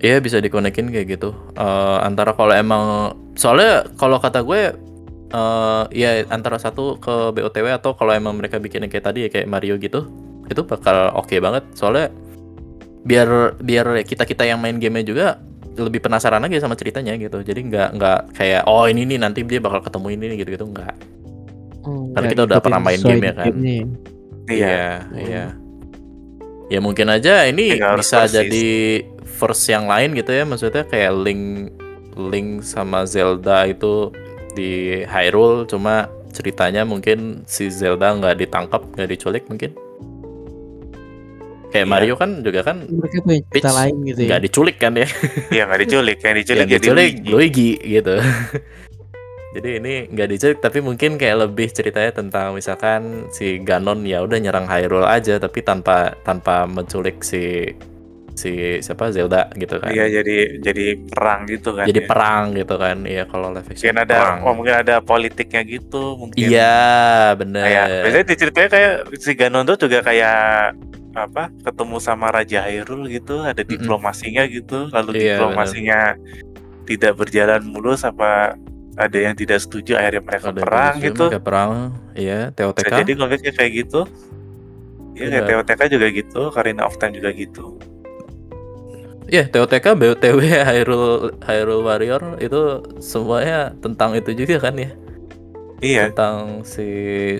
Iya 0.00 0.16
bisa 0.24 0.40
dikonekin 0.40 0.88
kayak 0.88 1.06
gitu. 1.16 1.36
Eh, 1.56 1.98
antara 2.00 2.32
kalau 2.32 2.56
emang 2.56 2.84
soalnya 3.36 3.84
kalau 4.00 4.16
kata 4.16 4.40
gue 4.44 4.72
eh 5.30 5.82
ya 5.94 6.26
antara 6.32 6.58
satu 6.58 6.98
ke 6.98 7.30
BOTW 7.36 7.70
atau 7.78 7.94
kalau 7.94 8.10
emang 8.10 8.34
mereka 8.34 8.58
bikinnya 8.58 8.90
kayak 8.90 9.06
tadi 9.06 9.18
ya 9.26 9.30
kayak 9.30 9.46
Mario 9.46 9.76
gitu, 9.76 10.08
itu 10.48 10.60
bakal 10.64 11.12
oke 11.14 11.36
banget. 11.36 11.68
Soalnya 11.76 12.08
biar 13.04 13.60
biar 13.60 14.04
kita 14.04 14.24
kita 14.28 14.44
yang 14.48 14.60
main 14.60 14.76
gamenya 14.80 15.06
juga 15.06 15.26
lebih 15.78 16.00
penasaran 16.02 16.42
lagi 16.42 16.58
sama 16.58 16.74
ceritanya 16.74 17.14
gitu. 17.14 17.42
Jadi 17.42 17.60
nggak 17.70 17.88
nggak 17.96 18.18
kayak 18.34 18.62
oh 18.66 18.86
ini 18.90 19.06
nih 19.06 19.18
nanti 19.22 19.46
dia 19.46 19.62
bakal 19.62 19.84
ketemu 19.84 20.06
ini 20.18 20.24
nih 20.34 20.36
gitu 20.44 20.50
gitu 20.58 20.66
nggak. 20.66 20.94
Hmm, 21.80 22.12
Karena 22.12 22.26
kita 22.28 22.42
udah 22.44 22.58
pernah 22.60 22.80
main 22.82 23.00
game 23.00 23.24
ya 23.24 23.32
kan. 23.32 23.46
gamenya 23.48 23.74
ya. 23.74 23.86
Iya. 24.50 24.88
iya. 25.16 25.44
Ya 26.70 26.78
mungkin 26.78 27.10
aja 27.10 27.46
ini 27.50 27.78
bisa 27.98 28.26
persis. 28.26 28.34
jadi 28.34 28.68
verse 29.26 29.66
yang 29.72 29.90
lain 29.90 30.14
gitu 30.14 30.30
ya, 30.30 30.46
maksudnya 30.46 30.86
kayak 30.86 31.12
Link 31.18 31.74
Link 32.14 32.62
sama 32.62 33.08
Zelda 33.08 33.66
itu 33.66 34.14
di 34.54 35.02
Hyrule, 35.06 35.66
cuma 35.66 36.10
ceritanya 36.30 36.86
mungkin 36.86 37.42
si 37.46 37.70
Zelda 37.72 38.14
nggak 38.14 38.38
ditangkap, 38.38 38.82
nggak 38.94 39.08
diculik 39.10 39.44
mungkin. 39.50 39.74
Kayak 41.70 41.86
Iya. 41.86 41.92
Mario 41.92 42.14
kan 42.14 42.30
juga 42.40 42.60
kan 42.60 42.76
Mereka 42.82 43.16
punya 43.22 43.40
cerita 43.42 43.54
Peach 43.62 43.70
lain 43.72 43.94
gitu 44.04 44.20
ya. 44.20 44.28
nggak 44.28 44.42
diculik 44.42 44.76
kan 44.76 44.92
ya, 44.92 45.06
Iya 45.48 45.62
nggak 45.64 45.80
diculik, 45.80 46.18
yang 46.18 46.34
diculik 46.36 46.58
yang 46.58 46.68
jadi 46.68 46.78
diculik 46.82 47.10
Luigi. 47.14 47.30
Luigi 47.30 47.70
gitu. 47.80 48.14
Jadi 49.50 49.82
ini 49.82 50.06
nggak 50.06 50.28
diculik 50.28 50.58
tapi 50.58 50.78
mungkin 50.78 51.18
kayak 51.18 51.42
lebih 51.44 51.68
ceritanya 51.68 52.14
tentang 52.14 52.54
misalkan 52.54 53.26
si 53.28 53.58
Ganon 53.58 54.06
ya 54.06 54.22
udah 54.22 54.38
nyerang 54.38 54.62
Hyrule 54.64 55.02
aja 55.04 55.42
tapi 55.42 55.58
tanpa 55.60 56.14
tanpa 56.22 56.70
menculik 56.70 57.18
si 57.20 57.66
si 58.32 58.78
siapa 58.78 59.10
Zelda 59.10 59.50
gitu 59.52 59.76
kan. 59.76 59.90
Iya 59.90 60.22
jadi 60.22 60.36
jadi 60.62 60.84
perang 61.02 61.50
gitu 61.50 61.74
kan. 61.74 61.82
Jadi 61.84 61.98
ya. 61.98 62.06
perang 62.06 62.44
gitu 62.54 62.74
kan. 62.78 62.96
Iya 63.02 63.26
kalau 63.26 63.50
live 63.50 63.66
action 63.66 63.90
Mungkin 63.90 63.98
ada, 64.00 64.14
perang. 64.16 64.38
oh 64.40 64.52
mungkin 64.54 64.74
ada 64.76 64.94
politiknya 65.02 65.60
gitu 65.62 66.02
mungkin. 66.14 66.38
Iya, 66.40 66.78
bener. 67.34 67.64
Kayak 67.66 67.86
biasanya 68.06 68.26
diceritanya 68.30 68.68
kayak 68.70 68.92
si 69.18 69.30
Ganon 69.34 69.66
tuh 69.66 69.76
juga 69.80 69.98
kayak 70.00 70.38
apa 71.14 71.50
ketemu 71.66 71.96
sama 71.98 72.30
Raja 72.30 72.62
Hyrule 72.66 73.10
gitu, 73.10 73.42
ada 73.42 73.60
diplomasinya 73.66 74.46
gitu, 74.46 74.86
lalu 74.94 75.10
Iya, 75.18 75.38
diplomasinya 75.38 75.98
tidak 76.86 77.12
berjalan 77.18 77.62
mulus 77.66 78.02
apa 78.06 78.54
ada 78.98 79.18
yang 79.18 79.34
tidak 79.38 79.62
setuju 79.62 79.96
akhirnya 79.96 80.22
mereka 80.22 80.46
Ada 80.50 80.60
perang 80.60 80.94
gitu. 81.00 81.24
mereka 81.30 81.40
perang. 81.42 81.72
Iya, 82.14 82.40
Bisa 82.52 82.58
TOTK. 82.68 82.92
jadi 83.06 83.12
konfliknya 83.16 83.52
kayak 83.56 83.72
gitu. 83.86 84.00
Iya 85.16 85.26
kayak 85.30 85.42
Benar. 85.46 85.64
TOTK 85.66 85.80
juga 85.90 86.06
gitu, 86.12 86.40
Karina 86.54 86.82
of 86.86 86.96
Time 87.00 87.14
juga 87.16 87.30
gitu. 87.34 87.64
Iya, 89.30 89.46
TOTK, 89.46 89.94
BOTW, 89.94 90.38
Hyrule 90.42 91.30
Hyrule 91.46 91.82
Warrior 91.86 92.22
itu 92.42 92.82
semuanya 92.98 93.70
tentang 93.78 94.18
itu 94.18 94.34
juga 94.34 94.58
kan 94.58 94.74
ya. 94.74 94.90
Iya, 95.80 96.12
tentang 96.12 96.60
si 96.62 96.84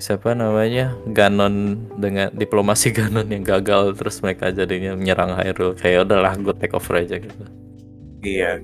siapa 0.01 0.33
namanya? 0.33 0.97
Ganon 1.05 1.77
dengan 1.95 2.33
diplomasi 2.33 2.89
Ganon 2.97 3.29
yang 3.29 3.45
gagal 3.45 3.93
terus 3.93 4.17
mereka 4.19 4.49
jadinya 4.49 4.97
menyerang 4.97 5.37
Hyrule. 5.37 5.77
Kayak 5.77 6.09
udahlah 6.09 6.33
gue 6.35 6.53
take 6.57 6.73
over 6.73 6.97
aja 6.97 7.17
gitu. 7.17 7.43
Iya. 8.21 8.61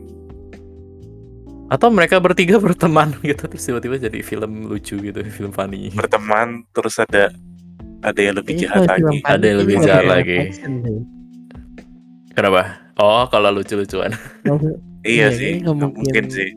atau 1.68 1.92
mereka 1.92 2.24
bertiga 2.24 2.58
berteman 2.64 3.12
gitu. 3.22 3.44
Terus 3.46 3.64
tiba-tiba 3.64 4.00
jadi 4.00 4.20
film 4.24 4.66
lucu 4.66 4.98
gitu. 4.98 5.20
Film 5.30 5.52
funny. 5.52 5.92
Berteman 5.94 6.66
terus 6.72 6.98
ada 6.98 7.30
ada 8.02 8.18
yang 8.24 8.40
lebih 8.40 8.56
Ini 8.58 8.62
jahat 8.66 8.82
lagi. 8.88 9.18
Ada 9.22 9.46
yang 9.46 9.58
lebih 9.62 9.76
jahat 9.84 10.06
lagi. 10.08 10.38
kenapa? 12.34 12.64
Oh 12.98 13.28
kalau 13.30 13.52
lucu-lucuan. 13.52 14.10
Iya 15.06 15.28
Iya, 15.28 15.28
sih, 15.32 15.54
mungkin. 15.62 15.94
mungkin 15.94 16.26
sih. 16.28 16.50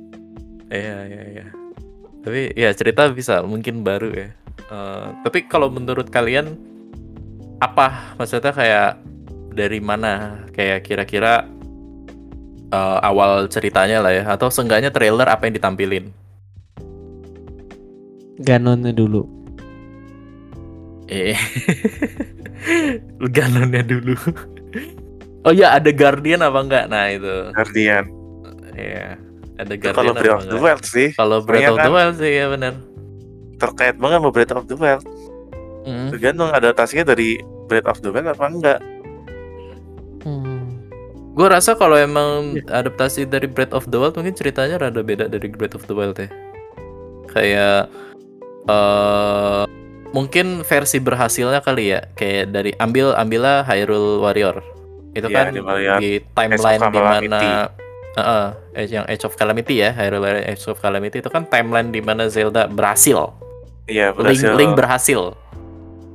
iya 0.70 1.02
iya 1.04 1.22
iya 1.28 1.46
tapi 2.20 2.52
ya 2.52 2.68
cerita 2.76 3.08
bisa 3.08 3.40
mungkin 3.40 3.80
baru 3.80 4.12
ya. 4.12 4.28
Eh, 4.70 5.06
tapi 5.24 5.48
kalau 5.48 5.72
menurut 5.72 6.12
kalian 6.12 6.56
apa? 7.60 8.16
Maksudnya 8.20 8.52
kayak 8.52 8.90
dari 9.56 9.80
mana? 9.80 10.44
Kayak 10.52 10.84
kira-kira 10.84 11.48
eh, 12.70 12.98
awal 13.00 13.48
ceritanya 13.48 14.04
lah 14.04 14.12
ya. 14.12 14.24
Atau 14.28 14.52
seenggaknya 14.52 14.92
trailer 14.92 15.26
apa 15.26 15.48
yang 15.48 15.56
ditampilin? 15.56 16.04
Ganonnya 18.40 18.92
dulu. 18.92 19.24
eh 21.10 21.34
Ganonnya 23.36 23.82
dulu. 23.84 24.14
Oh 25.40 25.56
ya 25.56 25.72
ada 25.72 25.88
Guardian 25.88 26.44
apa 26.44 26.60
enggak? 26.60 26.84
Nah 26.92 27.08
itu. 27.16 27.48
Guardian. 27.56 28.04
ya 28.76 29.16
ada 29.60 29.74
Guardian 29.74 29.94
kalau 29.94 30.12
apa 30.12 30.20
Breath 30.20 30.36
of 30.36 30.46
the? 30.46 30.58
Wild 30.58 30.84
sih 30.84 31.08
kalau 31.12 31.38
Breath 31.40 31.68
of 31.68 31.78
the 31.78 31.90
Wild 31.90 32.14
sih 32.16 32.32
ya 32.32 32.46
benar 32.48 32.74
terkait 33.56 33.96
banget 33.96 34.18
sama 34.18 34.30
Breath 34.30 34.54
of 34.54 34.64
the 34.64 34.74
Wild. 34.74 35.04
Mm. 35.80 36.08
Tergantung 36.08 36.48
adaptasinya 36.48 37.04
dari 37.06 37.36
Breath 37.66 37.84
of 37.86 38.00
the 38.00 38.08
Wild 38.08 38.26
apa 38.26 38.44
enggak. 38.46 38.80
Hmm. 40.20 40.80
Gue 41.30 41.46
rasa 41.46 41.72
kalau 41.72 41.94
emang 41.94 42.56
Iya. 42.56 42.84
adaptasi 42.84 43.24
dari 43.24 43.46
Breath 43.46 43.72
of 43.72 43.86
the 43.86 43.96
Wild 43.96 44.12
mungkin 44.12 44.32
ceritanya 44.32 44.76
rada 44.76 45.00
beda 45.00 45.28
dari 45.28 45.48
Breath 45.48 45.76
of 45.76 45.84
the 45.86 45.94
Wild 45.94 46.16
ya. 46.16 46.28
Kayak 47.28 47.88
eh 48.66 49.64
mungkin 50.10 50.66
versi 50.66 50.98
berhasilnya 50.98 51.62
kali 51.62 51.94
ya, 51.94 52.00
kayak 52.12 52.50
dari 52.50 52.74
ambil 52.76 53.14
ambillah 53.14 53.62
Hyrule 53.62 54.18
Warrior. 54.20 54.58
Itu 55.12 55.28
Iya, 55.28 55.36
kan 55.36 55.46
di 55.52 55.60
Warrior. 55.62 55.98
di 55.98 56.10
timeline 56.34 56.80
di 56.82 56.98
mana 56.98 57.40
Age- 58.18 58.94
yang 58.94 59.06
Age 59.06 59.22
of 59.22 59.38
Calamity 59.38 59.86
ya, 59.86 59.94
Hyrule 59.94 60.22
Warrior 60.22 60.46
Age 60.50 60.66
of 60.66 60.82
Calamity 60.82 61.22
itu 61.22 61.30
kan 61.30 61.46
timeline 61.46 61.94
di 61.94 62.02
mana 62.02 62.26
Zelda 62.26 62.66
berhasil. 62.66 63.30
Iya, 63.86 64.10
Link, 64.14 64.18
berhasil. 64.18 64.50
Link 64.58 64.72
berhasil. 64.74 65.20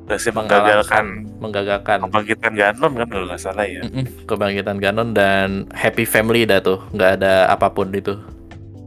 Berhasil 0.06 0.32
mengalahkan 0.36 1.06
menggagalkan. 1.42 1.42
menggagalkan. 1.42 1.98
Kebangkitan 2.06 2.54
Ganon 2.54 2.92
kan 2.94 3.08
kalau 3.10 3.26
nggak 3.26 3.42
salah 3.42 3.66
ya. 3.66 3.82
Mm-mm, 3.82 4.06
kebangkitan 4.30 4.78
Ganon 4.78 5.10
dan 5.18 5.66
happy 5.74 6.06
family 6.06 6.46
dah 6.46 6.62
tuh 6.62 6.78
nggak 6.94 7.22
ada 7.22 7.50
apa 7.50 7.74
pun 7.74 7.90
itu 7.90 8.14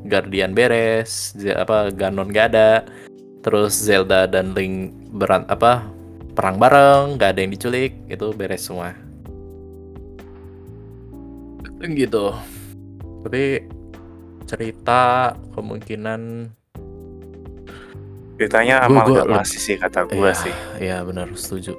Guardian 0.06 0.54
beres 0.54 1.34
apa 1.58 1.90
Ganon 1.90 2.30
nggak 2.30 2.46
ada. 2.54 2.86
Terus 3.42 3.74
Zelda 3.74 4.30
dan 4.30 4.54
Link 4.54 4.94
beran 5.10 5.42
apa 5.50 5.82
perang 6.38 6.60
bareng 6.60 7.18
nggak 7.18 7.34
ada 7.34 7.40
yang 7.42 7.50
diculik 7.50 7.98
itu 8.06 8.26
beres 8.36 8.62
semua. 8.62 8.94
Gitu 11.82 12.34
tapi 13.24 13.66
cerita 14.48 15.34
kemungkinan 15.52 16.52
Ceritanya 18.38 18.86
amal 18.86 19.02
gua 19.10 19.26
gak 19.26 19.30
masih 19.42 19.58
sih 19.58 19.76
kata 19.76 20.06
gua 20.06 20.30
Iya, 20.30 20.32
sih. 20.34 20.54
Iya 20.78 20.96
benar 21.02 21.26
setuju 21.34 21.74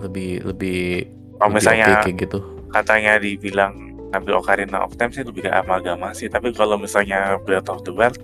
lebih 0.00 0.48
lebih 0.48 1.12
Kalau 1.36 1.52
lebih 1.52 1.56
misalnya 1.60 1.86
oke 1.92 2.02
kayak 2.08 2.16
gitu 2.24 2.38
katanya 2.72 3.12
dibilang 3.20 3.72
ambil 4.16 4.40
Ocarina 4.40 4.80
of 4.80 4.96
Time 4.96 5.12
sih 5.12 5.22
lebih 5.22 5.44
ke 5.46 5.50
amalgama 5.52 6.16
sih. 6.16 6.26
Tapi 6.32 6.56
kalau 6.56 6.80
misalnya 6.80 7.36
Breath 7.44 7.68
of 7.68 7.84
the 7.84 7.92
Wild, 7.94 8.16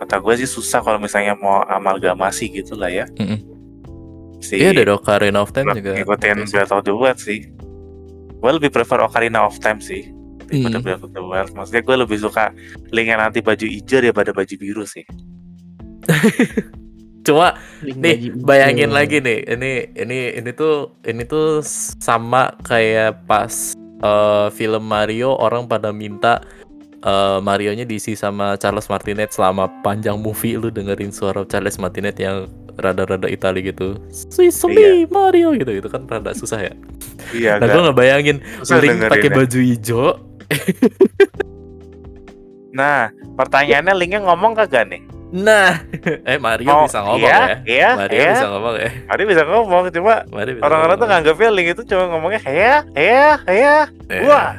kata 0.00 0.16
gue 0.18 0.34
sih 0.42 0.48
susah 0.48 0.82
kalau 0.82 0.98
misalnya 0.98 1.36
mau 1.38 1.62
amalgamasi 1.66 2.50
gitu 2.50 2.74
lah 2.74 2.90
ya. 2.90 3.06
Mm-mm. 3.20 3.38
Si 4.42 4.58
Iya 4.58 4.74
dari 4.74 4.90
Ocarina 4.90 5.44
of 5.44 5.54
Time 5.54 5.70
juga 5.76 5.92
ngikutin. 5.98 6.50
Breath 6.50 6.72
of 6.74 6.82
the 6.82 6.94
Wild 6.94 7.18
sih. 7.20 7.46
Gue 8.42 8.50
lebih 8.58 8.74
prefer 8.74 8.98
Ocarina 9.02 9.44
of 9.46 9.60
Time 9.60 9.78
sih 9.78 10.21
daripada 10.52 10.78
Hmm. 10.78 10.84
Breath 10.84 11.02
of 11.02 11.12
the 11.12 11.22
Wild. 11.24 11.50
Maksudnya 11.56 11.82
gue 11.82 11.96
lebih 11.96 12.18
suka 12.20 12.52
Link 12.92 13.08
yang 13.08 13.24
nanti 13.24 13.40
baju 13.40 13.64
hijau 13.64 13.98
daripada 14.04 14.30
baju 14.30 14.54
biru 14.54 14.84
sih. 14.84 15.04
Cuma 17.26 17.54
Link 17.80 17.98
nih 17.98 18.16
bayangin 18.36 18.90
hijau. 18.90 18.98
lagi 18.98 19.22
nih, 19.22 19.46
ini 19.46 19.72
ini 19.94 20.18
ini 20.36 20.50
tuh 20.50 20.90
ini 21.06 21.22
tuh 21.22 21.62
sama 22.02 22.50
kayak 22.62 23.24
pas 23.24 23.72
eh, 24.02 24.48
film 24.50 24.82
Mario 24.82 25.38
orang 25.38 25.70
pada 25.70 25.94
minta 25.94 26.42
eh, 27.00 27.38
Mario-nya 27.38 27.86
diisi 27.86 28.18
sama 28.18 28.58
Charles 28.58 28.90
Martinet 28.90 29.30
selama 29.30 29.70
panjang 29.82 30.18
movie 30.18 30.58
lu 30.58 30.68
dengerin 30.68 31.14
suara 31.14 31.46
Charles 31.46 31.78
Martinet 31.78 32.18
yang 32.18 32.50
rada-rada 32.74 33.30
Itali 33.30 33.62
gitu. 33.62 33.94
Sweet 34.10 34.50
Mario 35.06 35.54
gitu 35.54 35.70
itu 35.78 35.86
kan 35.86 36.02
rada 36.10 36.34
susah 36.34 36.58
ya. 36.58 36.74
Iya, 37.30 37.62
Nah 37.62 37.70
gue 37.70 37.82
ngebayangin 37.86 38.36
Link 38.82 38.98
pakai 39.06 39.30
dengerinnya. 39.30 39.36
baju 39.38 39.58
hijau. 39.62 40.06
Nah, 42.72 43.12
pertanyaannya 43.36 43.92
Linknya 43.92 44.24
ngomong 44.24 44.56
kagak 44.56 44.88
nih? 44.88 45.04
Nah, 45.32 45.80
eh 46.28 46.40
Mario 46.40 46.68
Oh, 46.72 46.84
bisa 46.84 47.04
ngomong 47.04 47.20
iya, 47.20 47.28
ya. 47.28 47.56
Iya, 47.64 47.88
Mario 47.96 48.16
iya. 48.16 48.32
bisa 48.32 48.48
ngomong 48.48 48.74
ya. 48.76 48.90
Mario 49.08 49.24
bisa 49.28 49.42
ngomong, 49.44 49.82
cuma 49.92 50.14
orang-orang 50.60 50.96
tuh 50.96 51.08
nganggapnya 51.08 51.50
Link 51.52 51.68
itu 51.72 51.82
cuma 51.84 52.04
ngomongnya 52.08 52.40
ya, 52.48 52.74
ya, 52.92 53.28
ya. 53.44 53.76
Wah. 54.24 54.56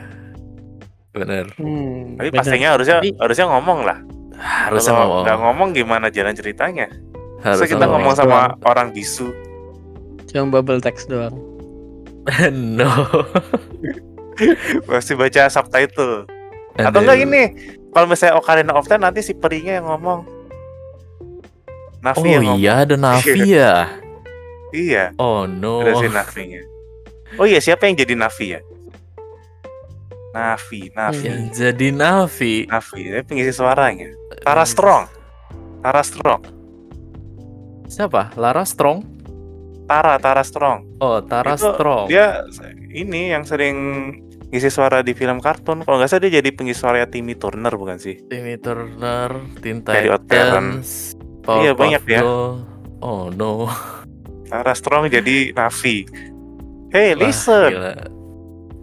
Bener. 1.13 1.45
Hmm, 1.57 2.17
Tapi 2.17 2.29
benar. 2.29 2.37
pastinya 2.41 2.69
harusnya 2.73 2.97
Tapi- 3.01 3.17
harusnya 3.17 3.45
ngomong 3.49 3.79
lah. 3.81 3.97
Harusnya 4.33 4.91
Kalau 4.93 5.01
ngomong. 5.05 5.23
nggak 5.25 5.37
ngomong 5.41 5.69
gimana 5.73 6.07
jalan 6.09 6.33
ceritanya? 6.33 6.87
Masa 7.37 7.57
Harus 7.57 7.69
kita 7.69 7.85
ngomong. 7.85 8.01
ngomong 8.01 8.13
sama 8.13 8.37
orang 8.65 8.89
bisu. 8.93 9.29
Cuma 10.29 10.53
bubble 10.53 10.81
text 10.81 11.09
doang. 11.09 11.33
no. 12.77 12.89
Pasti 14.89 15.13
baca 15.13 15.47
subtitle. 15.47 16.25
Atau 16.73 16.99
enggak 16.99 17.17
gini, 17.19 17.43
kalau 17.89 18.07
misalnya 18.07 18.36
Ocarina 18.36 18.73
of 18.73 18.86
Time 18.86 19.03
nanti 19.03 19.21
si 19.21 19.34
perinya 19.34 19.77
yang 19.77 19.86
ngomong. 19.86 20.25
Navi 21.99 22.17
Oh 22.17 22.25
yang 22.25 22.43
ngomong. 22.43 22.59
iya 22.59 22.73
ada 22.81 22.95
Navi 22.95 23.39
ya. 23.61 23.75
Iya, 24.73 25.03
Oh 25.15 25.45
no. 25.45 25.86
ada 25.86 25.93
si 25.95 26.09
Navinya. 26.09 26.61
Oh 27.38 27.45
iya, 27.45 27.61
siapa 27.61 27.86
yang 27.86 27.93
jadi 27.95 28.17
Navi 28.17 28.57
ya? 28.57 28.61
Navi, 30.34 30.89
Navi, 30.89 31.25
Yang 31.29 31.41
jadi 31.53 31.88
Navi. 31.93 32.65
Navi. 32.65 32.99
Ini 33.05 33.21
pengisi 33.21 33.53
suaranya. 33.53 34.09
Tara 34.41 34.65
Strong. 34.65 35.05
Tara 35.86 36.01
Strong. 36.01 36.41
Siapa? 37.86 38.34
Lara 38.34 38.65
Strong? 38.65 39.05
Tara, 39.86 40.17
Tara 40.17 40.41
Strong. 40.41 40.97
Oh, 40.97 41.21
Tara 41.21 41.53
Itu 41.53 41.69
Strong. 41.69 42.09
Dia 42.09 42.41
ini 42.89 43.29
yang 43.29 43.45
sering 43.45 43.77
ngisi 44.53 44.69
suara 44.69 45.01
di 45.01 45.17
film 45.17 45.41
kartun. 45.41 45.81
Kalau 45.81 45.97
nggak 45.97 46.07
salah 46.07 46.29
dia 46.29 46.37
jadi 46.37 46.53
pengisi 46.53 46.77
suara 46.77 47.09
Timmy 47.09 47.33
Turner 47.33 47.73
bukan 47.73 47.97
sih? 47.97 48.21
Timmy 48.29 48.61
Turner, 48.61 49.33
Teen 49.57 49.81
Titans, 49.81 51.17
Iya, 51.43 51.73
banyak 51.73 52.05
ya. 52.05 52.21
Oh 53.01 53.33
no. 53.33 53.65
Tara 54.45 54.77
Strong 54.77 55.09
jadi 55.09 55.49
Navi. 55.57 56.05
Hey, 56.93 57.17
Wah, 57.17 57.25
listen. 57.25 57.71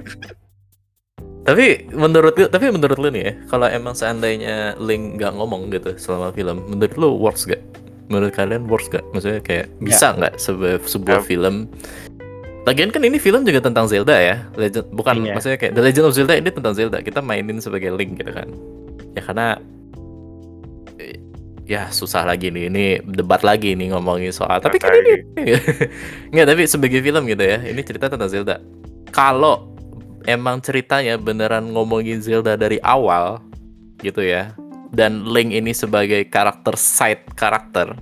tapi 1.46 1.86
menurut 1.88 2.34
lu, 2.34 2.50
tapi 2.50 2.68
menurut 2.68 2.98
lu 2.98 3.08
nih 3.08 3.22
ya, 3.22 3.32
kalau 3.48 3.70
emang 3.70 3.94
seandainya 3.94 4.74
Link 4.76 5.16
nggak 5.16 5.32
ngomong 5.32 5.70
gitu 5.70 5.94
selama 5.96 6.34
film, 6.34 6.66
menurut 6.68 6.94
lu 6.98 7.14
works 7.16 7.46
gak? 7.46 7.62
Menurut 8.10 8.34
kalian 8.34 8.66
works 8.66 8.90
gak? 8.90 9.06
Maksudnya 9.14 9.40
kayak 9.40 9.66
bisa 9.78 10.12
nggak 10.12 10.36
sebuah 10.36 10.82
sebuah 10.84 11.22
Ya. 11.22 11.24
film? 11.24 11.70
Lagian 12.66 12.90
kan 12.90 12.98
ini 13.06 13.22
film 13.22 13.46
juga 13.46 13.62
tentang 13.62 13.86
Zelda 13.86 14.18
ya, 14.18 14.42
Legend 14.58 14.90
bukan 14.90 15.22
Iya. 15.22 15.38
maksudnya 15.38 15.58
kayak 15.62 15.72
The 15.78 15.82
Legend 15.86 16.04
of 16.10 16.14
Zelda 16.18 16.34
ini 16.34 16.50
tentang 16.50 16.74
Zelda. 16.74 16.98
Kita 16.98 17.22
mainin 17.22 17.62
sebagai 17.62 17.94
Link 17.94 18.18
gitu 18.18 18.34
kan. 18.34 18.50
Ya 19.14 19.22
karena 19.22 19.46
eh, 20.98 21.22
ya 21.62 21.86
susah 21.94 22.26
lagi 22.26 22.50
nih 22.50 22.66
ini 22.66 22.84
debat 23.06 23.46
lagi 23.46 23.78
nih 23.78 23.90
ngomongin 23.94 24.30
soal 24.30 24.62
tapi 24.62 24.78
kan 24.78 24.94
ini 24.94 25.26
nggak 26.34 26.46
tapi 26.46 26.62
sebagai 26.66 27.02
film 27.02 27.26
gitu 27.26 27.42
ya 27.42 27.58
ini 27.58 27.82
cerita 27.82 28.06
tentang 28.06 28.30
Zelda 28.30 28.62
kalau 29.10 29.74
emang 30.30 30.62
ceritanya 30.62 31.18
beneran 31.18 31.74
ngomongin 31.74 32.22
Zelda 32.22 32.54
dari 32.54 32.78
awal 32.86 33.42
gitu 33.98 34.22
ya 34.22 34.54
dan 34.94 35.26
Link 35.26 35.50
ini 35.50 35.74
sebagai 35.74 36.22
karakter 36.30 36.78
side 36.78 37.26
karakter 37.34 37.98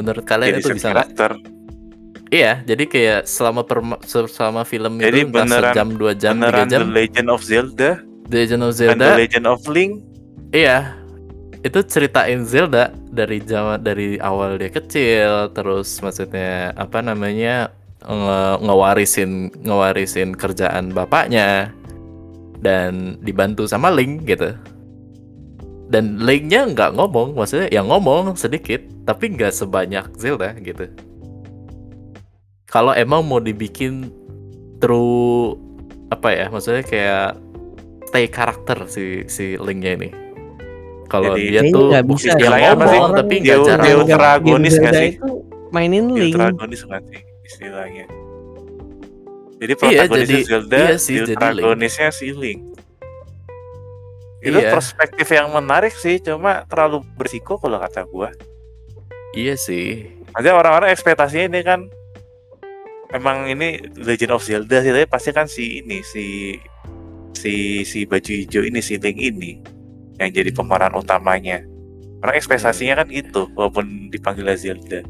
menurut 0.00 0.24
kalian 0.24 0.56
jadi 0.56 0.62
itu 0.64 0.70
bisa 0.72 0.88
karakter. 0.88 1.30
Iya 2.32 2.64
jadi 2.64 2.88
kayak 2.88 3.20
selama 3.28 3.62
perma- 3.62 4.00
selama 4.02 4.64
film 4.64 4.96
Jadi 4.98 5.20
itu 5.20 5.28
beneran- 5.28 5.76
sejam 5.76 5.88
dua 5.92 6.12
jam 6.16 6.40
tiga 6.40 6.64
jam 6.64 6.80
The 6.82 6.90
Legend 6.90 7.28
of 7.28 7.40
Zelda 7.44 7.90
The 8.24 8.36
Legend 8.40 8.62
of 8.64 8.72
Zelda 8.72 9.06
The 9.06 9.20
Legend 9.20 9.46
of 9.46 9.60
Link. 9.68 9.92
Iya, 10.52 10.96
itu 11.60 11.80
ceritain 11.84 12.44
Zelda 12.44 12.88
dari 13.08 13.40
zaman 13.40 13.80
dari 13.80 14.16
awal 14.16 14.56
dia 14.56 14.68
kecil, 14.68 15.52
terus 15.52 16.00
maksudnya 16.00 16.72
apa 16.76 17.00
namanya 17.00 17.68
nge- 18.00 18.58
ngewarisin 18.60 19.30
ngewarisin 19.60 20.32
kerjaan 20.32 20.92
bapaknya 20.92 21.72
dan 22.60 23.16
dibantu 23.20 23.64
sama 23.64 23.88
Link 23.88 24.24
gitu. 24.24 24.52
Dan 25.88 26.24
Linknya 26.24 26.68
nggak 26.68 26.96
ngomong, 26.96 27.36
maksudnya 27.36 27.68
ya 27.68 27.84
ngomong 27.84 28.32
sedikit, 28.32 28.80
tapi 29.04 29.32
nggak 29.32 29.52
sebanyak 29.52 30.08
Zelda 30.16 30.56
gitu. 30.56 30.88
Kalau 32.72 32.96
emang 32.96 33.20
mau 33.20 33.36
dibikin 33.36 34.08
true 34.80 35.60
apa 36.08 36.28
ya, 36.32 36.46
maksudnya 36.48 36.80
kayak 36.80 37.36
stay 38.08 38.26
karakter 38.26 38.88
si 38.88 39.28
si 39.28 39.60
Linknya 39.60 39.92
ini. 39.94 40.10
Kalau 41.06 41.36
dia 41.36 41.60
tuh 41.68 41.92
nggak 41.92 42.04
bisa. 42.08 42.32
yang 42.32 42.40
Istilahnya 42.40 42.70
apa 42.72 42.84
sih? 42.86 42.98
tapi 42.98 43.34
Dia- 43.34 43.40
nggak 43.44 43.58
jarang. 43.62 43.84
dia 43.84 43.94
ultragonis 43.94 44.72
game 44.72 44.82
nggak 44.82 44.94
sih? 44.96 45.10
Mainin 45.68 46.04
Link. 46.08 46.32
Ultragonis 46.32 46.80
nggak 46.82 47.02
sih 47.06 47.20
istilahnya? 47.44 48.04
Jadi 49.60 49.72
Iya, 49.72 49.78
protagonisnya 49.78 50.26
jadi- 50.32 50.48
Zelda, 50.48 50.76
iya 50.80 50.96
sih, 50.96 51.16
ultragonisnya 51.20 52.08
si 52.10 52.26
Link. 52.32 52.60
Itu 54.42 54.58
Iya. 54.58 54.74
perspektif 54.74 55.28
yang 55.30 55.52
menarik 55.52 55.94
sih, 55.94 56.18
cuma 56.18 56.64
terlalu 56.66 57.04
berisiko 57.14 57.60
kalau 57.60 57.78
kata 57.78 58.02
gua. 58.08 58.32
Iya 59.32 59.54
sih. 59.54 60.08
Maksudnya 60.32 60.54
orang-orang 60.56 60.90
ekspektasinya 60.90 61.46
ini 61.46 61.60
kan 61.62 61.80
emang 63.12 63.48
ini 63.48 63.80
Legend 64.00 64.32
of 64.34 64.44
Zelda 64.44 64.80
sih, 64.80 64.92
tapi 64.92 65.06
pasti 65.06 65.30
kan 65.30 65.46
si 65.46 65.84
ini 65.84 66.00
si 66.02 66.56
si 67.36 67.84
si 67.84 68.04
baju 68.08 68.32
hijau 68.32 68.64
ini 68.64 68.80
si 68.80 68.96
Link 68.96 69.18
ini 69.20 69.60
yang 70.20 70.30
jadi 70.32 70.50
pemeran 70.52 70.96
utamanya. 70.96 71.60
Orang 72.22 72.38
ekspektasinya 72.38 73.02
kan 73.02 73.08
itu, 73.10 73.50
walaupun 73.58 74.08
dipanggil 74.08 74.46
Zelda. 74.54 75.02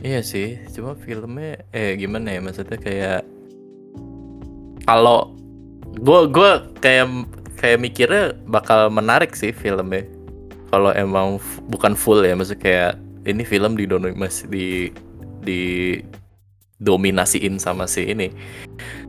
Iya 0.00 0.24
sih, 0.24 0.56
cuma 0.72 0.96
filmnya 0.96 1.60
eh 1.76 1.96
gimana 1.96 2.32
ya 2.32 2.40
maksudnya 2.40 2.80
kayak 2.80 3.20
kalau 4.88 5.36
gua 6.00 6.24
gua 6.24 6.50
kayak 6.80 7.28
kayak 7.60 7.80
mikirnya 7.80 8.32
bakal 8.48 8.88
menarik 8.88 9.36
sih 9.36 9.52
filmnya. 9.52 10.08
Kalau 10.70 10.94
emang 10.94 11.42
bukan 11.66 11.98
full 11.98 12.22
ya, 12.22 12.38
maksudnya 12.38 12.62
kayak 12.62 12.92
ini 13.26 13.42
film 13.44 13.74
didomi 13.76 14.14
masih 14.16 14.46
di 14.48 14.68
di 15.42 15.62
dominasiin 16.80 17.60
sama 17.60 17.84
si 17.84 18.08
ini 18.08 18.32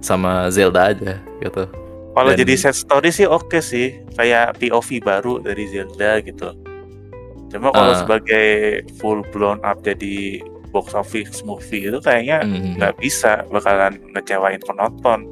sama 0.04 0.52
Zelda 0.52 0.92
aja 0.92 1.18
gitu. 1.40 1.66
Kalau 2.12 2.32
jadi 2.36 2.60
set 2.60 2.76
story 2.76 3.08
sih 3.08 3.24
oke 3.24 3.64
sih, 3.64 3.96
kayak 4.20 4.60
POV 4.60 5.00
baru 5.00 5.40
dari 5.40 5.64
Zelda 5.72 6.20
gitu. 6.20 6.52
Cuma 7.48 7.72
kalau 7.72 7.96
Ah. 7.96 8.00
sebagai 8.04 8.84
full 9.00 9.24
blown 9.32 9.64
up 9.64 9.80
jadi 9.80 10.44
box 10.76 10.92
office 10.92 11.44
movie 11.44 11.88
itu 11.88 12.00
kayaknya 12.00 12.44
Mhm. 12.44 12.80
nggak 12.80 12.96
bisa 13.00 13.48
bakalan 13.48 13.96
ngecewain 14.12 14.60
penonton. 14.60 15.32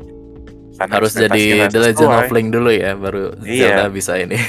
Karena 0.79 0.95
Harus 0.95 1.11
jadi 1.11 1.67
The 1.67 1.79
Legend 1.91 2.11
of. 2.15 2.31
Link 2.31 2.55
dulu 2.55 2.71
ya, 2.71 2.95
baru 2.95 3.35
Iya. 3.43 3.75
Zelda 3.75 3.85
bisa 3.91 4.15
ini. 4.15 4.39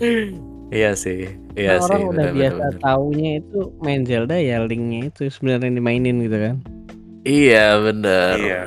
iya 0.68 0.92
sih, 0.92 1.32
iya 1.56 1.80
sih. 1.80 1.88
orang 1.88 2.02
udah 2.12 2.26
benar, 2.28 2.36
biasa 2.36 2.54
benar, 2.54 2.72
benar. 2.72 2.84
taunya 2.84 3.30
itu 3.40 3.60
main 3.80 4.02
Zelda 4.04 4.36
ya 4.36 4.56
linknya 4.64 5.00
itu 5.08 5.22
sebenarnya 5.32 5.70
dimainin 5.72 6.16
gitu 6.24 6.38
kan. 6.38 6.56
Iya 7.28 7.66
bener. 7.82 8.34
Iya. 8.38 8.62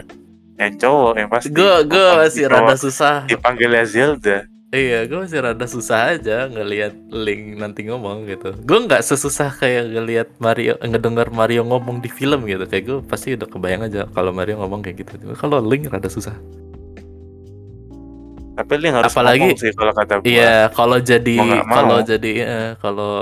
Yang 0.61 0.73
cowok 0.85 1.13
yang 1.17 1.29
pasti. 1.29 1.49
Gue 1.49 1.75
gue 1.89 2.07
masih 2.21 2.45
si 2.45 2.49
rada 2.49 2.75
susah. 2.77 3.15
dipanggilnya 3.25 3.85
Zelda. 3.89 4.37
Iya, 4.71 5.03
gue 5.03 5.19
masih 5.27 5.43
rada 5.43 5.67
susah 5.67 6.15
aja 6.15 6.47
ngelihat 6.47 6.95
Link 7.11 7.59
nanti 7.59 7.83
ngomong 7.91 8.23
gitu. 8.23 8.55
Gue 8.63 8.79
nggak 8.87 9.03
sesusah 9.03 9.51
kayak 9.59 9.91
ngelihat 9.91 10.27
Mario, 10.39 10.79
ngedengar 10.79 11.27
Mario 11.27 11.67
ngomong 11.67 11.99
di 11.99 12.07
film 12.07 12.47
gitu. 12.47 12.63
Kayak 12.63 12.83
gue 12.87 12.97
pasti 13.03 13.35
udah 13.35 13.51
kebayang 13.51 13.91
aja 13.91 14.07
kalau 14.15 14.31
Mario 14.31 14.63
ngomong 14.63 14.79
kayak 14.79 15.03
gitu. 15.03 15.35
Kalau 15.35 15.59
Link 15.59 15.91
rada 15.91 16.07
susah. 16.07 16.39
Tapi 18.61 18.73
Link 18.77 18.93
harus 18.93 19.09
Apalagi- 19.09 19.57
sih 19.57 19.73
kalau 19.73 19.93
kata 19.93 20.13
gua. 20.21 20.29
Iya, 20.29 20.55
kalau 20.71 20.97
jadi 21.01 21.35
kalau 21.65 21.97
jadi 22.05 22.31
eh, 22.45 22.69
kalau 22.77 23.13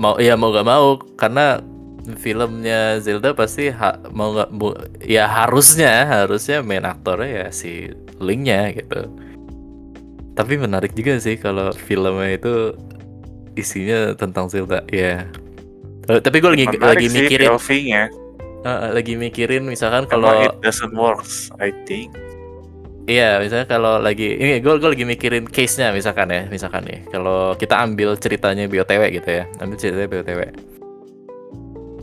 mau 0.00 0.16
iya 0.16 0.34
mau 0.40 0.48
gak 0.48 0.64
mau 0.64 0.96
karena 1.20 1.60
filmnya 2.18 2.98
Zelda 2.98 3.30
pasti 3.30 3.70
ha- 3.70 4.00
mau 4.10 4.34
nggak 4.34 4.50
ya 5.06 5.28
harusnya 5.28 6.02
harusnya 6.08 6.58
main 6.64 6.82
aktornya 6.82 7.46
ya 7.46 7.48
si 7.54 7.92
Linknya 8.18 8.74
gitu. 8.74 9.06
Tapi 10.32 10.56
menarik 10.56 10.96
juga 10.96 11.20
sih 11.20 11.36
kalau 11.36 11.70
filmnya 11.76 12.32
itu 12.32 12.72
isinya 13.54 14.16
tentang 14.16 14.48
Zelda 14.48 14.80
ya. 14.88 15.28
Eh, 16.08 16.18
Tapi 16.18 16.42
gue 16.42 16.50
lagi 16.50 16.66
Menarik 16.66 16.82
lagi 16.82 17.06
sih 17.06 17.22
mikirin 17.28 17.50
eh, 18.62 18.78
lagi 18.90 19.14
mikirin 19.14 19.62
misalkan 19.68 20.08
Kalau 20.10 20.30
kalau 20.32 20.48
it 20.50 20.54
doesn't 20.64 20.94
works, 20.96 21.52
I 21.62 21.70
think. 21.86 22.10
Iya, 23.02 23.42
misalnya 23.42 23.66
kalau 23.66 23.98
lagi 23.98 24.38
ini 24.38 24.62
gue 24.62 24.78
gue 24.78 24.90
lagi 24.94 25.02
mikirin 25.02 25.50
case-nya 25.50 25.90
misalkan 25.90 26.30
ya, 26.30 26.46
misalkan 26.46 26.86
nih. 26.86 27.02
Kalau 27.10 27.58
kita 27.58 27.82
ambil 27.82 28.14
ceritanya 28.14 28.70
BOTW 28.70 29.02
gitu 29.18 29.42
ya. 29.42 29.44
Ambil 29.58 29.74
ceritanya 29.74 30.06
BOTW. 30.06 30.40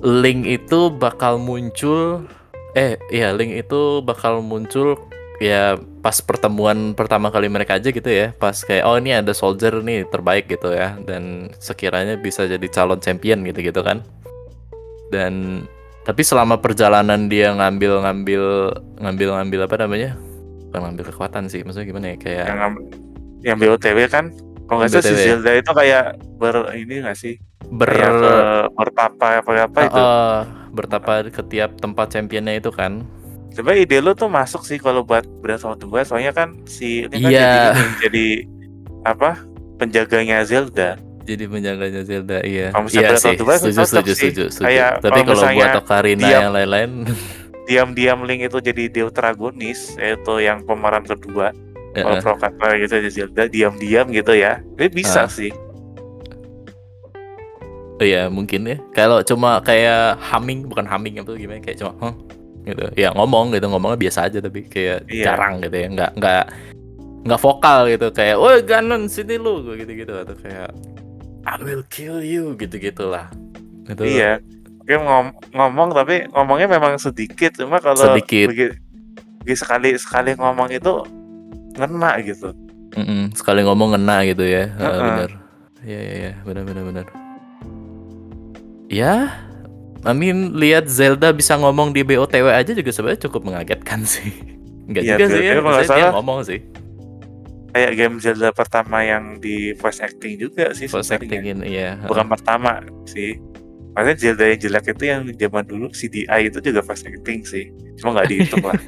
Link 0.03 0.43
itu 0.43 0.91
bakal 0.91 1.39
muncul 1.39 2.27
eh 2.75 2.99
iya, 3.15 3.31
Link 3.31 3.55
itu 3.55 4.03
bakal 4.03 4.43
muncul 4.43 4.99
ya 5.39 5.79
pas 6.03 6.19
pertemuan 6.19 6.91
pertama 6.91 7.31
kali 7.31 7.47
mereka 7.47 7.79
aja 7.79 7.95
gitu 7.95 8.11
ya. 8.11 8.35
Pas 8.35 8.59
kayak 8.59 8.83
oh 8.83 8.99
ini 8.99 9.15
ada 9.15 9.31
soldier 9.31 9.79
nih 9.79 10.03
terbaik 10.11 10.51
gitu 10.51 10.75
ya 10.75 10.99
dan 11.07 11.47
sekiranya 11.63 12.19
bisa 12.19 12.43
jadi 12.43 12.67
calon 12.67 12.99
champion 12.99 13.39
gitu-gitu 13.47 13.79
kan. 13.87 14.03
Dan 15.15 15.63
tapi 16.03 16.27
selama 16.27 16.59
perjalanan 16.59 17.31
dia 17.31 17.55
ngambil 17.55 18.03
ngambil 18.03 18.43
ngambil 18.99 19.29
ngambil 19.39 19.59
apa 19.63 19.77
namanya 19.79 20.11
bukan 20.69 20.79
ngambil 20.85 21.03
kekuatan 21.09 21.43
sih 21.49 21.65
maksudnya 21.65 21.87
gimana 21.89 22.05
ya 22.13 22.17
kayak 22.21 22.45
Yang 22.45 22.73
yang 23.41 23.57
BOTW 23.57 23.99
kan 24.07 24.25
Kalau 24.69 24.85
nggak 24.85 25.01
salah 25.01 25.17
si. 25.17 25.25
Zelda 25.25 25.51
itu 25.57 25.71
kayak 25.73 26.05
ber 26.37 26.55
ini 26.77 27.01
nggak 27.01 27.17
sih? 27.17 27.41
Ber 27.73 27.89
Kayak 27.89 28.13
ke 28.13 28.33
bertapa 28.77 29.27
apa 29.41 29.51
apa 29.65 29.79
itu. 29.81 29.97
Eh, 29.97 30.39
bertapa 30.69 31.11
ke 31.25 31.41
tiap 31.49 31.73
tempat 31.81 32.13
championnya 32.13 32.53
itu 32.53 32.69
kan. 32.69 33.01
Sebenarnya 33.49 33.89
ide 33.89 33.97
lu 33.97 34.13
tuh 34.13 34.29
masuk 34.29 34.61
sih 34.61 34.77
kalau 34.77 35.01
buat 35.01 35.25
Breath 35.41 35.65
of 35.65 35.81
the 35.81 35.89
Wild 35.89 36.05
soalnya 36.05 36.37
kan 36.37 36.53
si 36.69 37.01
ini 37.09 37.17
kan 37.17 37.31
Iya. 37.33 37.49
jadi, 37.73 37.81
jadi 37.97 38.25
apa 39.09 39.41
penjaganya 39.81 40.45
Zelda. 40.45 41.01
Jadi 41.25 41.43
penjaganya 41.49 42.01
Zelda 42.05 42.37
iya. 42.45 42.69
Kalau 42.69 42.85
misalnya 42.85 43.09
Iya 43.09 43.17
of 43.17 43.17
sih, 43.17 43.33
setuju, 43.33 43.53
setuju, 43.57 43.81
setuju, 44.13 44.13
setuju. 44.53 44.65
Kayak 44.69 44.91
Tapi 45.01 45.19
kalau 45.25 45.41
kalau 45.41 45.57
buat 45.57 45.77
Ocarina 45.81 46.27
yang 46.29 46.49
lain-lain, 46.53 46.91
Diam-diam 47.69 48.25
Link 48.25 48.49
itu 48.49 48.57
jadi 48.57 48.89
deuteragonis 48.89 49.93
yaitu 49.95 50.41
yang 50.41 50.65
pemeran 50.65 51.05
kedua. 51.05 51.53
Kalau 51.93 52.17
eh, 52.17 52.21
provokator 52.21 52.69
gitu 52.81 52.95
di 52.97 53.09
Zelda 53.09 53.43
diam-diam 53.45 54.09
gitu 54.09 54.33
ya. 54.33 54.57
Ini 54.73 54.89
bisa 54.89 55.25
Ah. 55.25 55.29
sih. 55.29 55.53
oh 57.99 58.05
iya 58.07 58.31
mungkin 58.31 58.63
ya. 58.63 58.77
Kalau 58.95 59.19
cuma 59.21 59.59
kayak 59.59 60.15
humming, 60.23 60.63
bukan 60.65 60.87
humming 60.87 61.19
apa 61.19 61.35
gimana 61.35 61.59
kayak 61.59 61.83
cuma 61.83 61.91
huh, 61.99 62.15
gitu. 62.63 62.87
Ya 62.95 63.11
ngomong 63.11 63.51
gitu, 63.51 63.67
ngomongnya 63.67 63.99
biasa 63.99 64.31
aja 64.31 64.39
tapi 64.39 64.63
kayak 64.65 65.03
Iya. 65.11 65.23
jarang 65.29 65.59
gitu 65.59 65.75
ya. 65.75 65.87
Nggak 65.91 66.11
nggak 66.15 66.43
nggak 67.27 67.39
vokal 67.43 67.79
gitu 67.91 68.07
kayak, 68.15 68.39
"Woi, 68.39 68.63
Ganon 68.63 69.11
sini 69.11 69.35
lu." 69.35 69.67
gitu-gitu 69.75 70.15
atau 70.15 70.31
kayak 70.39 70.71
I 71.43 71.55
will 71.59 71.83
kill 71.91 72.23
you 72.23 72.55
gitu-gitulah. 72.55 73.27
Itu 73.83 74.07
Iya. 74.07 74.39
Oke 74.89 74.97
ngom- 74.97 75.37
ngomong 75.53 75.93
tapi 75.93 76.25
ngomongnya 76.33 76.65
memang 76.65 76.97
sedikit 76.97 77.53
cuma 77.53 77.77
kalau 77.77 78.09
Sedikit. 78.09 78.49
begi 78.49 78.73
sekali 79.53 79.93
sekali 79.93 80.33
ngomong 80.33 80.65
itu 80.67 81.05
ngena 81.77 82.17
gitu. 82.19 82.49
Mm-mm, 82.97 83.29
sekali 83.37 83.61
ngomong 83.61 83.93
ngena 83.93 84.25
gitu 84.25 84.41
ya. 84.41 84.65
Heeh, 84.65 84.81
Heeh. 84.81 85.05
bener. 85.05 85.29
Iya 85.85 85.99
iya 86.01 86.13
iya, 86.17 86.33
benar 86.41 86.65
benar 86.65 86.83
benar. 86.83 87.05
Ya, 88.89 89.29
I 90.01 90.13
mean 90.17 90.57
lihat 90.57 90.89
Zelda 90.89 91.29
bisa 91.29 91.53
ngomong 91.53 91.93
di 91.93 92.01
BOTW 92.01 92.49
aja 92.49 92.73
juga 92.73 92.89
sebenarnya 92.89 93.29
cukup 93.29 93.45
mengagetkan 93.45 94.01
sih. 94.09 94.33
Enggak 94.89 95.05
Iya, 95.05 95.13
juga 95.13 95.25
sih 95.29 95.43
ya, 95.45 95.53
kalau 95.53 95.69
nggak 95.69 95.85
dia 95.85 95.93
salah. 96.01 96.11
ngomong 96.17 96.39
sih. 96.41 96.59
Kayak 97.69 97.91
game 97.93 98.15
Zelda 98.17 98.49
pertama 98.49 99.05
yang 99.05 99.37
di 99.37 99.77
voice 99.77 100.01
acting 100.01 100.41
juga 100.41 100.73
sih 100.73 100.89
Voice 100.89 101.13
actingin 101.13 101.61
iya. 101.61 102.01
Bukan 102.01 102.25
pertama 102.25 102.81
sih. 103.05 103.37
Maksudnya 103.97 104.15
Zelda 104.17 104.43
yang 104.47 104.59
jelek 104.61 104.85
itu 104.95 105.03
yang 105.09 105.21
zaman 105.33 105.63
dulu 105.65 105.85
CDI 105.91 106.41
itu 106.47 106.57
juga 106.61 106.79
voice 106.85 107.03
acting 107.03 107.41
sih. 107.43 107.73
Cuma 107.99 108.15
nggak 108.15 108.27
dihitung 108.31 108.63
lah. 108.63 108.79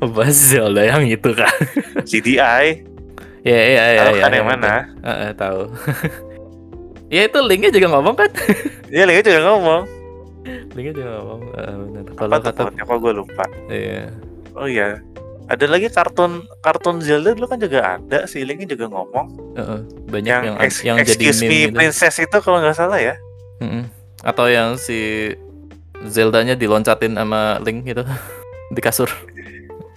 Bahas 0.16 0.38
Zelda 0.38 0.80
yang 0.80 1.04
itu 1.04 1.30
kan. 1.36 1.52
CDI, 2.08 2.90
Iya 3.40 3.60
iya 3.72 3.82
iya. 3.96 4.00
tahu 4.04 4.14
iya, 4.16 4.22
kan 4.22 4.30
iya, 4.30 4.38
yang 4.38 4.48
mana? 4.48 4.72
Heeh, 5.00 5.30
tahu. 5.32 5.60
ya 7.14 7.20
itu 7.24 7.38
linknya 7.40 7.70
juga 7.72 7.86
ngomong 7.96 8.14
kan? 8.16 8.30
Iya, 8.90 9.06
Link 9.06 9.22
juga 9.22 9.46
ngomong. 9.54 9.82
linknya 10.74 10.92
juga 10.98 11.10
ngomong. 11.22 11.40
Heeh, 11.54 11.74
benar. 11.78 12.04
Kalau 12.18 12.38
kata 12.42 12.62
gue 12.74 13.12
lupa. 13.14 13.44
iya. 13.70 14.10
Oh 14.58 14.66
iya. 14.66 14.98
Ada 15.50 15.66
lagi 15.66 15.90
kartun 15.90 16.32
kartun 16.60 17.02
Zelda 17.02 17.34
dulu 17.34 17.44
kan 17.44 17.58
juga 17.58 17.98
ada 17.98 18.22
si 18.24 18.40
Linknya 18.40 18.70
juga 18.70 18.86
ngomong. 18.86 19.26
heeh, 19.52 19.78
banyak 20.06 20.30
Yang, 20.30 20.44
yang 20.46 20.56
ex- 20.60 20.82
yang 20.84 20.96
jadi 20.96 21.10
Excuse 21.26 21.40
meme 21.40 21.50
Me 21.50 21.58
gitu. 21.60 21.74
Princess 21.74 22.16
itu 22.18 22.36
kalau 22.38 22.58
nggak 22.58 22.76
salah 22.76 22.98
ya. 22.98 23.14
Atau 24.22 24.46
yang 24.46 24.76
si 24.76 25.32
Zeldanya 26.02 26.54
diloncatin 26.54 27.12
sama 27.12 27.58
Link 27.58 27.82
gitu 27.84 28.06
di 28.74 28.80
kasur. 28.80 29.10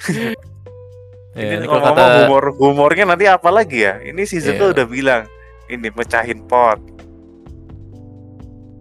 ya, 1.37 1.47
ini 1.53 1.65
kalau 1.65 1.81
kata 1.85 2.03
humor 2.19 2.43
humornya 2.55 3.05
nanti 3.05 3.25
apa 3.25 3.47
lagi 3.47 3.83
ya? 3.83 4.01
Ini 4.01 4.21
si 4.25 4.37
Zelda 4.37 4.67
Iya. 4.67 4.73
udah 4.73 4.85
bilang 4.85 5.23
ini 5.67 5.87
mecahin 5.87 6.41
pot. 6.43 6.81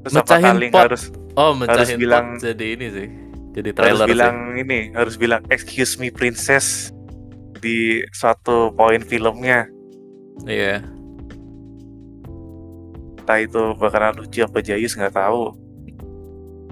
Terus 0.03 0.15
Mecahin 0.17 0.57
pot. 0.67 0.83
harus 0.83 1.03
oh 1.35 1.53
mencahin 1.53 1.95
bilang- 1.97 2.35
pot 2.35 2.43
jadi 2.43 2.67
ini 2.75 2.87
sih. 2.89 3.09
Jadi 3.53 3.69
harus 3.77 4.01
trailer 4.01 4.07
bilang 4.09 4.37
ini 4.57 4.93
harus 4.97 5.15
bilang 5.21 5.45
excuse 5.53 6.01
me 6.01 6.09
princess 6.09 6.89
di 7.61 8.01
suatu 8.11 8.73
poin 8.73 9.05
filmnya. 9.05 9.69
sih. 10.43 10.49
Iya. 10.49 10.77
Entah 13.23 13.39
itu 13.39 13.77
bakalan 13.79 14.19
lucu 14.19 14.43
apa 14.43 14.59
jayus 14.65 14.97
nggak 14.99 15.15
tahu. 15.15 15.55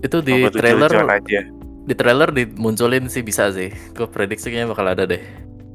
Itu 0.00 0.24
di 0.24 0.48
Cuma 0.48 0.50
trailer 0.50 0.90
aja. 1.06 1.40
di 1.80 1.94
trailer 1.96 2.30
dimunculin 2.32 3.06
sih 3.06 3.20
bisa 3.20 3.52
sih. 3.52 3.70
Gue 3.92 4.08
prediksi 4.08 4.48
kayaknya 4.48 4.72
bakal 4.72 4.86
ada 4.88 5.04
deh. 5.04 5.20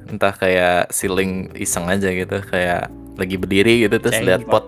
Entah 0.10 0.34
kayak 0.34 0.90
si 0.94 1.06
Link 1.06 1.54
iseng 1.58 1.86
aja 1.90 2.10
gitu 2.12 2.42
kayak 2.50 2.90
lagi 3.16 3.36
berdiri 3.40 3.88
gitu 3.88 3.96
terus 4.02 4.20
lihat 4.20 4.44
pot 4.44 4.68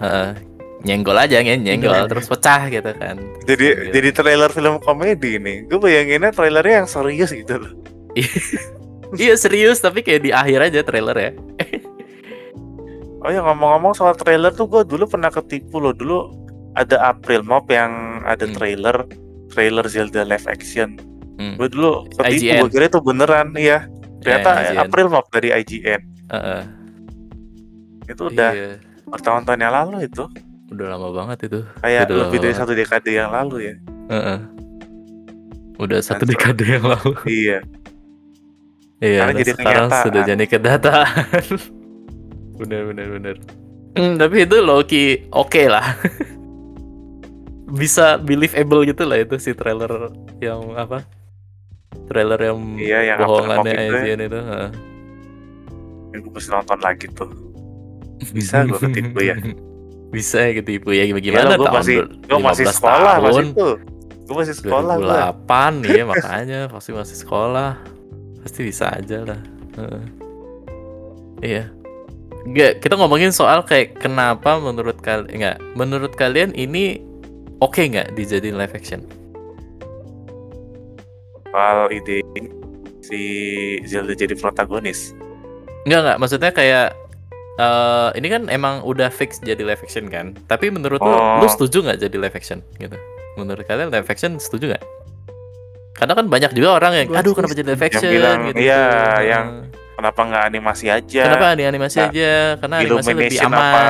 Heeh. 0.00 0.49
Nyenggol 0.80 1.12
aja 1.14 1.38
nyen- 1.38 1.60
nyenggol 1.60 1.92
Beneran. 1.92 2.08
terus 2.08 2.26
pecah 2.26 2.62
gitu 2.66 2.90
kan. 2.94 3.16
Jadi 3.44 3.66
Iya. 3.66 3.90
jadi 3.92 4.08
trailer 4.12 4.50
film 4.50 4.78
komedi 4.78 5.36
nih. 5.36 5.66
Gue 5.66 5.78
bayanginnya 5.78 6.30
trailernya 6.30 6.74
yang 6.78 6.88
serius 6.88 7.30
gitu 7.30 7.54
loh. 7.56 7.72
iya 9.16 9.34
serius 9.34 9.78
tapi 9.78 10.00
kayak 10.00 10.22
di 10.22 10.30
akhir 10.30 10.58
aja 10.64 10.80
trailer 10.82 11.16
ya. 11.16 11.32
Oh 13.20 13.28
ya 13.28 13.44
ngomong-ngomong 13.44 13.92
soal 13.92 14.16
trailer 14.16 14.48
tuh 14.48 14.64
gue 14.64 14.80
dulu 14.82 15.04
pernah 15.06 15.28
ketipu 15.28 15.76
loh 15.76 15.92
dulu 15.92 16.32
ada 16.72 16.96
April 17.06 17.42
Mop 17.42 17.68
yang 17.68 17.92
ada 18.24 18.48
Hmm. 18.48 18.56
trailer 18.56 18.96
trailer 19.50 19.84
Zelda 19.84 20.24
live 20.24 20.48
action. 20.48 20.96
Hmm. 21.36 21.56
Gue 21.56 21.68
dulu 21.68 22.08
ketipu 22.14 22.64
gue 22.64 22.70
kira 22.70 22.86
itu 22.86 22.96
beneran 22.98 23.52
iya. 23.54 23.84
Ternyata 24.20 24.50
Eh, 24.54 24.64
IGN. 24.70 24.80
April 24.80 25.06
Mop 25.08 25.28
dari 25.28 25.48
IGN. 25.50 26.00
Heeh. 26.28 26.62
Itu 28.06 28.22
udah 28.26 28.50
Iya. 28.50 28.70
bertahun-tahun 29.06 29.60
yang 29.60 29.74
lalu 29.74 29.96
itu. 30.06 30.24
Udah 30.70 30.86
lama 30.88 31.08
banget 31.10 31.38
itu. 31.46 31.60
Kayak 31.80 32.06
Udah 32.06 32.16
lebih 32.24 32.38
dari 32.38 32.46
banget. 32.48 32.60
satu 32.62 32.72
dekade 32.72 33.10
yang 33.10 33.30
lalu 33.30 33.56
ya. 33.60 33.74
Heeh. 34.08 34.38
Udah 35.76 35.98
satu 35.98 36.22
Transfer. 36.22 36.30
dekade 36.30 36.64
yang 36.68 36.84
lalu. 36.86 37.12
iya. 37.42 37.58
Iya, 39.00 39.20
dan 39.24 39.34
jadi 39.34 39.50
sekarang 39.50 39.88
kenyataan. 39.88 40.04
sudah 40.04 40.22
jadi 40.22 40.44
kenyataan. 40.46 41.44
bener 42.60 42.82
bener 42.86 43.06
bener. 43.10 43.36
Hmm, 43.90 44.14
tapi 44.14 44.44
itu 44.44 44.56
Loki 44.60 45.04
oke 45.28 45.62
lah. 45.66 45.86
Bisa 47.72 48.18
believable 48.18 48.82
gitu 48.84 49.02
lah 49.02 49.18
itu 49.20 49.38
si 49.38 49.50
trailer 49.50 50.10
yang 50.38 50.74
apa? 50.74 51.06
Trailer 52.06 52.38
yang 52.40 52.58
Iya, 52.76 52.98
yang 53.08 53.18
bohongannya 53.20 53.72
itu 53.72 53.82
ya. 53.96 54.02
IGN 54.04 54.20
itu. 54.22 54.38
heeh. 54.38 54.70
Gue 56.12 56.30
mesti 56.32 56.50
nonton 56.50 56.78
lagi 56.80 57.06
tuh. 57.08 57.30
Bisa 58.28 58.62
gue 58.62 58.76
ketipu 58.76 59.22
ya. 59.22 59.38
Bisa 60.10 60.42
ya 60.42 60.52
ketipu 60.58 60.90
ya 60.90 61.06
gimana? 61.06 61.54
Gue 61.54 61.70
tahun 61.70 61.78
masih 61.78 61.96
gue 62.26 62.38
masih 62.42 62.64
15 62.66 62.76
sekolah 62.76 63.14
tahun. 63.14 63.24
masih 63.24 63.44
tuh. 63.54 63.74
Gue 64.26 64.36
masih 64.36 64.54
sekolah 64.58 64.94
gue. 64.98 65.16
2008 65.46 65.86
iya 65.94 66.02
makanya. 66.06 66.60
Pasti 66.66 66.90
masih 66.90 67.16
sekolah. 67.22 67.70
Pasti 68.42 68.60
bisa 68.66 68.90
aja 68.90 69.18
lah. 69.22 69.40
Iya. 71.40 71.70
Nggak, 72.40 72.80
kita 72.80 72.94
ngomongin 72.96 73.30
soal 73.30 73.62
kayak 73.62 74.00
kenapa 74.00 74.56
menurut 74.58 74.96
kalian 75.04 75.28
nggak 75.28 75.56
menurut 75.76 76.12
kalian 76.16 76.56
ini 76.56 77.04
oke 77.60 77.78
nggak 77.78 78.16
dijadiin 78.16 78.56
live 78.56 78.72
action? 78.72 79.04
Soal 81.52 81.92
ide 81.92 82.24
si 83.04 83.20
Zelda 83.86 84.16
jadi 84.16 84.34
protagonis. 84.34 85.14
nggak 85.86 86.00
nggak. 86.00 86.18
Maksudnya 86.18 86.50
kayak 86.52 86.96
eh 87.60 88.08
ini 88.16 88.26
kan 88.26 88.42
emang 88.48 88.80
udah 88.82 89.12
fix 89.12 89.36
jadi 89.38 89.60
live 89.60 89.84
action 89.84 90.08
kan 90.08 90.32
tapi 90.48 90.72
menurut 90.72 90.96
lu 90.98 91.12
Oh. 91.12 91.38
lu 91.38 91.46
setuju 91.46 91.84
nggak 91.84 92.00
jadi 92.00 92.16
live 92.16 92.32
action 92.32 92.64
gitu 92.76 92.96
menurut 93.36 93.60
kalian 93.62 93.92
live 93.92 94.08
action 94.08 94.40
setuju 94.40 94.72
nggak 94.72 94.84
karena 95.92 96.12
kan 96.16 96.26
banyak 96.26 96.50
juga 96.56 96.80
orang 96.80 96.92
yang 96.96 97.06
aduh 97.12 97.36
kenapa 97.36 97.52
jadi 97.52 97.68
live 97.68 97.78
Yang 97.78 97.90
action 97.92 98.08
bilang, 98.08 98.38
gitu 98.48 98.56
iya, 98.58 98.84
yang 99.20 99.46
Kenapa 100.00 100.20
nggak 100.24 100.44
animasi 100.48 100.86
aja? 100.88 101.22
Kenapa 101.28 101.52
di 101.52 101.64
animasi 101.68 101.96
Nah, 102.00 102.08
aja? 102.08 102.32
Karena 102.56 102.76
animasi 102.80 103.10
lebih 103.12 103.36
aman. 103.44 103.52
apa? 103.52 103.84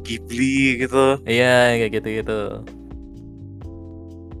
Ghibli 0.00 0.80
gitu. 0.80 1.20
Iya, 1.28 1.56
kayak 1.76 1.90
gitu-gitu. 1.92 2.40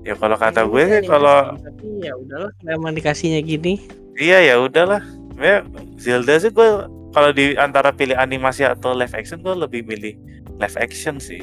Ya 0.00 0.16
kalau 0.16 0.36
kata 0.36 0.60
Ya 0.60 0.68
gue 0.68 0.82
sih 0.82 1.00
kalau 1.04 1.56
tapi 1.56 1.88
ya 2.00 2.12
udahlah 2.16 2.50
kalau 2.56 2.72
emang 2.72 2.92
dikasihnya 2.92 3.40
gini 3.40 3.84
iya 4.16 4.40
ya 4.40 4.56
udahlah. 4.56 5.04
Ya 5.36 5.60
Zelda 5.96 6.36
sih 6.36 6.48
gue 6.48 6.68
kalau 7.14 7.30
di 7.30 7.54
antara 7.56 7.94
pilih 7.94 8.18
animasi 8.18 8.66
atau 8.66 8.92
live 8.92 9.14
action 9.14 9.38
gue 9.40 9.54
lebih 9.54 9.86
milih 9.86 10.14
live 10.58 10.76
action 10.78 11.22
sih. 11.22 11.42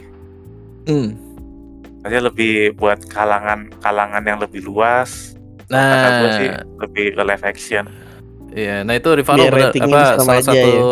Hmm. 0.85 1.15
Maksudnya 2.01 2.23
lebih 2.29 2.51
buat 2.77 2.99
kalangan 3.07 3.69
kalangan 3.79 4.23
yang 4.25 4.39
lebih 4.41 4.61
luas. 4.65 5.37
Kata 5.87 6.09
gue 6.11 6.29
sih 6.33 6.49
Nah, 6.49 6.63
lebih 6.81 7.15
ke 7.17 7.23
live 7.23 7.45
action. 7.45 7.85
iya. 8.51 8.83
Nah 8.83 8.95
itu 8.97 9.09
Rivalo 9.15 9.47
Biar 9.47 9.51
bener, 9.51 9.71
apa 9.79 10.01
salah 10.17 10.35
aja 10.35 10.51
satu 10.55 10.67
ya. 10.67 10.83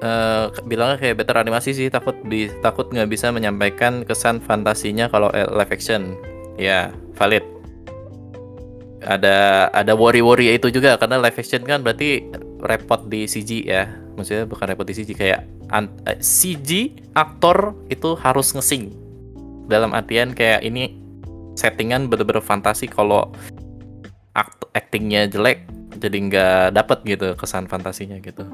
eh, 0.00 0.44
bilangnya 0.64 0.96
kayak 1.00 1.16
better 1.20 1.36
animasi 1.38 1.70
sih 1.76 1.88
takut 1.92 2.16
bi 2.22 2.48
takut 2.60 2.88
nggak 2.92 3.08
bisa 3.08 3.32
menyampaikan 3.32 4.04
kesan 4.04 4.40
fantasinya 4.40 5.08
kalau 5.08 5.28
eh, 5.32 5.48
live 5.50 5.72
action. 5.72 6.16
Ya, 6.56 6.88
valid. 7.16 7.44
Ada 9.06 9.68
ada 9.70 9.92
worry-worry 9.94 10.56
itu 10.56 10.72
juga 10.72 10.96
karena 10.96 11.20
live 11.20 11.36
action 11.36 11.62
kan 11.62 11.84
berarti 11.84 12.24
repot 12.64 13.06
di 13.06 13.28
CG 13.28 13.50
ya. 13.62 13.84
Maksudnya 14.16 14.48
bukan 14.48 14.72
di 14.72 14.94
CG 14.96 15.10
kayak 15.12 15.40
an- 15.70 15.92
eh, 16.08 16.16
CG 16.18 16.96
aktor 17.12 17.76
itu 17.92 18.16
harus 18.16 18.50
ngesing. 18.56 18.90
Dalam 19.68 19.92
artian 19.92 20.32
kayak 20.32 20.64
ini 20.64 20.96
settingan 21.56 22.08
bener-bener 22.08 22.40
fantasi 22.44 22.88
kalau 22.88 23.32
akt 24.32 24.68
actingnya 24.76 25.28
jelek 25.28 25.64
jadi 25.96 26.16
nggak 26.28 26.60
dapet 26.76 26.98
gitu 27.08 27.32
kesan 27.36 27.64
fantasinya 27.64 28.20
gitu. 28.20 28.44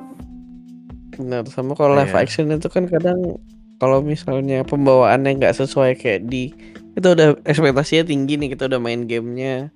Benar, 1.19 1.45
sama 1.51 1.75
kalau 1.75 1.99
live 1.99 2.15
Iya. 2.15 2.23
action 2.23 2.49
itu 2.49 2.71
kan 2.71 2.87
kadang 2.87 3.37
kalau 3.83 3.99
misalnya 3.99 4.63
pembawaannya 4.63 5.43
nggak 5.43 5.55
sesuai 5.59 5.99
kayak 5.99 6.31
di 6.31 6.55
itu 6.95 7.07
udah 7.09 7.35
ekspektasinya 7.43 8.07
tinggi 8.07 8.39
nih 8.39 8.55
kita 8.55 8.71
udah 8.71 8.79
main 8.79 9.05
gamenya 9.11 9.75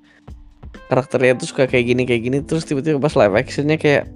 karakternya 0.87 1.35
tuh 1.35 1.49
suka 1.51 1.67
kayak 1.67 1.91
gini 1.91 2.03
kayak 2.07 2.23
gini 2.23 2.39
terus 2.45 2.63
tiba-tiba 2.63 3.03
pas 3.03 3.17
live 3.19 3.35
actionnya 3.35 3.75
kayak 3.77 4.07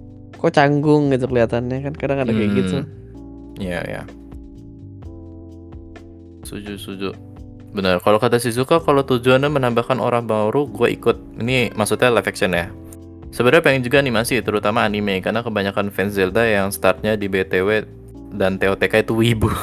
kok 0.41 0.57
canggung 0.57 1.13
gitu 1.13 1.29
kelihatannya 1.29 1.85
kan 1.85 1.95
kadang 1.95 2.19
ada 2.25 2.33
kayak 2.33 2.53
gitu. 2.57 2.77
Hmm. 2.81 2.89
Iya 3.61 3.81
ya. 3.85 4.03
Setuju 6.49 6.81
setuju. 6.81 7.11
Benar. 7.71 8.03
Kalau 8.03 8.19
kata 8.19 8.43
Shizuka, 8.43 8.83
kalau 8.83 9.07
tujuannya 9.07 9.47
menambahkan 9.47 10.03
orang 10.03 10.27
baru, 10.27 10.67
gue 10.67 10.91
ikut. 10.91 11.39
Ini 11.39 11.77
maksudnya 11.79 12.11
live 12.11 12.27
action 12.27 12.51
ya. 12.51 12.67
Sebenarnya 13.31 13.63
pengen 13.63 13.87
juga 13.87 14.03
animasi, 14.03 14.43
terutama 14.43 14.83
anime, 14.83 15.23
karena 15.23 15.47
kebanyakan 15.47 15.95
fans 15.95 16.19
Zelda 16.19 16.43
yang 16.43 16.75
startnya 16.75 17.15
di 17.15 17.31
BTW 17.31 17.87
dan 18.35 18.59
TOTK 18.59 19.07
itu 19.07 19.15
wibu. 19.15 19.55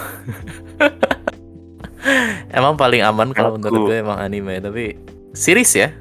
emang 2.58 2.80
paling 2.80 3.04
aman 3.04 3.36
kalau 3.36 3.60
menurut 3.60 3.92
gue 3.92 3.98
emang 4.00 4.24
anime, 4.24 4.64
tapi 4.64 4.96
series 5.36 5.72
ya. 5.76 5.92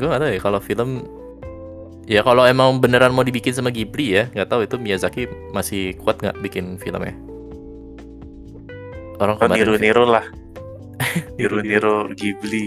Gue 0.00 0.08
gak 0.08 0.24
tahu 0.24 0.30
ya 0.32 0.40
kalau 0.40 0.60
film 0.64 1.04
Ya 2.10 2.26
kalau 2.26 2.42
emang 2.42 2.82
beneran 2.82 3.14
mau 3.14 3.22
dibikin 3.22 3.54
sama 3.54 3.70
Ghibli 3.70 4.18
ya, 4.18 4.26
nggak 4.34 4.50
tahu 4.50 4.66
itu 4.66 4.74
Miyazaki 4.82 5.30
masih 5.54 5.94
kuat 6.02 6.18
nggak 6.18 6.42
bikin 6.42 6.74
filmnya. 6.74 7.14
Orang 9.22 9.38
Oh, 9.38 9.46
niru-niru 9.46 10.10
lah. 10.10 10.26
Niru-niru 11.38 12.10
Ghibli. 12.18 12.66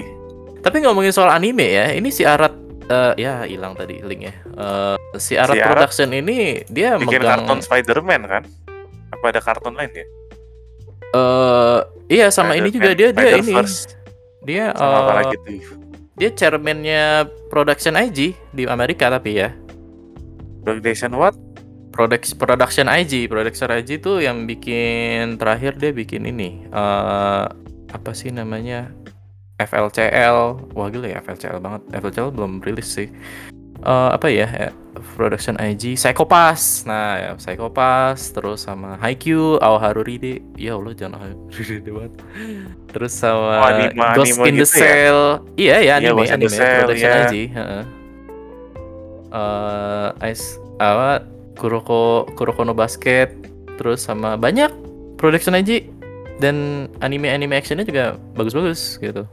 Tapi 0.64 0.80
ngomongin 0.80 1.12
soal 1.12 1.28
anime 1.36 1.76
ya, 1.76 1.92
ini 1.92 2.08
si 2.08 2.24
Arat 2.24 2.56
eh, 2.88 3.20
ya 3.20 3.44
hilang 3.44 3.76
tadi 3.76 4.00
linknya. 4.00 4.32
Eh, 4.32 4.96
si 5.20 5.36
Arat 5.36 5.60
Si 5.60 5.60
Arat 5.60 5.76
Production 5.76 6.16
ini 6.16 6.64
dia 6.72 6.96
Bikin 6.96 7.20
megang 7.20 7.44
kartun 7.44 7.60
Spider-Man 7.60 8.22
kan? 8.24 8.44
Apa 9.12 9.26
ada 9.36 9.44
kartun 9.44 9.76
lain 9.76 9.92
ya? 9.92 10.08
eh 11.14 11.80
iya 12.10 12.34
sama 12.34 12.58
ini 12.58 12.74
juga 12.74 12.98
dia 12.98 13.14
dia 13.14 13.38
ini 13.38 13.54
dia 14.42 14.74
Sama 14.74 14.98
apa 15.06 15.14
lagi 15.22 15.36
tuh? 15.46 15.83
Dia 16.14 16.30
chairmannya 16.30 17.26
Production 17.50 17.98
IG 17.98 18.38
di 18.54 18.64
Amerika 18.70 19.10
tapi 19.10 19.42
ya. 19.42 19.50
Production 20.62 21.18
what? 21.18 21.36
Product 21.94 22.26
Production 22.42 22.90
IG, 22.90 23.30
Production 23.30 23.70
IG 23.70 24.02
tuh 24.02 24.22
yang 24.22 24.50
bikin 24.50 25.38
terakhir 25.38 25.78
dia 25.78 25.94
bikin 25.94 26.26
ini 26.26 26.66
eh 26.74 27.46
apa 27.94 28.12
sih 28.18 28.34
namanya 28.34 28.90
FLCL, 29.62 30.74
wah 30.74 30.90
gila 30.90 31.14
ya 31.14 31.22
FLCL 31.22 31.62
banget, 31.62 31.82
FLCL 31.94 32.34
belum 32.34 32.66
rilis 32.66 32.90
sih. 32.90 33.14
Eh 33.82 34.10
apa 34.14 34.28
ya 34.30 34.48
eh, 34.70 34.74
Production 35.18 35.58
IG, 35.58 35.98
Psychopass, 35.98 36.86
nah 36.86 37.18
ya 37.18 37.32
Psychopass, 37.36 38.30
terus 38.32 38.64
sama 38.64 38.96
Haikyuu, 38.98 39.58
Aoharuride, 39.60 40.40
ya 40.56 40.78
Allah 40.78 40.94
jangan 40.94 41.18
Aoharuride 41.20 41.90
banget. 41.90 42.14
Terus 42.94 43.12
sama 43.12 43.58
Oh, 43.58 43.68
anime- 43.68 43.98
Ghost 44.14 44.38
anime 44.38 44.48
in 44.48 44.56
the 44.56 44.64
gitu 44.64 44.78
ya? 44.78 44.86
Cell, 44.86 45.20
iya 45.56 45.76
ya 45.76 45.82
Iya, 45.82 45.94
anime, 46.00 46.18
Ghost 46.18 46.30
in 46.30 46.40
the 46.40 46.48
anime, 46.48 46.56
Cell, 46.56 46.78
Production 46.80 47.10
iya. 47.10 47.22
IG, 47.26 47.36
heeh. 47.52 47.84
Eh, 49.34 50.10
Ice 50.30 50.46
apa 50.78 51.26
Kuroko 51.58 52.02
Kuroko 52.34 52.62
no 52.62 52.74
Basket 52.74 53.34
terus 53.76 54.06
sama 54.06 54.38
banyak 54.38 54.70
production 55.18 55.58
IG 55.58 55.90
dan 56.38 56.56
anime-anime 57.00 57.54
actionnya 57.56 57.82
juga 57.82 58.14
bagus-bagus 58.34 58.98
gitu. 59.00 59.26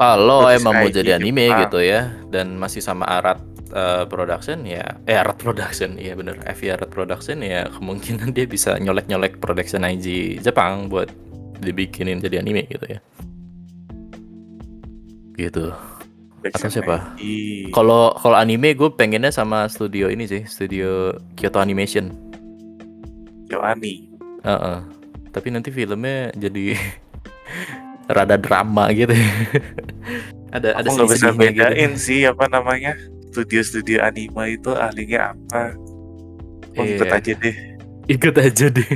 Kalau 0.00 0.48
emang 0.48 0.74
mau 0.82 0.88
jadi 0.88 1.20
anime 1.20 1.46
Jepang. 1.48 1.60
gitu 1.68 1.78
ya 1.84 2.10
dan 2.32 2.56
masih 2.56 2.80
sama 2.80 3.04
Arat 3.06 3.38
eh, 3.70 4.04
Production 4.08 4.64
ya 4.66 4.98
eh 5.06 5.16
Arat 5.16 5.38
Production 5.38 6.00
iya 6.00 6.16
bener 6.16 6.40
FI 6.42 6.74
Arat 6.74 6.90
Production 6.90 7.44
ya 7.44 7.68
kemungkinan 7.70 8.34
dia 8.34 8.48
bisa 8.48 8.80
nyolek-nyolek 8.80 9.38
production 9.38 9.84
IG 9.86 10.40
Jepang 10.42 10.90
buat 10.90 11.12
dibikinin 11.62 12.18
jadi 12.18 12.42
anime 12.42 12.66
gitu 12.66 12.86
ya. 12.90 12.98
Gitu. 15.38 15.70
Atau 16.42 16.68
siapa? 16.68 17.14
Kalau 17.70 18.18
kalau 18.18 18.36
anime 18.36 18.74
gue 18.74 18.90
pengennya 18.90 19.30
sama 19.30 19.70
studio 19.70 20.10
ini 20.10 20.26
sih, 20.26 20.42
studio 20.42 21.14
Kyoto 21.38 21.62
Animation. 21.62 22.10
Yoani. 23.46 24.10
Heeh. 24.42 24.78
Tapi 25.30 25.48
nanti 25.54 25.70
filmnya 25.70 26.34
jadi 26.34 26.74
rada 28.06 28.34
drama 28.34 28.90
gitu. 28.90 29.12
ada 30.54 30.76
ada 30.76 30.84
Aku 30.84 30.94
nggak 30.94 31.10
bisa 31.10 31.28
gitu. 31.28 31.38
bedain 31.38 31.92
sih 31.94 32.24
apa 32.24 32.44
namanya 32.46 32.92
studio-studio 33.28 34.00
anime 34.00 34.56
itu 34.56 34.70
ahlinya 34.70 35.32
apa. 35.32 35.76
Oh, 36.72 36.84
ikut 36.84 37.04
Iya. 37.04 37.16
aja 37.16 37.32
deh. 37.36 37.56
Ikut 38.04 38.34
aja 38.34 38.66
deh. 38.68 38.90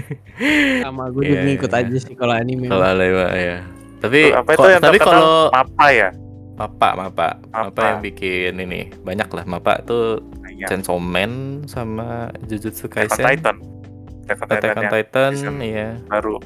Sama 0.83 1.09
gue 1.09 1.23
Iya, 1.23 1.41
juga 1.57 1.69
iya. 1.69 1.79
aja 1.79 1.97
sih 1.97 2.15
kalau 2.15 2.35
anime. 2.35 2.67
kalau 2.67 2.85
Alewa 2.85 3.29
ya. 3.33 3.59
Tapi 3.97 4.29
Tuh, 4.29 4.37
apa 4.37 4.51
itu 4.51 4.61
ko- 4.61 4.69
yang 4.69 4.83
tapi 4.83 4.99
kalau 4.99 5.49
Mapa 5.49 5.87
ya? 5.89 6.09
Mapa, 6.57 6.89
Mapa, 6.95 7.29
Mapa 7.47 7.69
Mapa. 7.69 7.83
yang 7.85 7.99
bikin 8.01 8.53
ini 8.57 8.89
banyak 9.01 9.29
lah. 9.29 9.45
Mapa 9.45 9.81
tuh 9.83 10.25
Banyak. 10.41 10.69
Chainsaw 10.69 10.97
Man 10.97 11.33
sama 11.65 12.33
Jujutsu 12.45 12.89
Attack 12.89 12.97
on 12.97 13.09
Kaisen, 13.13 13.25
Titan. 13.29 13.57
Attack 14.27 14.41
on 14.41 14.49
Titan 14.49 14.85
Titan, 14.89 15.33
iya. 15.61 15.89
baru. 16.09 16.41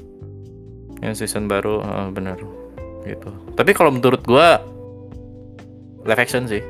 Yang 1.00 1.14
season 1.16 1.48
baru 1.48 1.80
heeh, 1.80 2.06
bener 2.12 2.38
gitu 3.04 3.30
tapi 3.56 3.72
kalau 3.72 3.92
menurut 3.92 4.20
gua 4.24 4.60
live 6.04 6.20
action 6.20 6.44
sih 6.48 6.60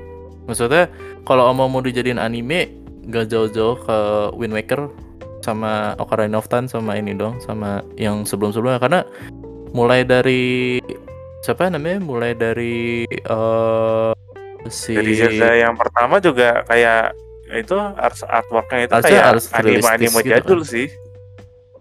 maksudnya 0.46 0.90
kalau 1.26 1.50
mau 1.54 1.70
mau 1.70 1.82
dijadiin 1.82 2.18
anime 2.18 2.70
gak 3.10 3.30
jauh-jauh 3.30 3.78
ke 3.82 3.98
Wind 4.38 4.54
Waker 4.54 4.90
sama 5.40 5.96
Ocarina 5.96 6.36
of 6.38 6.50
Time 6.52 6.68
sama 6.68 6.94
ini 7.00 7.16
dong 7.16 7.40
sama 7.40 7.80
yang 7.96 8.28
sebelum-sebelumnya 8.28 8.80
karena 8.82 9.00
mulai 9.72 10.04
dari 10.04 10.78
siapa 11.40 11.72
namanya 11.72 11.98
mulai 12.04 12.32
dari 12.36 13.08
eh 13.08 14.12
si 14.68 14.92
Dari 14.92 15.16
Zelda 15.16 15.56
yang 15.56 15.72
pertama 15.72 16.20
juga 16.20 16.60
kayak 16.68 17.16
itu 17.56 17.74
art 17.74 18.20
artworknya 18.28 18.86
itu 18.86 18.94
Artnya 18.94 19.08
kayak 19.08 19.24
harus 19.24 19.44
anime 19.56 19.80
anime 19.80 19.88
realistis 19.88 20.12
gitu 20.20 20.30
jadul 20.30 20.60
kan. 20.60 20.68
sih. 20.68 20.86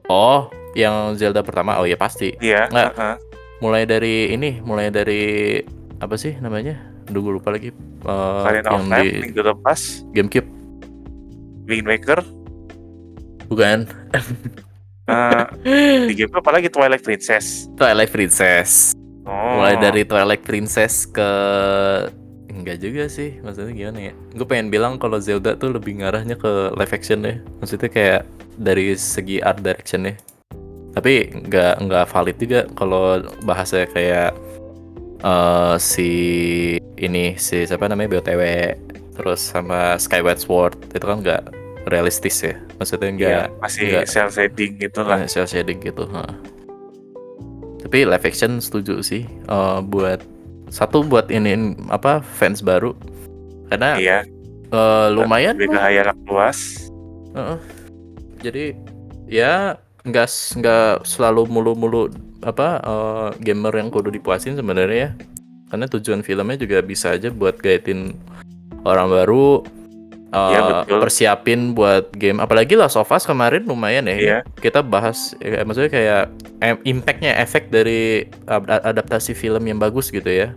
oh 0.08 0.42
yang 0.80 1.20
Zelda 1.20 1.44
pertama? 1.44 1.76
Oh 1.76 1.86
ya 1.86 2.00
pasti. 2.00 2.32
Iya. 2.40 2.72
Nggak. 2.72 2.92
heeh. 2.96 3.18
mulai 3.60 3.84
dari 3.84 4.32
ini 4.32 4.64
mulai 4.64 4.88
dari 4.88 5.60
apa 6.00 6.16
sih 6.16 6.40
namanya? 6.40 6.80
Aduh 7.12 7.20
gue 7.20 7.34
lupa 7.36 7.52
lagi. 7.52 7.76
Ocarina 8.08 8.72
of 8.72 8.80
yang 8.80 8.88
Time, 8.88 9.04
di 9.04 9.20
Minggu 9.20 9.42
lepas, 9.44 9.80
GameCube. 10.16 10.50
Wind 11.68 11.86
Waker, 11.92 12.20
bukan. 13.52 13.84
Eh, 15.10 16.06
di 16.06 16.14
game 16.14 16.30
apa 16.38 16.54
lagi? 16.54 16.70
Twilight 16.70 17.02
Princess. 17.02 17.66
Twilight 17.74 18.14
Princess. 18.14 18.94
Oh. 19.26 19.58
mulai 19.58 19.78
dari 19.78 20.06
Twilight 20.06 20.42
Princess 20.46 21.10
ke 21.10 21.30
enggak 22.50 22.78
juga 22.78 23.10
sih. 23.10 23.42
Maksudnya 23.42 23.74
gimana 23.74 24.00
ya? 24.10 24.14
Gue 24.38 24.46
pengen 24.46 24.70
bilang 24.70 25.02
kalau 25.02 25.18
Zelda 25.18 25.58
tuh 25.58 25.74
lebih 25.74 26.02
ngarahnya 26.02 26.38
ke 26.38 26.74
live 26.78 26.94
action 26.94 27.26
ya 27.26 27.42
maksudnya 27.58 27.90
kayak 27.90 28.22
dari 28.60 28.94
segi 28.94 29.40
art 29.40 29.64
direction 29.64 30.10
ya 30.10 30.14
tapi 31.00 31.32
nggak 31.48 31.80
nggak 31.88 32.06
valid 32.12 32.38
juga 32.38 32.60
kalau 32.76 33.24
bahasa 33.48 33.88
kayak 33.88 34.36
eh 35.20 35.76
si 35.80 36.12
ini 36.96 37.40
si 37.40 37.64
siapa 37.64 37.88
namanya 37.88 38.20
BOTW 38.20 38.44
terus 39.16 39.40
sama 39.52 39.96
Skyward 39.96 40.40
Sword 40.40 40.76
itu 40.92 41.04
kan 41.04 41.24
nggak 41.24 41.44
realistis 41.88 42.44
ya 42.44 42.56
maksudnya 42.76 43.10
Iya, 43.10 43.16
nggak 43.16 43.48
masih 43.60 43.84
nggak. 43.88 44.06
cel 44.08 44.28
shading 44.32 44.72
gitu 44.80 45.00
lah. 45.04 45.24
Nah, 45.24 45.28
cel 45.28 45.48
shading 45.48 45.80
gitu. 45.80 46.04
ha. 46.12 46.24
Tapi 47.80 48.04
live 48.06 48.26
action 48.28 48.60
setuju 48.60 49.00
sih 49.00 49.24
eh, 49.28 49.80
buat 49.84 50.20
satu 50.70 51.02
buat 51.02 51.32
ini 51.32 51.76
apa 51.90 52.20
fans 52.22 52.60
baru 52.62 52.94
karena 53.72 53.96
Iya, 53.96 54.20
eh, 54.72 55.08
lumayan 55.12 55.56
lebih 55.56 55.76
ke 55.76 56.14
luas. 56.28 56.88
Heeh. 57.36 57.58
Jadi 58.40 58.66
ya 59.28 59.76
nggak 60.04 60.28
nggak 60.60 60.90
selalu 61.04 61.48
mulu-mulu 61.48 62.08
apa 62.44 62.80
eh, 62.80 63.30
gamer 63.44 63.76
yang 63.76 63.92
kudu 63.92 64.10
dipuasin 64.10 64.56
sebenarnya 64.56 64.98
ya. 64.98 65.12
Karena 65.70 65.86
tujuan 65.86 66.26
filmnya 66.26 66.58
juga 66.58 66.82
bisa 66.82 67.14
aja 67.14 67.30
buat 67.30 67.60
gaitin 67.62 68.18
orang 68.84 69.12
baru 69.12 69.62
Iya, 70.30 70.86
betul. 70.86 71.02
persiapin 71.02 71.74
buat 71.74 72.14
game 72.14 72.38
apalagi 72.38 72.78
lah 72.78 72.86
of 72.86 73.10
Us 73.10 73.26
kemarin 73.26 73.66
lumayan 73.66 74.06
ya 74.06 74.14
Iya. 74.14 74.38
kita 74.62 74.86
bahas 74.86 75.34
ya, 75.42 75.66
maksudnya 75.66 75.90
kayak 75.90 76.24
impactnya 76.86 77.34
efek 77.42 77.74
dari 77.74 78.30
ad- 78.46 78.86
adaptasi 78.86 79.34
film 79.34 79.66
yang 79.66 79.82
bagus 79.82 80.14
gitu 80.14 80.30
ya 80.30 80.54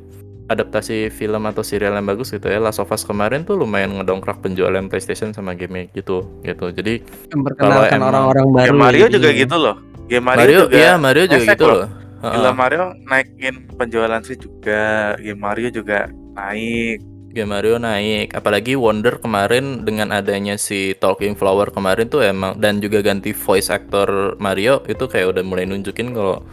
adaptasi 0.50 1.12
film 1.12 1.46
atau 1.46 1.62
serial 1.62 1.94
yang 1.94 2.06
bagus 2.06 2.34
gitu 2.34 2.50
ya. 2.50 2.58
Last 2.58 2.82
of 2.82 2.90
Us 2.90 3.06
kemarin 3.06 3.46
tuh 3.46 3.58
lumayan 3.60 3.94
ngedongkrak 3.98 4.42
penjualan 4.42 4.82
PlayStation 4.90 5.30
sama 5.30 5.54
game 5.54 5.90
gitu 5.94 6.26
gitu. 6.42 6.66
Jadi 6.74 7.02
Memperkenalkan 7.30 8.00
orang-orang 8.02 8.46
baru. 8.50 8.66
Game 8.70 8.80
Mario 8.80 9.06
jadinya. 9.06 9.16
juga 9.16 9.30
gitu 9.34 9.56
loh. 9.58 9.76
Game 10.10 10.26
Mario, 10.26 10.40
Mario, 10.42 10.60
juga. 10.66 10.74
iya 10.76 10.92
Mario 10.98 11.24
juga 11.30 11.44
gitu 11.46 11.64
loh. 11.66 11.78
loh. 11.78 11.88
Gila 12.22 12.52
Mario 12.54 12.84
naikin 13.06 13.54
penjualan 13.74 14.22
sih 14.22 14.38
juga. 14.38 15.14
Game 15.18 15.42
Mario 15.42 15.68
juga 15.74 16.06
naik. 16.38 17.12
Game 17.32 17.48
Mario 17.48 17.80
naik, 17.80 18.36
apalagi 18.36 18.76
Wonder 18.76 19.16
kemarin 19.16 19.88
dengan 19.88 20.12
adanya 20.12 20.60
si 20.60 20.92
Talking 21.00 21.32
Flower 21.32 21.72
kemarin 21.72 22.12
tuh 22.12 22.20
emang 22.20 22.60
dan 22.60 22.76
juga 22.84 23.00
ganti 23.00 23.32
voice 23.32 23.72
actor 23.72 24.36
Mario 24.36 24.84
itu 24.84 25.08
kayak 25.08 25.32
udah 25.32 25.42
mulai 25.42 25.64
nunjukin 25.64 26.12
kalau 26.12 26.44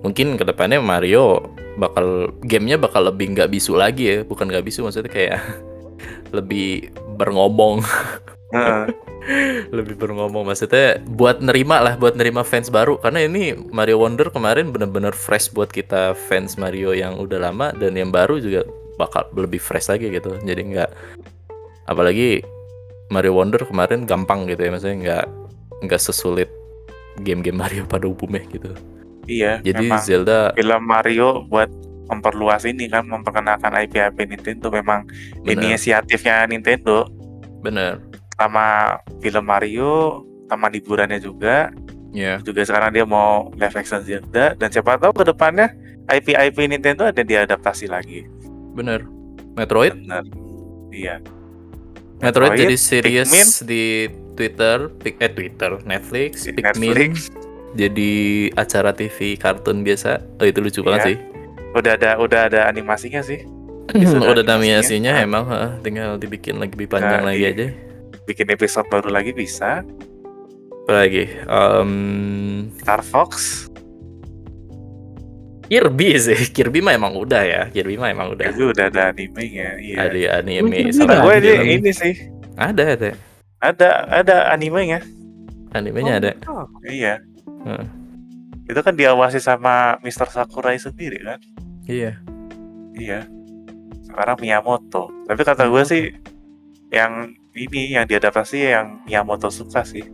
mungkin 0.00 0.40
ke 0.40 0.44
depannya 0.44 0.80
Mario 0.80 1.52
bakal 1.76 2.32
gamenya 2.44 2.76
bakal 2.80 3.08
lebih 3.08 3.36
nggak 3.36 3.52
bisu 3.52 3.76
lagi 3.76 4.04
ya, 4.04 4.18
bukan 4.24 4.48
nggak 4.48 4.64
bisu 4.64 4.84
maksudnya 4.84 5.12
kayak 5.12 5.40
lebih 6.36 6.92
berngomong, 7.16 7.84
Heeh. 8.52 8.84
lebih 9.76 10.00
berngomong 10.00 10.48
maksudnya 10.48 11.00
buat 11.04 11.44
nerima 11.44 11.84
lah, 11.84 11.94
buat 12.00 12.16
nerima 12.16 12.40
fans 12.44 12.72
baru. 12.72 12.96
Karena 12.98 13.24
ini 13.24 13.52
Mario 13.52 14.00
Wonder 14.00 14.32
kemarin 14.32 14.72
bener-bener 14.72 15.12
fresh 15.12 15.52
buat 15.52 15.68
kita 15.68 16.16
fans 16.28 16.56
Mario 16.56 16.96
yang 16.96 17.20
udah 17.20 17.38
lama 17.38 17.72
dan 17.76 17.96
yang 17.96 18.08
baru 18.08 18.40
juga 18.40 18.64
bakal 18.96 19.28
lebih 19.36 19.60
fresh 19.60 19.92
lagi 19.92 20.08
gitu. 20.08 20.36
Jadi 20.40 20.76
nggak 20.76 20.90
apalagi 21.88 22.40
Mario 23.12 23.36
Wonder 23.36 23.62
kemarin 23.68 24.08
gampang 24.08 24.48
gitu 24.48 24.60
ya. 24.64 24.70
Maksudnya 24.72 24.96
nggak 24.96 25.26
nggak 25.84 26.00
sesulit 26.00 26.48
game-game 27.20 27.60
Mario 27.60 27.84
pada 27.84 28.08
umumnya 28.08 28.44
gitu 28.48 28.72
Iya. 29.28 29.60
jadi 29.60 29.84
memang 29.84 30.00
Zelda 30.00 30.52
film 30.56 30.82
Mario 30.84 31.44
buat 31.46 31.68
memperluas 32.10 32.66
ini 32.66 32.90
kan 32.90 33.06
memperkenalkan 33.06 33.70
IP-IP 33.86 34.18
Nintendo 34.26 34.66
memang 34.74 35.06
bener 35.46 35.62
inisiatifnya 35.62 36.50
Nintendo. 36.50 37.06
Bener 37.62 38.02
sama 38.40 38.96
film 39.20 39.44
Mario 39.44 40.24
taman 40.48 40.72
hiburannya 40.72 41.20
juga. 41.20 41.70
Ya 42.10 42.42
juga 42.42 42.66
sekarang 42.66 42.90
dia 42.90 43.06
mau 43.06 43.54
live 43.54 43.76
action 43.78 44.02
Zelda 44.02 44.58
dan 44.58 44.68
siapa 44.74 44.98
tahu 44.98 45.22
ke 45.22 45.30
depannya 45.30 45.70
IP-IP 46.10 46.66
Nintendo 46.66 47.06
ada 47.06 47.22
diadaptasi 47.22 47.86
lagi. 47.86 48.26
Bener 48.74 49.06
Metroid? 49.54 49.94
Benar. 49.94 50.26
Iya. 50.90 51.22
Metroid, 52.18 52.58
Metroid, 52.58 52.60
jadi 52.66 52.76
series 52.76 53.30
Pikmin. 53.30 53.46
di 53.70 53.84
Twitter 54.34 54.76
eh 55.06 55.30
Twitter 55.30 55.70
Netflix 55.86 56.50
Pikmin. 56.50 56.90
Netflix 56.90 57.30
jadi 57.72 58.10
acara 58.52 58.90
TV 58.90 59.34
kartun 59.34 59.80
biasa. 59.80 60.18
Oh 60.36 60.44
itu 60.44 60.58
lucu 60.58 60.80
banget 60.80 61.00
Iya. 61.00 61.08
sih. 61.08 61.16
Udah 61.70 61.92
ada 61.94 62.10
udah 62.16 62.40
ada 62.46 62.60
animasinya 62.66 63.22
sih. 63.22 63.46
Episode 63.88 64.22
udah 64.22 64.42
animasinya. 64.42 64.74
namasinya 64.76 65.12
Ah. 65.12 65.22
emang 65.22 65.44
heeh, 65.46 65.70
tinggal 65.80 66.10
dibikin 66.14 66.56
lagi 66.56 66.74
lebih 66.74 66.88
panjang 66.88 67.22
Nah, 67.22 67.30
lagi 67.30 67.44
aja. 67.44 67.66
Bikin 68.22 68.46
episode 68.48 68.86
baru 68.86 69.08
lagi 69.08 69.30
bisa. 69.30 69.82
Apa 70.80 70.92
lagi? 70.96 71.26
Em, 71.26 71.92
Star 72.76 73.02
Fox. 73.02 73.66
Kirby 75.66 76.18
sih. 76.18 76.40
Kirby 76.54 76.82
mah 76.82 76.94
emang 76.94 77.14
udah 77.14 77.42
ya. 77.42 77.62
Kirby 77.70 77.94
mah 77.94 78.10
emang 78.10 78.34
udah. 78.34 78.50
Itu 78.50 78.74
udah 78.74 78.90
ada 78.90 79.14
animenya 79.14 79.78
iya. 79.78 79.96
Ada 80.06 80.42
anime 80.42 80.70
Kirby 80.74 80.90
sama 80.90 81.14
ada? 81.14 81.22
gue 81.22 81.34
ini, 81.40 81.78
ini 81.78 81.90
sih. 81.90 82.14
Ada 82.58 82.84
ada. 82.98 83.10
Ada 83.62 83.88
ada 84.10 84.36
animenya. 84.50 84.98
Animenya 85.70 86.18
ada. 86.18 86.30
Oh, 86.50 86.66
iya 86.82 87.22
Heeh. 87.66 87.86
itu 88.70 88.80
kan 88.86 88.94
diawasi 88.94 89.42
sama 89.42 89.98
Mr. 90.06 90.30
Sakurai 90.30 90.78
sendiri 90.78 91.18
kan? 91.26 91.42
Iya. 91.90 92.22
Iya. 92.94 93.26
Sekarang 94.06 94.38
Miyamoto. 94.38 95.10
Tapi 95.26 95.42
kata 95.42 95.66
gue 95.66 95.82
sih 95.82 96.02
yang 96.94 97.34
ini 97.50 97.98
yang 97.98 98.06
diadaptasi 98.06 98.58
yang 98.70 99.02
Miyamoto 99.10 99.50
suka 99.50 99.82
sih. 99.82 100.06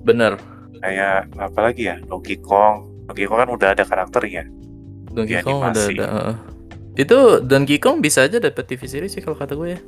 Bener. 0.00 0.40
Kayak 0.80 1.28
apa 1.36 1.60
lagi 1.60 1.92
ya? 1.92 2.00
Donkey 2.08 2.40
Kong. 2.40 3.04
Donkey 3.04 3.28
Kong 3.28 3.38
kan 3.44 3.50
udah 3.52 3.68
ada 3.76 3.84
karakternya. 3.84 4.48
Donkey 5.12 5.44
Kong 5.44 5.60
udah 5.60 5.84
ada 5.92 6.06
heeh. 6.08 6.36
itu 7.04 7.18
Donkey 7.44 7.76
Kong 7.76 8.00
bisa 8.00 8.24
aja 8.24 8.40
dapat 8.40 8.64
TV 8.64 8.88
series 8.88 9.12
sih 9.12 9.20
kalau 9.20 9.36
kata 9.36 9.52
gue 9.60 9.76
ya 9.76 9.80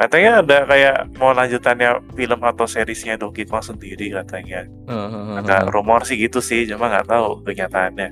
katanya 0.00 0.40
ada 0.42 0.58
kayak 0.66 0.96
mau 1.20 1.32
lanjutannya 1.36 1.90
film 2.16 2.40
atau 2.42 2.64
seriesnya 2.66 3.20
Donkey 3.20 3.44
Kong 3.44 3.62
sendiri 3.62 4.12
katanya. 4.12 4.64
Heeh, 4.88 5.38
ada 5.42 5.68
rumor 5.68 6.02
sih 6.08 6.16
gitu 6.18 6.40
sih 6.40 6.64
cuma 6.68 6.88
nggak 6.88 7.08
tahu 7.08 7.44
kenyataannya. 7.44 8.08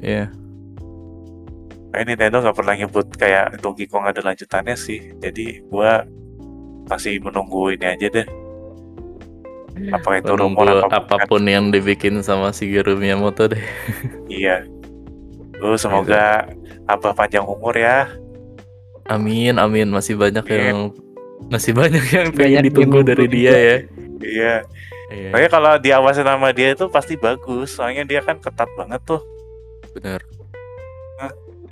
Iya. 0.00 0.30
Kayak 1.90 2.06
Nintendo 2.06 2.36
nggak 2.46 2.56
pernah 2.56 2.74
nyebut 2.78 3.06
kayak 3.18 3.58
Donkey 3.58 3.90
Kong 3.90 4.06
ada 4.06 4.22
lanjutannya 4.22 4.78
sih. 4.78 5.12
Jadi 5.18 5.66
gua 5.66 6.06
masih 6.86 7.18
menunggu 7.18 7.74
ini 7.74 7.86
aja 7.86 8.06
deh. 8.10 8.26
Apa 9.90 10.20
itu 10.20 10.32
rumor 10.36 10.66
Menunggu 10.66 10.86
apa 10.86 10.98
bukan. 11.02 11.16
apa 11.16 11.16
pun 11.26 11.42
yang 11.46 11.72
dibikin 11.72 12.20
sama 12.22 12.54
Shigeru 12.54 12.98
Miyamoto 12.98 13.50
deh. 13.50 13.62
Iya. 14.30 14.62
Lu 15.60 15.76
semoga 15.76 16.48
abah 16.88 17.12
panjang 17.12 17.44
umur 17.44 17.76
ya 17.76 18.08
amin 19.10 19.54
amin. 19.58 19.88
Masih 19.90 20.14
banyak 20.14 20.46
Amin. 20.46 20.60
yang 20.62 20.78
masih 21.50 21.72
banyak 21.74 22.04
yang 22.10 22.28
pengen 22.30 22.62
Banyak 22.62 22.64
ditunggu 22.70 22.98
yang 23.02 23.08
dari 23.10 23.26
dia 23.26 23.50
juga. 23.50 23.58
ya. 23.58 23.76
Iya. 24.20 24.54
Iya. 25.10 25.28
Kayaknya 25.34 25.50
kalau 25.50 25.72
diawasin 25.76 26.26
sama 26.26 26.48
dia 26.54 26.68
itu 26.70 26.84
pasti 26.86 27.14
bagus. 27.18 27.74
Soalnya 27.74 28.06
dia 28.06 28.22
kan 28.22 28.38
ketat 28.38 28.70
banget 28.78 29.02
tuh. 29.02 29.20
Bener 29.90 30.22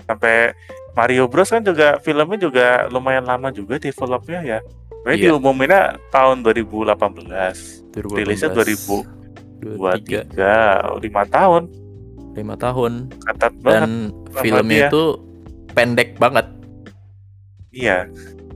sampai 0.09 0.57
Mario 0.97 1.29
Bros 1.29 1.53
kan 1.53 1.61
juga 1.61 2.01
filmnya 2.01 2.41
juga 2.41 2.67
lumayan 2.89 3.29
lama 3.29 3.53
juga 3.53 3.77
developnya 3.77 4.41
ya. 4.41 4.59
Kayaknya 5.05 5.21
Iya. 5.21 5.29
diumuminnya 5.31 5.83
tahun 6.11 6.37
2018 6.43 7.85
rilisnya 7.93 8.51
2018. 8.51 9.05
2023 9.63 10.99
lima 10.99 11.23
tahun. 11.29 11.63
Lima 12.35 12.55
tahun. 12.57 12.93
Ketat 13.21 13.53
banget 13.61 13.79
dan 13.85 13.93
filmnya 14.41 14.79
dia. 14.81 14.89
itu 14.91 15.05
pendek 15.77 16.17
banget 16.17 16.47
iya 17.73 18.09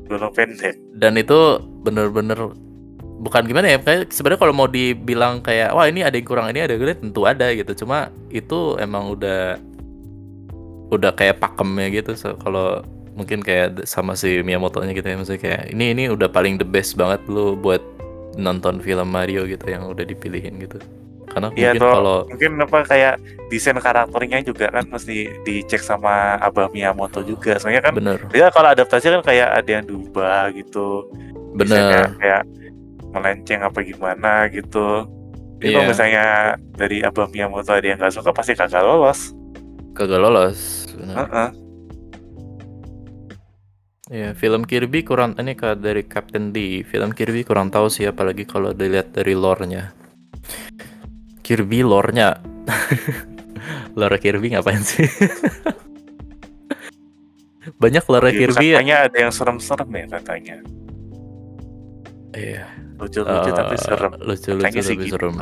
belum 0.09 0.33
pendek 0.35 0.77
dan 0.99 1.17
itu 1.17 1.61
bener-bener 1.83 2.53
bukan 3.23 3.47
gimana 3.47 3.71
ya 3.71 3.79
kayak 3.79 4.11
sebenarnya 4.11 4.41
kalau 4.43 4.55
mau 4.55 4.67
dibilang 4.67 5.39
kayak 5.47 5.71
wah 5.71 5.87
ini 5.87 6.03
ada 6.03 6.19
yang 6.19 6.27
kurang 6.27 6.51
ini 6.51 6.67
ada 6.67 6.75
yang 6.75 6.99
tentu 6.99 7.23
ada 7.23 7.55
gitu. 7.55 7.87
Cuma 7.87 8.11
itu 8.35 8.75
emang 8.83 9.15
udah 9.15 9.63
udah 10.91 11.15
kayak 11.15 11.39
pakemnya 11.39 11.89
gitu. 11.95 12.19
So, 12.19 12.35
kalau 12.43 12.83
mungkin 13.15 13.45
kayak 13.45 13.87
sama 13.87 14.19
si 14.19 14.43
Miyamoto-nya 14.43 14.97
gitu 14.97 15.05
ya 15.05 15.17
maksudnya 15.21 15.43
kayak 15.45 15.63
ini 15.71 15.93
ini 15.93 16.03
udah 16.09 16.33
paling 16.33 16.57
the 16.57 16.65
best 16.65 16.97
banget 16.97 17.21
lu 17.29 17.53
buat 17.55 17.81
nonton 18.41 18.81
film 18.81 19.13
Mario 19.13 19.45
gitu 19.45 19.69
yang 19.69 19.85
udah 19.85 20.01
dipilihin 20.01 20.57
gitu 20.57 20.81
karena 21.33 21.49
Iya 21.53 21.73
mungkin 21.73 21.81
toh. 21.81 21.93
kalau 21.93 22.19
mungkin 22.29 22.51
apa 22.61 22.79
kayak 22.85 23.15
desain 23.49 23.77
karakternya 23.77 24.39
juga 24.41 24.67
kan 24.69 24.85
mesti 24.87 25.17
dicek 25.43 25.81
sama 25.81 26.37
Abah 26.39 26.69
Miyamoto 26.69 27.21
juga 27.21 27.57
soalnya 27.57 27.83
kan 27.83 27.97
bener 27.97 28.21
dia 28.31 28.49
kalau 28.49 28.69
adaptasi 28.71 29.09
kan 29.09 29.23
kayak 29.25 29.49
ada 29.51 29.71
yang 29.81 29.85
diubah 29.85 30.53
gitu 30.53 31.09
desainnya 31.57 32.09
bener 32.09 32.21
kayak 32.21 32.43
melenceng 33.13 33.61
apa 33.61 33.79
gimana 33.81 34.33
gitu 34.49 35.09
jadi 35.59 35.69
kalau 35.73 35.85
Iya. 35.85 35.91
misalnya 35.91 36.25
dari 36.75 36.99
Abah 37.01 37.27
Miyamoto 37.29 37.73
ada 37.73 37.85
yang 37.85 37.99
nggak 37.99 38.13
suka 38.13 38.31
pasti 38.31 38.53
kagak 38.53 38.81
lolos 38.81 39.33
kagak 39.93 40.21
lolos 40.21 40.89
bener. 40.97 41.17
Heeh. 41.19 41.49
Iya, 44.13 44.37
film 44.37 44.69
Kirby 44.69 45.09
kurang 45.09 45.41
ini 45.41 45.57
dari 45.57 46.05
Captain 46.05 46.53
D. 46.53 46.85
Film 46.85 47.17
Kirby 47.17 47.49
kurang 47.49 47.73
tahu 47.73 47.89
sih 47.89 48.05
apalagi 48.05 48.45
kalau 48.45 48.77
dilihat 48.77 49.17
dari 49.17 49.33
lore-nya. 49.33 49.97
Kirby 51.53 51.85
lore-nya. 51.85 52.41
lore 54.01 54.17
Kirby 54.17 54.57
ngapain 54.57 54.81
sih? 54.81 55.05
Banyak 57.83 58.05
lore 58.09 58.33
Kirby 58.33 58.73
ya. 58.73 58.81
katanya 58.81 58.97
ada 59.05 59.19
yang 59.21 59.33
serem-serem 59.33 59.91
ya 59.93 60.07
katanya 60.09 60.57
Iya. 62.33 62.65
lucu-lucu 62.97 63.51
tapi 63.53 63.77
eh, 63.77 63.81
serem 63.83 64.13
Lucu-lucu 64.17 64.65
tapi 64.65 64.81
gitu. 64.81 65.13
serem. 65.13 65.35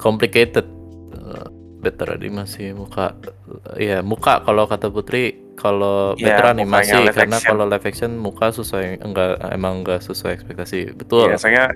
Complicated. 0.00 0.64
Eh, 1.12 1.46
better 1.80 2.16
di 2.16 2.28
masih 2.28 2.72
muka 2.72 3.12
ya 3.76 4.00
muka 4.00 4.40
kalau 4.40 4.64
kata 4.64 4.88
Putri 4.88 5.32
kalau 5.56 6.16
Iya, 6.16 6.24
better 6.32 6.46
animasi 6.52 6.96
karena 7.12 7.36
action. 7.36 7.50
kalau 7.52 7.64
live 7.68 7.84
action 7.84 8.10
muka 8.16 8.48
sesuai 8.48 9.00
enggak 9.00 9.36
emang 9.52 9.84
enggak 9.84 10.00
sesuai 10.00 10.40
ekspektasi 10.40 10.96
betul 10.96 11.28
biasanya 11.28 11.68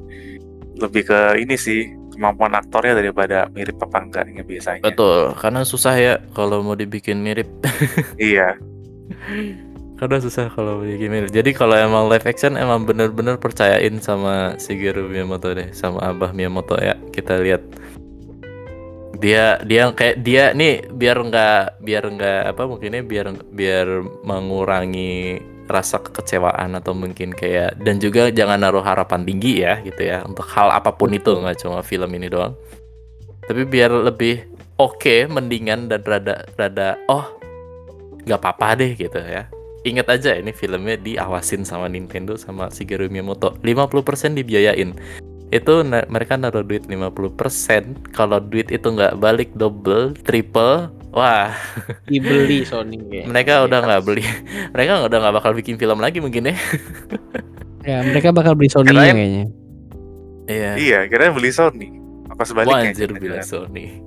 lebih 0.76 1.09
ke 1.09 1.20
ini 1.40 1.57
sih 1.57 1.88
kemampuan 2.15 2.55
aktornya 2.55 2.95
daripada 2.97 3.51
mirip 3.51 3.77
apa 3.83 3.99
enggaknya 4.01 4.43
biasanya. 4.47 4.83
Betul 4.87 5.35
karena 5.37 5.61
susah 5.67 5.95
ya 5.99 6.15
kalau 6.33 6.62
mau 6.62 6.79
dibikin 6.79 7.21
mirip. 7.21 7.51
Iya. 8.17 8.57
Karena 9.95 10.17
susah 10.19 10.49
kalau 10.55 10.81
mau 10.81 10.87
dibikin 10.87 11.11
mirip. 11.11 11.31
Jadi 11.35 11.51
kalau 11.53 11.75
emang 11.75 12.07
live 12.07 12.25
action 12.25 12.55
emang 12.55 12.87
bener-bener 12.87 13.37
percayain 13.37 13.99
sama 13.99 14.55
Shigeru 14.57 15.11
Miyamoto 15.11 15.51
deh 15.53 15.75
sama 15.75 16.01
Abah 16.15 16.31
Miyamoto 16.31 16.79
ya. 16.79 16.95
Kita 17.11 17.43
lihat. 17.43 17.62
Dia 19.19 19.62
dia 19.62 19.89
kayak 19.95 20.21
dia 20.27 20.51
nih 20.53 20.91
biar 20.91 21.17
nggak 21.17 21.81
biar 21.81 22.05
nggak 22.07 22.41
apa 22.55 22.62
mungkinnya 22.67 23.03
biar 23.07 23.27
biar 23.55 23.87
mengurangi 24.27 25.54
rasa 25.65 26.01
kekecewaan 26.01 26.77
atau 26.77 26.93
mungkin 26.93 27.33
kayak 27.33 27.81
dan 27.81 27.97
juga 27.97 28.29
jangan 28.29 28.61
naruh 28.61 28.85
harapan 28.85 29.25
tinggi 29.25 29.65
ya 29.65 29.81
gitu 29.81 30.05
ya 30.05 30.21
untuk 30.25 30.45
hal 30.53 30.69
apa 30.69 30.93
pun 30.93 31.12
itu 31.12 31.33
nggak 31.33 31.65
cuma 31.65 31.81
film 31.81 32.11
ini 32.12 32.29
doang. 32.29 32.53
Tapi 33.45 33.65
biar 33.65 33.93
lebih 33.93 34.45
oke 34.81 35.29
mendingan 35.29 35.89
dan 35.89 36.01
rada 36.05 36.45
rada 36.57 37.01
oh 37.09 37.25
nggak 38.25 38.41
apa-apa 38.41 38.85
deh 38.85 38.93
gitu 38.97 39.21
ya. 39.21 39.49
Ingat 39.85 40.09
aja 40.09 40.33
ini 40.41 40.53
filmnya 40.57 40.97
diawasin 40.97 41.61
sama 41.69 41.93
Nintendo 41.93 42.41
sama 42.41 42.73
Shigeru 42.73 43.12
Miyamoto. 43.12 43.53
50% 43.61 44.41
dibiayain. 44.41 44.97
Itu 45.53 45.85
mereka 45.85 46.41
naruh 46.41 46.65
duit 46.65 46.89
50% 46.89 48.17
kalau 48.17 48.41
duit 48.41 48.73
itu 48.73 48.89
nggak 48.89 49.21
balik 49.21 49.53
double 49.53 50.17
triple 50.25 50.89
wah 51.15 51.55
Dibeli 52.05 52.67
Sony 52.69 52.99
kayaknya. 52.99 53.25
mereka 53.25 53.53
udah 53.62 53.79
nggak 53.81 54.03
beli 54.03 54.25
mereka 54.69 54.93
udah 55.01 55.19
nggak 55.21 55.35
bakal 55.35 55.53
bikin 55.53 55.75
film 55.75 55.99
lagi 55.99 56.19
mungkin 56.19 56.51
ya 56.51 56.57
Ya, 57.85 58.01
mereka 58.01 58.33
bakal 58.33 58.53
beli 58.55 58.67
Sony 58.67 58.89
Kirain- 58.89 59.12
kayaknya. 59.12 59.45
iya 60.47 60.71
Iya, 60.75 60.99
kira 61.05 61.29
beli 61.31 61.49
Sony. 61.49 61.93
Apa 62.27 62.41
Wah 62.41 62.47
sebaliknya? 62.47 62.91
anjir 62.91 63.11
bilang 63.12 63.45
Sony 63.45 64.01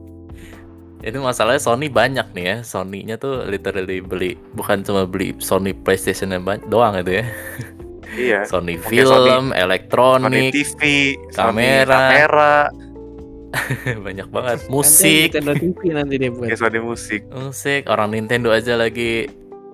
Itu 0.99 1.21
masalahnya 1.21 1.61
Sony 1.61 1.85
banyak 1.87 2.33
nih 2.33 2.43
ya 2.43 2.57
Sony-nya 2.61 3.15
tuh 3.15 3.45
literally 3.45 4.01
beli 4.01 4.33
Bukan 4.51 4.81
cuma 4.81 5.05
beli 5.05 5.37
Sony 5.37 5.71
PlayStation 5.71 6.27
yang 6.27 6.41
banyak 6.41 6.65
doang 6.67 6.97
itu 6.97 7.21
ya 7.21 7.25
Iya. 8.09 8.39
Sony 8.43 8.79
film, 8.79 9.05
Sony- 9.05 9.29
Sony 9.29 9.53
elektronik, 9.53 10.49
TV, 10.49 10.81
Sony 11.29 11.85
kamera. 11.85 12.71
banyak 14.05 14.27
banget 14.27 14.57
Nanti 14.59 14.71
Musik, 14.71 15.29
Nintendo 15.31 15.53
TV 15.55 15.79
nanti 15.91 16.15
dia 16.15 16.29
buat. 16.29 16.47
ya 16.47 16.55
Sony 16.55 16.79
musik. 16.79 17.21
musik 17.29 17.81
Orang 17.87 18.11
Nintendo 18.11 18.51
aja 18.51 18.75
lagi 18.75 19.27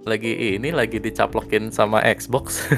Lagi 0.03 0.55
ini 0.55 0.69
lagi 0.69 0.97
dicaplokin 0.97 1.69
sama 1.69 2.03
Xbox 2.03 2.59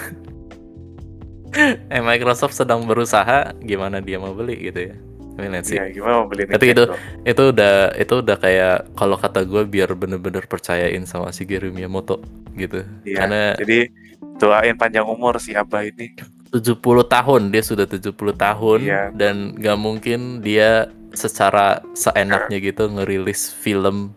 Eh 1.90 2.02
Microsoft 2.02 2.54
sedang 2.54 2.84
berusaha 2.84 3.56
Gimana 3.62 4.00
dia 4.00 4.18
mau 4.18 4.32
beli 4.32 4.60
gitu 4.64 4.92
ya 4.92 4.96
I 5.36 5.44
mean, 5.44 5.52
let's 5.52 5.68
see. 5.68 5.76
Iya, 5.76 5.92
gimana 5.92 6.24
mau 6.24 6.28
beli 6.32 6.48
Tapi 6.48 6.72
Nintendo? 6.72 6.96
itu 7.28 7.44
udah 7.52 7.74
itu 7.94 8.14
udah 8.24 8.38
kayak 8.40 8.76
kalau 8.96 9.20
kata 9.20 9.44
gue 9.44 9.68
biar 9.68 9.92
bener-bener 9.92 10.48
percayain 10.48 11.04
sama 11.04 11.28
Shigeru 11.30 11.76
Miyamoto 11.76 12.24
gitu 12.56 12.88
Iya, 13.04 13.16
karena 13.20 13.42
Jadi 13.60 13.92
doain 14.36 14.76
panjang 14.76 15.04
umur 15.04 15.36
si 15.38 15.52
Abah 15.52 15.84
ini. 15.84 16.16
70 16.56 16.80
tahun 17.06 17.52
dia 17.52 17.60
sudah 17.60 17.84
70 17.84 18.16
tahun 18.32 18.80
Iya. 18.82 19.04
dan 19.12 19.52
gak 19.54 19.76
mungkin 19.76 20.40
dia 20.40 20.88
secara 21.12 21.84
seenaknya 21.92 22.60
gitu 22.62 22.88
ngerilis 22.88 23.52
film 23.52 24.16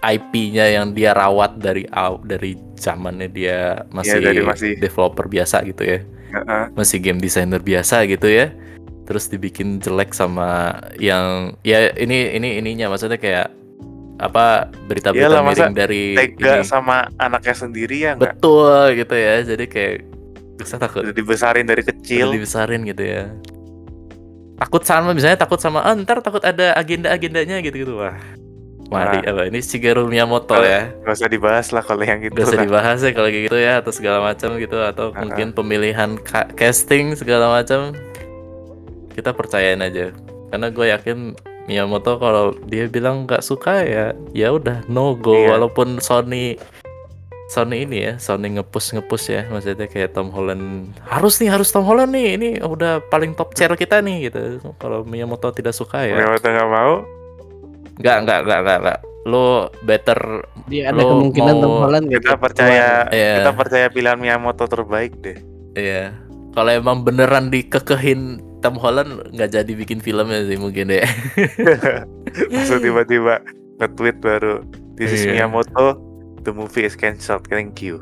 IP-nya 0.00 0.64
yang 0.70 0.92
dia 0.92 1.12
rawat 1.12 1.56
dari 1.56 1.84
dari 2.24 2.56
zamannya 2.72 3.28
dia 3.28 3.84
masih, 3.88 4.16
Iya, 4.16 4.26
dari 4.32 4.40
masih- 4.40 4.76
developer 4.76 5.28
biasa 5.28 5.60
gitu 5.64 5.84
ya 5.84 6.00
Heeh. 6.30 6.64
masih 6.72 6.98
game 7.00 7.20
designer 7.20 7.60
biasa 7.60 8.04
gitu 8.04 8.28
ya 8.28 8.48
terus 9.04 9.26
dibikin 9.26 9.76
jelek 9.76 10.14
sama 10.14 10.72
yang 10.96 11.52
ya 11.60 11.90
ini 11.92 12.32
ini 12.32 12.62
ininya 12.62 12.88
maksudnya 12.88 13.18
kayak 13.18 13.50
apa 14.16 14.68
berita-berita 14.86 15.40
miring 15.40 15.74
dari 15.74 16.12
Tega 16.14 16.60
ini 16.60 16.64
sama 16.64 17.08
anaknya 17.16 17.54
sendiri 17.56 17.96
ya 17.98 18.12
nggak? 18.14 18.36
betul 18.36 18.80
gitu 18.94 19.14
ya 19.16 19.34
jadi 19.42 19.64
kayak 19.66 19.96
bisa 20.60 20.76
takut? 20.76 21.00
Udah 21.02 21.12
dibesarin 21.12 21.64
dari 21.64 21.80
udah 21.80 21.90
kecil. 21.94 22.26
dibesarin 22.30 22.84
gitu 22.84 23.02
ya. 23.02 23.24
Takut 24.56 24.82
sama 24.82 25.10
misalnya 25.10 25.38
takut 25.38 25.56
sama 25.56 25.80
ah, 25.80 25.94
ntar 25.94 26.20
takut 26.20 26.40
ada 26.40 26.72
agenda-agendanya 26.74 27.58
gitu-gitu. 27.60 27.96
Wah. 27.96 28.20
Mari 28.90 29.22
apa 29.22 29.46
ini 29.46 29.62
Shigeru 29.62 30.04
Miyamoto 30.04 30.50
Kalau- 30.50 30.66
ya. 30.66 30.90
Gak 31.00 31.14
usah 31.14 31.30
dibahas 31.30 31.70
lah 31.70 31.80
kalau 31.80 32.02
yang 32.02 32.18
gitu 32.20 32.34
Gak 32.34 32.44
usah 32.44 32.58
lah. 32.58 32.66
dibahas 32.66 32.98
ya 32.98 33.12
kalau 33.12 33.28
gitu 33.30 33.54
ya 33.54 33.72
atau 33.78 33.92
segala 33.94 34.18
macam 34.20 34.58
gitu 34.58 34.76
atau 34.76 35.14
Ah. 35.14 35.22
mungkin 35.22 35.54
pemilihan 35.54 36.18
ka- 36.18 36.50
casting 36.52 37.14
segala 37.14 37.48
macam. 37.52 37.94
Kita 39.10 39.30
percayain 39.30 39.78
aja. 39.78 40.10
Karena 40.50 40.68
gue 40.68 40.86
yakin 40.88 41.18
Miyamoto 41.64 42.18
kalau 42.18 42.50
dia 42.66 42.90
bilang 42.90 43.24
nggak 43.24 43.40
suka 43.40 43.78
ya 43.80 44.10
ya 44.34 44.50
udah 44.50 44.82
no 44.86 45.14
go. 45.14 45.38
Iya. 45.38 45.54
walaupun 45.54 46.02
Sony 46.02 46.58
Sony 47.50 47.82
ini 47.82 47.98
ya 48.00 48.12
Sony 48.16 48.54
ngepush 48.54 48.94
ngepush 48.94 49.26
ya 49.28 49.42
maksudnya 49.44 49.84
kayak 49.84 50.14
Tom 50.14 50.30
Holland 50.30 50.94
harus 51.02 51.34
nih 51.36 51.50
harus 51.50 51.66
Tom 51.68 51.82
Holland 51.82 52.10
nih 52.10 52.38
ini 52.38 52.48
udah 52.56 53.02
paling 53.04 53.34
top 53.34 53.52
chair 53.52 53.74
kita 53.74 53.98
nih 53.98 54.30
gitu 54.30 54.38
kalau 54.76 55.02
Miyamoto 55.02 55.50
tidak 55.50 55.74
suka 55.74 56.04
ya 56.04 56.14
Miyamoto 56.14 56.46
nggak 56.46 56.70
mau. 56.70 56.94
nggak 57.98 58.16
nggak 58.22 58.40
nggak 58.40 58.60
nggak 58.62 58.78
nggak. 58.80 58.98
lo 59.20 59.44
better 59.82 60.46
Dia 60.64 60.88
ada 60.88 60.96
Lo 60.96 61.12
kemungkinan 61.12 61.52
mau- 61.52 61.60
Tom 61.60 61.74
Holland 61.76 62.06
gitu. 62.08 62.22
Kita 62.22 62.36
percaya, 62.38 63.04
Iya. 63.10 63.34
kita 63.36 63.52
percaya 63.52 63.86
pilihan 63.88 64.16
Miyamoto 64.16 64.64
terbaik 64.64 65.12
deh. 65.20 65.36
Iya. 65.74 66.16
Kalau 66.50 66.70
emang 66.70 67.02
beneran 67.02 67.46
dikekehin 67.46 68.40
Tom 68.58 68.74
Holland 68.74 69.28
nggak 69.28 69.50
jadi 69.52 69.72
bikin 69.74 69.98
filmnya 69.98 70.40
sih 70.42 70.56
mungkin 70.56 70.88
deh. 70.88 71.04
Langsung 72.48 72.80
tiba-tiba 72.80 73.44
nge-tweet 73.76 74.16
baru. 74.18 74.64
This 74.94 75.12
is 75.12 75.22
Iya. 75.22 75.44
Miyamoto. 75.44 76.00
The 76.40 76.52
movie 76.52 76.84
is 76.84 76.96
cancelled. 76.96 77.44
Thank 77.46 77.80
you. 77.80 78.00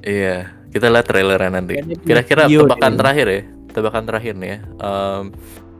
iya. 0.00 0.52
Kita 0.66 0.92
lihat 0.92 1.06
trailernya 1.06 1.50
nanti. 1.50 1.74
Jadi 1.74 1.94
Kira-kira 2.02 2.44
video 2.44 2.66
tebakan 2.66 2.92
dia. 2.92 2.98
terakhir 3.00 3.26
ya. 3.26 3.40
Tebakan 3.72 4.02
terakhir 4.04 4.34
nih 4.36 4.48
ya. 4.48 4.58
Em, 4.76 5.24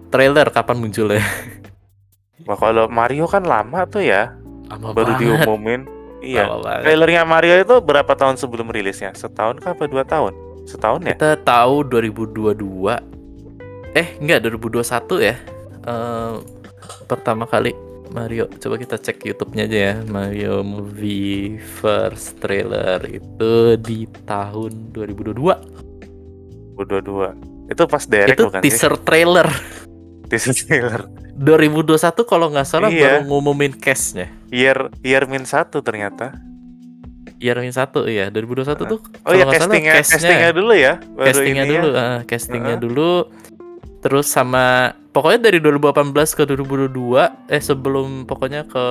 trailer 0.09 0.47
kapan 0.49 0.77
munculnya? 0.79 1.25
Wah 2.45 2.55
kalau 2.55 2.87
Mario 2.87 3.27
kan 3.27 3.43
lama 3.43 3.85
tuh 3.85 4.01
ya. 4.01 4.33
Lama 4.67 4.93
baru 4.93 5.13
banget. 5.13 5.21
diumumin. 5.45 5.81
Iya. 6.21 6.47
Lama 6.47 6.57
banget. 6.63 6.83
Trailernya 6.87 7.23
Mario 7.25 7.55
itu 7.59 7.75
berapa 7.79 8.13
tahun 8.15 8.37
sebelum 8.37 8.71
rilisnya? 8.71 9.13
Setahun 9.13 9.61
kah 9.61 9.75
apa 9.75 9.85
dua 9.85 10.03
tahun? 10.03 10.33
Setahun 10.65 11.01
ya? 11.05 11.15
Kita 11.15 11.39
tahu 11.39 11.85
2022. 11.85 12.97
Eh, 13.93 14.09
enggak 14.17 14.45
2021 14.45 14.81
ya. 15.21 15.37
Em, 15.83 16.35
pertama 17.05 17.45
kali 17.45 17.75
Mario 18.17 18.49
coba 18.49 18.81
kita 18.81 18.97
cek 18.97 19.21
YouTube-nya 19.23 19.69
aja 19.69 19.79
ya. 19.79 19.95
Mario 20.03 20.65
movie 20.65 21.61
first 21.61 22.41
trailer 22.41 22.97
itu 23.05 23.53
di 23.77 24.09
tahun 24.25 24.97
2022. 24.97 25.37
Dua-dua. 26.79 27.37
Itu 27.69 27.85
pas 27.85 28.05
direct 28.07 28.39
itu 28.39 28.45
bukan 28.47 28.61
teaser 28.65 28.95
trailer 28.99 29.49
sih? 29.53 30.31
Teaser 30.33 30.55
trailer. 30.57 31.01
2021 31.37 31.93
kalau 32.25 32.49
nggak 32.49 32.65
salah 32.65 32.89
Iya. 32.89 33.21
baru 33.21 33.29
ngumumin 33.29 33.77
cashnya 33.77 34.33
Year 34.49 34.89
Year 35.05 35.29
min 35.29 35.45
satu 35.45 35.85
ternyata. 35.85 36.33
Year 37.37 37.61
min 37.61 37.69
satu 37.69 38.09
ya 38.09 38.33
2021 38.33 38.89
tuh 38.89 39.05
Oh 39.21 39.37
ya 39.37 39.45
salah 39.45 39.53
castingnya, 39.53 39.93
castingnya 40.01 40.51
dulu 40.51 40.73
ya. 40.73 40.93
Baru 41.13 41.27
castingnya 41.29 41.63
ini 41.63 41.69
ya. 41.69 41.77
dulu 41.77 41.91
ah, 41.93 42.19
castingnya 42.25 42.75
Heeh. 42.79 42.85
dulu 42.89 43.11
terus 43.99 44.27
sama 44.27 44.65
pokoknya 45.11 45.49
dari 45.49 45.59
2018 45.59 46.13
ke 46.33 46.43
2022 46.47 46.93
eh 47.49 47.59
sebelum 47.59 48.25
pokoknya 48.25 48.65
ke 48.65 48.85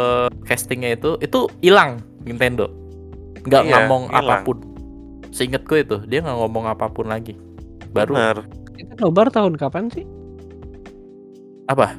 castingnya 0.44 0.94
itu 0.94 1.16
itu 1.20 1.46
hilang 1.60 1.98
Nintendo 2.22 2.68
nggak 3.42 3.62
Iya, 3.62 3.72
ngomong 3.80 4.04
hilang. 4.10 4.26
apa 4.26 4.36
pun 4.44 4.58
seingat 5.30 5.64
gue 5.64 5.80
itu 5.80 5.98
dia 6.06 6.20
nggak 6.20 6.36
ngomong 6.36 6.66
apa 6.66 6.88
pun 6.88 7.06
lagi 7.06 7.38
baru 7.90 8.14
Bener. 8.14 8.38
Kita 8.76 8.94
nobar 9.00 9.28
tahun 9.30 9.56
kapan 9.56 9.88
sih? 9.88 10.04
apa 11.66 11.96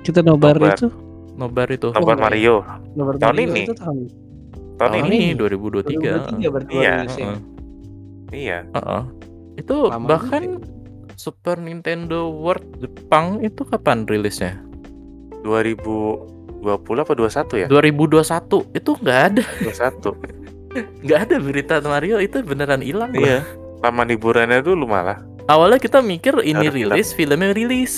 Kita 0.00 0.20
nobar, 0.20 0.54
Nobar. 0.54 0.74
itu 0.74 0.86
nobar 1.34 1.68
itu 1.68 1.88
Nobar 1.90 2.16
Oh, 2.16 2.22
Mario. 2.22 2.56
nobar 2.92 3.14
Tahun 3.16 3.32
Mario 3.32 3.46
ini. 3.46 3.62
Itu 3.62 3.74
tahun 3.74 3.98
Tahun 4.76 4.90
tahun 4.92 5.04
ini. 5.04 5.16
ini 5.26 5.36
2023 5.36 6.36
2023 6.36 6.46
berarti 6.48 6.72
Iya. 6.72 6.94
Iya. 8.28 8.58
Heeh. 8.68 9.02
Itu 9.56 9.76
Lama 9.86 10.06
bahkan 10.06 10.42
juga 10.42 10.58
ya. 10.58 10.75
Super 11.16 11.56
Nintendo 11.56 12.28
World 12.28 12.76
Jepang 12.78 13.40
itu 13.40 13.64
kapan 13.64 14.04
rilisnya? 14.04 14.60
2020 15.42 16.60
apa 16.98 17.12
21 17.12 17.56
ya? 17.56 17.66
2021 17.66 18.20
itu 18.74 18.90
nggak 18.94 19.20
ada 19.26 19.42
21. 19.64 20.12
nggak 21.04 21.18
ada 21.22 21.36
berita 21.38 21.74
Mario 21.80 22.20
itu 22.20 22.36
beneran 22.42 22.80
hilang. 22.80 23.12
iya. 23.12 23.40
Taman 23.78 24.08
hiburannya 24.08 24.60
dulu 24.60 24.84
malah. 24.84 25.20
Awalnya 25.46 25.78
kita 25.78 26.00
mikir 26.00 26.36
ini 26.42 26.58
Harus 26.60 26.74
hilang. 26.74 26.96
rilis, 26.96 27.08
filmnya 27.12 27.50
rilis, 27.50 27.94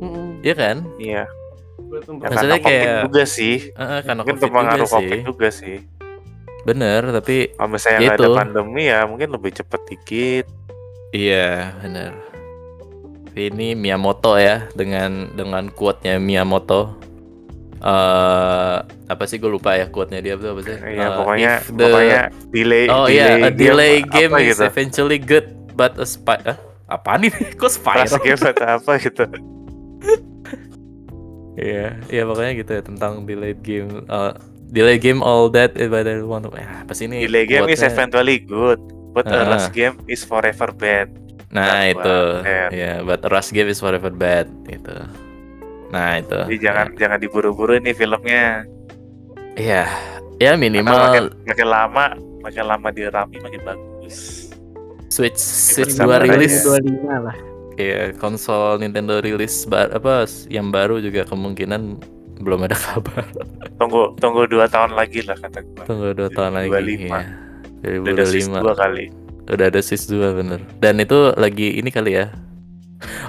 Mm-mm. 0.00 0.40
ya 0.40 0.54
kan? 0.56 0.88
Iya. 0.96 1.28
Ya, 1.86 1.98
Maksudnya 2.24 2.58
kayak- 2.58 3.02
juga 3.04 3.22
sih. 3.24 3.56
Heeh, 3.70 4.00
karena 4.02 4.20
Mungkin 4.20 4.36
COVID 4.36 4.42
juga 4.42 4.56
pengaruh 4.58 4.86
sih. 4.86 4.94
COVID 4.96 5.18
juga 5.22 5.48
sih. 5.50 5.76
Bener, 6.64 7.02
tapi 7.12 7.36
Kalau 7.52 7.68
misalnya 7.68 7.98
nggak 8.00 8.14
ada 8.14 8.24
Gitu. 8.24 8.34
pandemi 8.34 8.82
ya 8.88 9.00
mungkin 9.04 9.28
lebih 9.30 9.50
cepet 9.54 9.80
dikit. 9.86 10.46
Iya 11.10 11.76
bener. 11.78 12.12
Ini 13.36 13.76
Miyamoto 13.76 14.40
ya 14.40 14.64
dengan 14.72 15.28
dengan 15.32 15.68
quote-nya 15.68 16.16
Miyamoto. 16.16 16.96
eh 17.76 18.76
apa 19.06 19.24
sih 19.28 19.36
gue 19.36 19.52
lupa 19.52 19.76
ya 19.76 19.92
quote-nya 19.92 20.24
dia 20.24 20.34
tuh 20.34 20.56
apa 20.56 20.60
sih? 20.64 20.72
Iya, 20.74 21.06
Eh, 21.06 21.10
pokoknya 21.12 21.52
the- 21.68 21.84
pokoknya 21.84 22.20
delay 22.48 22.84
Oh 22.88 23.04
iya, 23.06 23.26
a 23.44 23.50
delay 23.52 24.00
game, 24.02 24.32
apa 24.32 24.40
is 24.42 24.56
gitu. 24.56 24.64
eventually 24.64 25.18
good, 25.20 25.44
but 25.76 25.92
a 26.00 26.08
spy. 26.08 26.40
Ah, 26.42 26.56
apaan 26.88 27.28
ini? 27.28 27.36
Kok 27.60 27.68
Pas 27.84 28.08
spiral? 28.08 28.20
game 28.24 28.42
atau 28.42 28.66
apa 28.80 28.92
gitu. 28.98 29.24
Iya, 31.56 31.96
iya 32.12 32.22
pokoknya 32.24 32.52
gitu 32.52 32.70
ya 32.70 32.82
tentang 32.84 33.24
delayed 33.24 33.64
game. 33.64 34.04
Uh, 34.08 34.36
delayed 34.68 35.00
game 35.00 35.24
all 35.24 35.48
that 35.48 35.72
if 35.76 35.88
I 35.88 36.04
want 36.20 36.44
to. 36.44 36.52
Ya, 36.52 36.84
apa 36.84 36.92
sih 36.92 37.08
ini? 37.08 37.24
Delay 37.24 37.48
game 37.48 37.64
is 37.68 37.80
eventually 37.80 38.44
good, 38.44 38.76
But 39.16 39.32
uh. 39.32 39.40
a 39.40 39.42
rush 39.48 39.72
game 39.72 39.96
is 40.04 40.28
forever 40.28 40.76
bad. 40.76 41.08
Nah 41.48 41.88
That's 41.88 41.96
itu, 41.96 42.18
ya 42.44 42.64
yeah, 42.68 42.96
but 43.00 43.24
a 43.24 43.32
rush 43.32 43.48
game 43.48 43.72
is 43.72 43.80
forever 43.80 44.12
bad 44.12 44.44
itu. 44.68 44.92
Nah 45.88 46.20
itu. 46.20 46.36
Jadi 46.36 46.58
jangan 46.60 46.86
yeah. 46.92 46.98
jangan 47.00 47.18
diburu-buru 47.24 47.80
ini 47.80 47.96
filmnya. 47.96 48.68
Iya, 49.56 49.88
yeah. 50.36 50.52
ya 50.52 50.60
minimal. 50.60 50.92
Makin, 50.92 51.24
makin 51.48 51.68
lama, 51.72 52.04
makin 52.44 52.64
lama 52.68 52.88
dirami 52.92 53.40
makin 53.40 53.60
bagus. 53.64 54.52
Switch 55.08 55.40
Switch 55.40 55.96
dua 55.96 56.20
rilis 56.20 56.60
dua 56.60 56.76
lima 56.84 57.32
lah. 57.32 57.36
Iya, 57.80 58.12
konsol 58.20 58.84
Nintendo 58.84 59.20
rilis 59.24 59.64
bar, 59.64 59.88
apa 59.92 60.28
yang 60.52 60.68
baru 60.68 61.00
juga 61.00 61.24
kemungkinan 61.24 62.00
belum 62.40 62.68
ada 62.68 62.76
kabar. 62.76 63.24
Tunggu 63.80 64.12
tunggu 64.20 64.44
dua 64.44 64.68
tahun 64.68 64.92
lagi 64.92 65.24
lah 65.24 65.40
kata 65.40 65.64
gue. 65.64 65.84
Tunggu 65.88 66.12
dua 66.12 66.28
tahun 66.28 66.68
25. 66.68 66.68
lagi. 66.68 66.94
Ya. 67.08 67.45
2005. 67.84 68.06
Udah 68.06 68.12
ada 68.14 68.24
sis 68.24 68.46
kali. 68.48 69.04
Udah 69.46 69.66
ada 69.70 69.80
sis 69.82 70.02
2 70.08 70.38
bener. 70.38 70.60
Dan 70.80 71.02
itu 71.02 71.34
lagi 71.36 71.76
ini 71.76 71.90
kali 71.92 72.16
ya. 72.16 72.32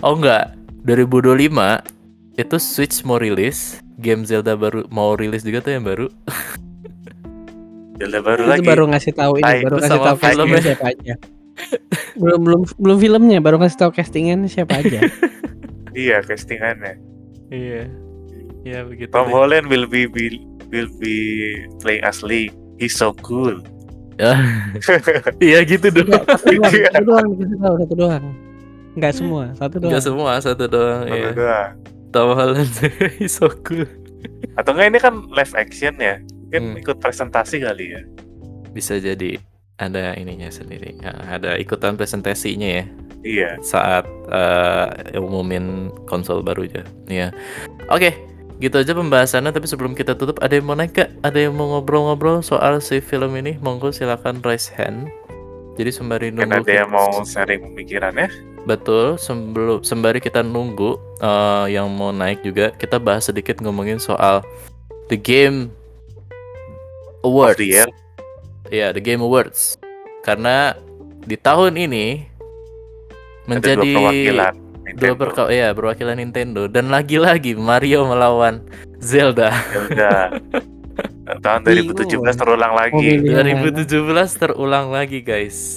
Oh 0.02 0.16
enggak, 0.16 0.56
2025 0.88 2.38
itu 2.38 2.56
Switch 2.62 3.02
mau 3.04 3.18
rilis, 3.20 3.82
game 4.00 4.24
Zelda 4.24 4.54
baru 4.54 4.86
mau 4.94 5.18
rilis 5.18 5.44
juga 5.44 5.60
tuh 5.60 5.76
yang 5.76 5.84
baru. 5.84 6.08
Zelda 8.00 8.22
baru 8.22 8.42
itu 8.46 8.52
lagi. 8.54 8.68
baru 8.70 8.84
ngasih 8.94 9.14
tahu 9.18 9.34
ini, 9.42 9.46
Ay, 9.46 9.58
baru 9.66 9.76
ngasih 9.82 10.00
tahu 10.00 10.18
filmnya 10.22 10.62
siapa 10.62 10.86
aja. 10.94 11.16
belum 12.14 12.40
belum 12.46 12.62
belum 12.78 12.98
filmnya, 13.02 13.40
baru 13.42 13.58
ngasih 13.58 13.78
tahu 13.82 13.92
castingan 13.92 14.46
siapa 14.46 14.78
aja. 14.78 15.02
iya, 15.98 16.22
castingannya. 16.22 17.02
Iya. 17.50 17.90
Iya 18.68 18.80
begitu. 18.86 19.10
Tom 19.10 19.32
deh. 19.32 19.34
Holland 19.34 19.66
will 19.72 19.90
be, 19.90 20.06
be 20.06 20.38
will 20.70 20.92
be 21.00 21.16
playing 21.80 22.04
as 22.04 22.22
Link. 22.22 22.54
He's 22.78 22.94
so 22.94 23.16
cool. 23.26 23.58
Iya 25.40 25.60
gitu 25.64 25.88
dong. 25.94 26.10
Enggak, 26.10 26.82
satu 26.90 27.04
doang, 27.06 27.30
satu 27.32 27.54
doang 27.54 27.76
satu 27.78 27.94
doang. 27.96 28.24
Enggak 28.98 29.14
semua, 29.14 29.44
satu 29.54 29.76
doang. 29.78 29.90
Enggak 29.90 30.04
semua, 30.04 30.32
satu 30.42 30.64
doang. 30.66 31.04
Satu 31.06 31.14
Iya. 31.14 31.30
doang. 31.34 31.72
Tom 32.08 32.30
Holland 32.34 32.72
so 33.30 33.46
cool. 33.62 33.86
Atau 34.56 34.74
enggak 34.74 34.88
ini 34.90 35.00
kan 35.00 35.14
live 35.30 35.54
action 35.54 35.94
ya? 35.98 36.18
Mungkin 36.48 36.64
Hmm. 36.64 36.82
ikut 36.82 36.98
presentasi 36.98 37.60
kali 37.60 37.86
ya. 37.94 38.02
Bisa 38.72 38.98
jadi 38.98 39.38
ada 39.78 40.16
ininya 40.16 40.50
sendiri. 40.50 40.98
Ya, 40.98 41.14
ada 41.30 41.54
ikutan 41.56 41.94
presentasinya 41.94 42.82
ya 42.82 42.86
Iya. 43.22 43.50
saat 43.62 44.08
eh, 44.28 44.88
umumin 45.16 45.92
konsol 46.06 46.42
baru 46.42 46.66
aja. 46.66 46.82
Iya. 47.06 47.30
Oke, 47.88 48.16
gitu 48.58 48.76
aja 48.82 48.92
pembahasannya. 48.94 49.54
Tapi 49.54 49.68
sebelum 49.70 49.94
kita 49.94 50.18
tutup, 50.18 50.42
ada 50.42 50.58
yang 50.58 50.66
mau 50.66 50.78
naik 50.78 50.98
gak? 50.98 51.10
Ada 51.22 51.50
yang 51.50 51.54
mau 51.58 51.70
ngobrol-ngobrol 51.78 52.42
soal 52.42 52.82
si 52.82 53.02
film 53.02 53.34
ini? 53.38 53.58
Monggo 53.62 53.94
silakan 53.94 54.42
raise 54.46 54.70
hand. 54.74 55.10
Jadi 55.78 55.94
sembari 55.94 56.34
nunggu 56.34 56.66
ada 56.66 56.74
yang 56.74 56.90
mau 56.90 57.22
sharing 57.22 57.62
pemikirannya. 57.62 58.34
Betul, 58.66 59.22
sebelum 59.22 59.86
sembari 59.86 60.18
kita 60.18 60.42
nunggu 60.42 60.98
eh, 61.22 61.78
yang 61.78 61.88
mau 61.94 62.10
naik 62.10 62.42
juga, 62.42 62.74
kita 62.76 62.98
bahas 62.98 63.30
sedikit 63.30 63.62
ngomongin 63.62 64.02
soal 64.02 64.42
the 65.14 65.16
game 65.16 65.70
awards. 67.22 67.62
Of 67.62 67.62
the 67.62 67.70
year. 67.70 67.90
Iya, 68.74 68.92
the 68.92 69.04
game 69.06 69.22
awards. 69.22 69.78
Karena 70.26 70.74
di 71.24 71.38
tahun 71.38 71.78
ini 71.78 72.26
Ada 73.48 73.48
menjadi 73.48 73.88
dua 73.88 73.96
perwakilan. 74.02 74.54
Dua 74.90 74.94
Nintendo. 75.10 75.20
perka- 75.20 75.50
iya, 75.50 75.68
perwakilan 75.72 76.16
Nintendo 76.16 76.62
dan 76.66 76.88
lagi-lagi 76.88 77.54
Mario 77.54 78.06
melawan 78.06 78.64
Zelda. 78.98 79.52
Zelda. 79.68 80.12
Tahun 81.44 81.62
Bingung. 81.62 81.92
2017 81.92 82.40
terulang 82.40 82.72
lagi. 82.72 83.08
mana? 83.20 83.60
2017 83.68 83.92
terulang 84.34 84.88
lagi, 84.90 85.20
guys. 85.20 85.76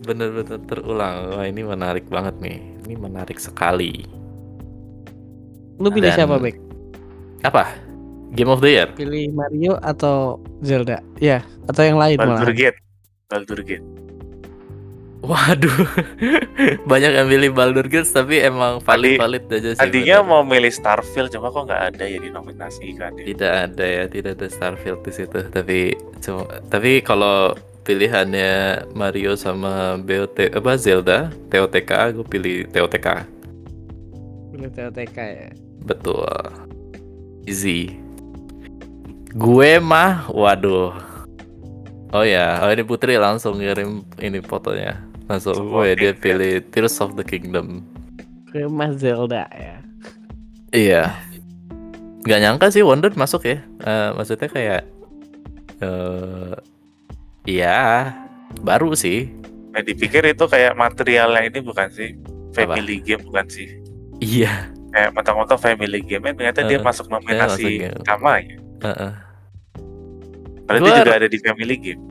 Bener-bener 0.00 0.56
terulang. 0.64 1.36
Wah, 1.36 1.44
ini 1.44 1.60
menarik 1.60 2.08
banget 2.08 2.40
nih. 2.40 2.56
Ini 2.82 2.96
menarik 2.96 3.36
sekali. 3.36 4.08
Lu 5.76 5.92
pilih 5.92 6.08
Dan- 6.08 6.18
siapa, 6.18 6.40
Bek? 6.40 6.56
Apa? 7.44 7.70
Game 8.28 8.48
of 8.48 8.60
the 8.60 8.70
Year? 8.70 8.88
Pilih 8.90 9.30
Mario 9.30 9.76
atau 9.78 10.36
Zelda? 10.60 11.04
Ya, 11.16 11.40
atau 11.64 11.80
yang 11.80 11.96
lain 11.96 12.16
Baldur 12.16 12.44
malah. 12.44 12.56
Gate. 12.56 12.78
Baldur 13.28 13.60
Gate. 13.60 13.84
Waduh, 15.28 15.84
banyak 16.90 17.12
yang 17.12 17.28
pilih 17.28 17.52
Baldur 17.52 17.84
Gate 17.84 18.08
tapi 18.08 18.40
emang 18.40 18.80
valid-valid 18.80 19.44
aja 19.52 19.76
sih. 19.76 19.80
Tadinya 19.84 20.24
mau 20.24 20.40
milih 20.40 20.72
Starfield 20.72 21.28
cuma 21.28 21.52
kok 21.52 21.68
nggak 21.68 21.82
ada 21.92 22.04
ya 22.08 22.16
dinominasikan 22.16 23.12
ya. 23.12 23.24
tidak 23.28 23.52
ada 23.68 23.84
ya, 23.84 24.04
tidak 24.08 24.40
ada 24.40 24.46
Starfield 24.48 25.04
di 25.04 25.12
situ. 25.12 25.40
Tapi 25.52 25.92
cuma, 26.24 26.48
tapi 26.72 27.04
kalau 27.04 27.52
pilihannya 27.84 28.84
Mario 28.96 29.36
sama 29.36 30.00
BOT 30.00 30.48
apa 30.48 30.80
Zelda, 30.80 31.28
TOTK, 31.52 32.16
gue 32.16 32.24
pilih 32.24 32.56
TOTK. 32.72 33.08
Pilih 34.56 34.70
TOTK 34.72 35.18
ya. 35.20 35.48
Betul. 35.84 36.40
Easy. 37.44 37.96
Gue 39.36 39.76
mah, 39.76 40.24
waduh. 40.32 40.96
Oh 42.16 42.24
ya, 42.24 42.64
oh 42.64 42.72
ini 42.72 42.80
Putri 42.80 43.20
langsung 43.20 43.60
ngirim 43.60 44.04
ini 44.24 44.40
fotonya. 44.40 45.07
Langsung 45.28 45.52
Langsung 45.54 45.68
gue 45.70 45.88
dia 45.94 46.06
ya. 46.06 46.12
pilih 46.14 46.52
Tears 46.66 46.96
of 46.98 47.14
the 47.14 47.22
Kingdom. 47.22 47.84
Gue 48.48 48.64
mah 48.64 48.90
Zelda 48.92 49.44
ya. 49.50 49.76
Iya. 50.70 51.02
Gak 52.24 52.40
nyangka 52.40 52.68
sih 52.68 52.80
Wonder 52.80 53.12
masuk 53.12 53.44
ya. 53.44 53.60
Eh, 53.78 54.10
maksudnya 54.12 54.48
kayak 54.48 54.82
eh 55.78 56.54
iya, 57.44 57.78
baru 58.58 58.92
sih. 58.92 59.28
Nah, 59.70 59.80
dipikir 59.80 60.24
itu 60.26 60.44
kayak 60.44 60.74
materialnya 60.74 61.44
ini 61.44 61.60
bukan 61.60 61.88
sih? 61.88 62.16
Family 62.50 62.98
game 62.98 63.22
bukan 63.22 63.46
sih? 63.46 63.68
Iya. 64.18 64.72
Kayak 64.88 65.12
mentang-mentang 65.14 65.60
family 65.60 66.00
game 66.00 66.24
eh, 66.24 66.34
ternyata 66.34 66.64
dia 66.64 66.80
masuk 66.80 67.06
nominasi 67.06 67.30
Dia 67.30 67.44
masuk 67.44 67.70
game. 67.94 68.00
sama 68.02 68.32
ya. 68.40 68.56
Heeh. 68.82 69.12
Padahal 70.64 70.80
Gua- 70.80 70.88
dia 70.90 71.00
juga 71.02 71.14
ada 71.14 71.28
di 71.28 71.38
family 71.38 71.76
game. 71.78 72.02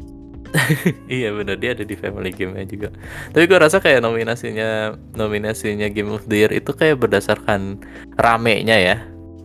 Iya 1.17 1.33
bener 1.35 1.55
dia 1.59 1.71
ada 1.75 1.83
di 1.83 1.95
family 1.95 2.31
game-nya 2.31 2.65
juga. 2.67 2.89
Tapi 3.31 3.43
gue 3.47 3.59
rasa 3.59 3.77
kayak 3.79 4.03
nominasinya 4.03 4.95
nominasinya 5.15 5.87
Game 5.91 6.11
of 6.13 6.25
the 6.27 6.45
Year 6.45 6.51
itu 6.53 6.71
kayak 6.73 7.01
berdasarkan 7.01 7.81
ramenya 8.19 8.77
ya. 8.77 8.97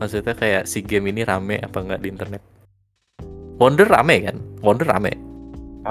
Maksudnya 0.02 0.34
kayak 0.34 0.66
si 0.66 0.82
game 0.82 1.14
ini 1.14 1.22
rame 1.22 1.62
apa 1.62 1.78
enggak 1.78 2.02
di 2.02 2.08
internet. 2.10 2.42
Wonder 3.62 3.86
rame 3.86 4.16
kan? 4.26 4.36
Wonder 4.64 4.88
rame. 4.88 5.14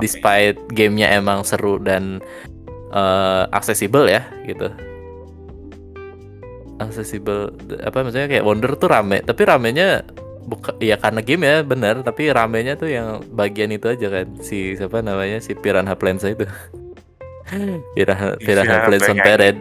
Despite 0.04 0.60
gamenya 0.72 1.16
emang 1.16 1.44
seru 1.48 1.80
dan 1.80 2.20
eh, 2.92 3.44
aksesibel 3.56 4.08
ya 4.12 4.24
gitu. 4.44 4.68
Aksesibel 6.82 7.56
apa 7.84 8.04
maksudnya 8.04 8.28
kayak 8.28 8.44
Wonder 8.44 8.76
tuh 8.76 8.90
rame, 8.92 9.24
tapi 9.24 9.48
ramenya 9.48 10.04
bukan 10.48 10.74
ya 10.82 10.98
karena 10.98 11.22
game 11.22 11.44
ya 11.46 11.62
bener 11.62 12.02
tapi 12.02 12.34
ramenya 12.34 12.74
tuh 12.78 12.90
yang 12.90 13.22
bagian 13.34 13.72
itu 13.74 13.90
aja 13.92 14.08
kan. 14.10 14.28
Si 14.42 14.78
siapa 14.78 15.02
namanya? 15.04 15.42
Si 15.44 15.54
Piranha 15.54 15.94
Plants 15.98 16.26
itu. 16.26 16.46
Piranha 17.98 18.38
on 18.40 18.88
Plants 18.88 19.08
Parade 19.20 19.60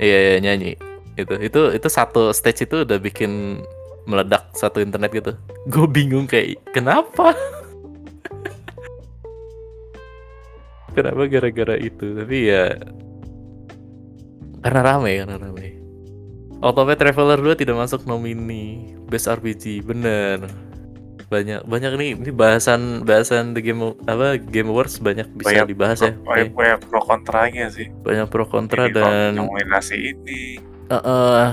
iya 0.00 0.18
iya 0.32 0.40
nyanyi. 0.40 0.72
Itu 1.16 1.36
itu 1.40 1.60
itu 1.76 1.88
satu 1.88 2.32
stage 2.32 2.68
itu 2.68 2.84
udah 2.84 2.98
bikin 3.00 3.62
meledak 4.06 4.50
satu 4.56 4.80
internet 4.80 5.10
gitu. 5.12 5.32
Gue 5.72 5.86
bingung 5.90 6.26
kayak 6.30 6.62
kenapa? 6.72 7.34
Kenapa 10.96 11.28
gara-gara 11.28 11.76
itu? 11.76 12.16
Tapi 12.16 12.36
ya 12.48 12.72
karena 14.64 14.80
rame 14.82 15.12
karena 15.22 15.36
rame 15.38 15.75
Octopath 16.66 16.98
Traveler 16.98 17.38
2 17.38 17.62
tidak 17.62 17.76
masuk 17.78 18.02
nomini 18.04 18.90
Best 19.06 19.30
RPG, 19.30 19.86
bener. 19.86 20.50
Banyak 21.26 21.66
banyak 21.66 21.92
nih 21.98 22.10
ini 22.14 22.30
bahasan 22.30 23.02
bahasan 23.02 23.50
the 23.54 23.62
game 23.62 23.82
apa 24.06 24.38
Game 24.38 24.70
Awards 24.70 25.02
banyak 25.02 25.26
bisa 25.34 25.62
Banyak 25.62 25.66
dibahas 25.74 25.98
ya. 25.98 26.14
banyak, 26.14 26.54
banyak 26.54 26.78
pro 26.86 27.02
kontranya 27.02 27.66
sih. 27.66 27.90
Banyak 28.06 28.30
pro 28.30 28.46
kontra 28.46 28.86
Ini 28.86 28.94
dan 28.94 29.30
nominasi 29.34 30.14
ini 30.14 30.62
eh, 30.86 30.94
eh, 30.94 31.46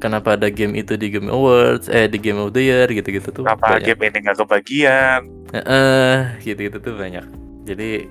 kenapa 0.00 0.40
ada 0.40 0.48
game 0.48 0.80
itu 0.80 0.96
di 0.96 1.12
Game 1.12 1.28
Awards, 1.28 1.92
eh 1.92 2.08
di 2.08 2.16
Game 2.16 2.40
of 2.40 2.56
the 2.56 2.64
Year 2.64 2.88
gitu-gitu 2.88 3.28
tuh. 3.30 3.44
apa 3.44 3.76
banyak. 3.76 3.92
game 3.92 4.00
ini 4.08 4.16
nggak 4.24 4.38
kebagian 4.40 5.20
Eh, 5.52 5.60
eh, 5.60 6.16
gitu-gitu 6.40 6.80
tuh 6.80 6.96
banyak. 6.96 7.28
Jadi 7.68 8.08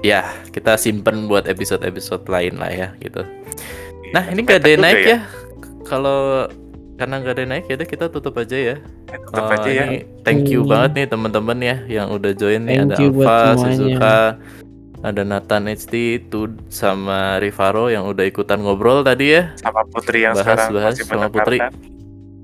ya 0.00 0.24
kita 0.48 0.80
simpen 0.80 1.28
buat 1.28 1.44
episode-episode 1.44 2.24
lain 2.26 2.56
lah 2.56 2.72
ya 2.72 2.88
gitu. 3.04 3.20
Nah 4.16 4.24
ini 4.32 4.40
nggak 4.40 4.64
ada 4.64 4.68
yang 4.72 4.80
naik 4.80 5.02
ya. 5.04 5.20
Kalau 5.92 6.48
karena 6.94 7.18
nggak 7.18 7.32
ada 7.32 7.42
yang 7.42 7.52
naik 7.52 7.64
ya 7.66 7.74
udah 7.74 7.88
kita 7.90 8.04
tutup 8.08 8.34
aja 8.34 8.56
ya. 8.56 8.76
Eh, 9.06 9.18
Tetap 9.18 9.44
Oh, 9.44 9.52
aja 9.52 9.68
ya 9.70 9.84
thank 10.22 10.48
you 10.48 10.62
Hmm. 10.62 10.70
banget 10.70 10.90
nih 10.94 11.06
teman-teman 11.06 11.58
ya 11.60 11.76
yang 11.86 12.08
udah 12.08 12.32
join 12.32 12.62
nih 12.62 12.80
Thank 12.80 12.88
ada 12.88 12.96
Alfa. 12.96 13.36
Suzuka, 13.58 14.16
ada 15.02 15.22
Nathan 15.22 15.62
HD, 15.66 15.94
Tud 16.24 16.62
sama 16.68 17.36
Rivaro 17.36 17.88
yang 17.88 18.06
udah 18.06 18.22
ikutan 18.22 18.56
ngobrol 18.58 19.02
tadi 19.02 19.34
ya. 19.34 19.52
sama 19.58 19.84
Putri 19.84 20.22
yang 20.22 20.32
Bahas, 20.32 20.46
sekarang 20.46 20.68
bahas 20.70 20.92
masih 20.94 21.04
sama 21.04 21.26
Putri. 21.28 21.58
mendengarkan 21.58 21.90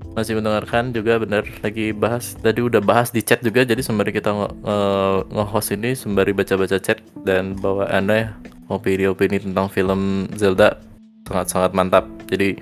masih 0.09 0.33
mendengarkan 0.35 0.83
juga 0.91 1.13
bener 1.17 1.43
lagi 1.59 1.85
bahas 1.89 2.35
tadi 2.35 2.59
udah 2.59 2.81
bahas 2.81 3.07
di 3.07 3.21
chat 3.21 3.39
juga 3.39 3.63
jadi 3.63 3.79
sembari 3.79 4.11
kita 4.11 4.29
nge- 4.29 4.53
nge-host 5.29 5.69
ini 5.71 5.95
sembari 5.95 6.35
baca-baca 6.35 6.75
chat 6.75 6.99
dan 7.23 7.55
bawaannya 7.55 8.35
opini-opini 8.67 9.39
tentang 9.39 9.65
film 9.65 10.27
Zelda 10.33 10.75
sangat-sangat 11.23 11.71
mantap 11.71 12.03
jadi 12.27 12.59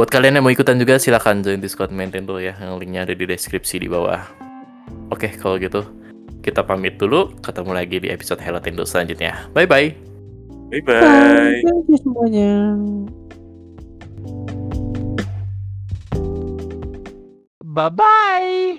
buat 0.00 0.08
kalian 0.08 0.40
yang 0.40 0.48
mau 0.48 0.48
ikutan 0.48 0.80
juga 0.80 0.96
silakan 0.96 1.44
join 1.44 1.60
Discord 1.60 1.92
Nintendo 1.92 2.40
ya 2.40 2.56
yang 2.56 2.80
linknya 2.80 3.04
ada 3.04 3.12
di 3.12 3.28
deskripsi 3.28 3.84
di 3.84 3.84
bawah 3.84 4.24
oke 5.12 5.28
kalau 5.36 5.60
gitu 5.60 5.84
kita 6.40 6.64
pamit 6.64 6.96
dulu 6.96 7.36
ketemu 7.44 7.76
lagi 7.76 8.00
di 8.00 8.08
episode 8.08 8.40
Hello 8.40 8.64
Nintendo 8.64 8.88
selanjutnya 8.88 9.52
bye 9.52 9.68
bye 9.68 9.92
Bye 10.70 10.86
bye. 10.86 11.58
Thank 11.66 11.90
you 11.90 11.98
semuanya. 11.98 12.78
Bye 17.66 17.90
bye. 17.90 18.78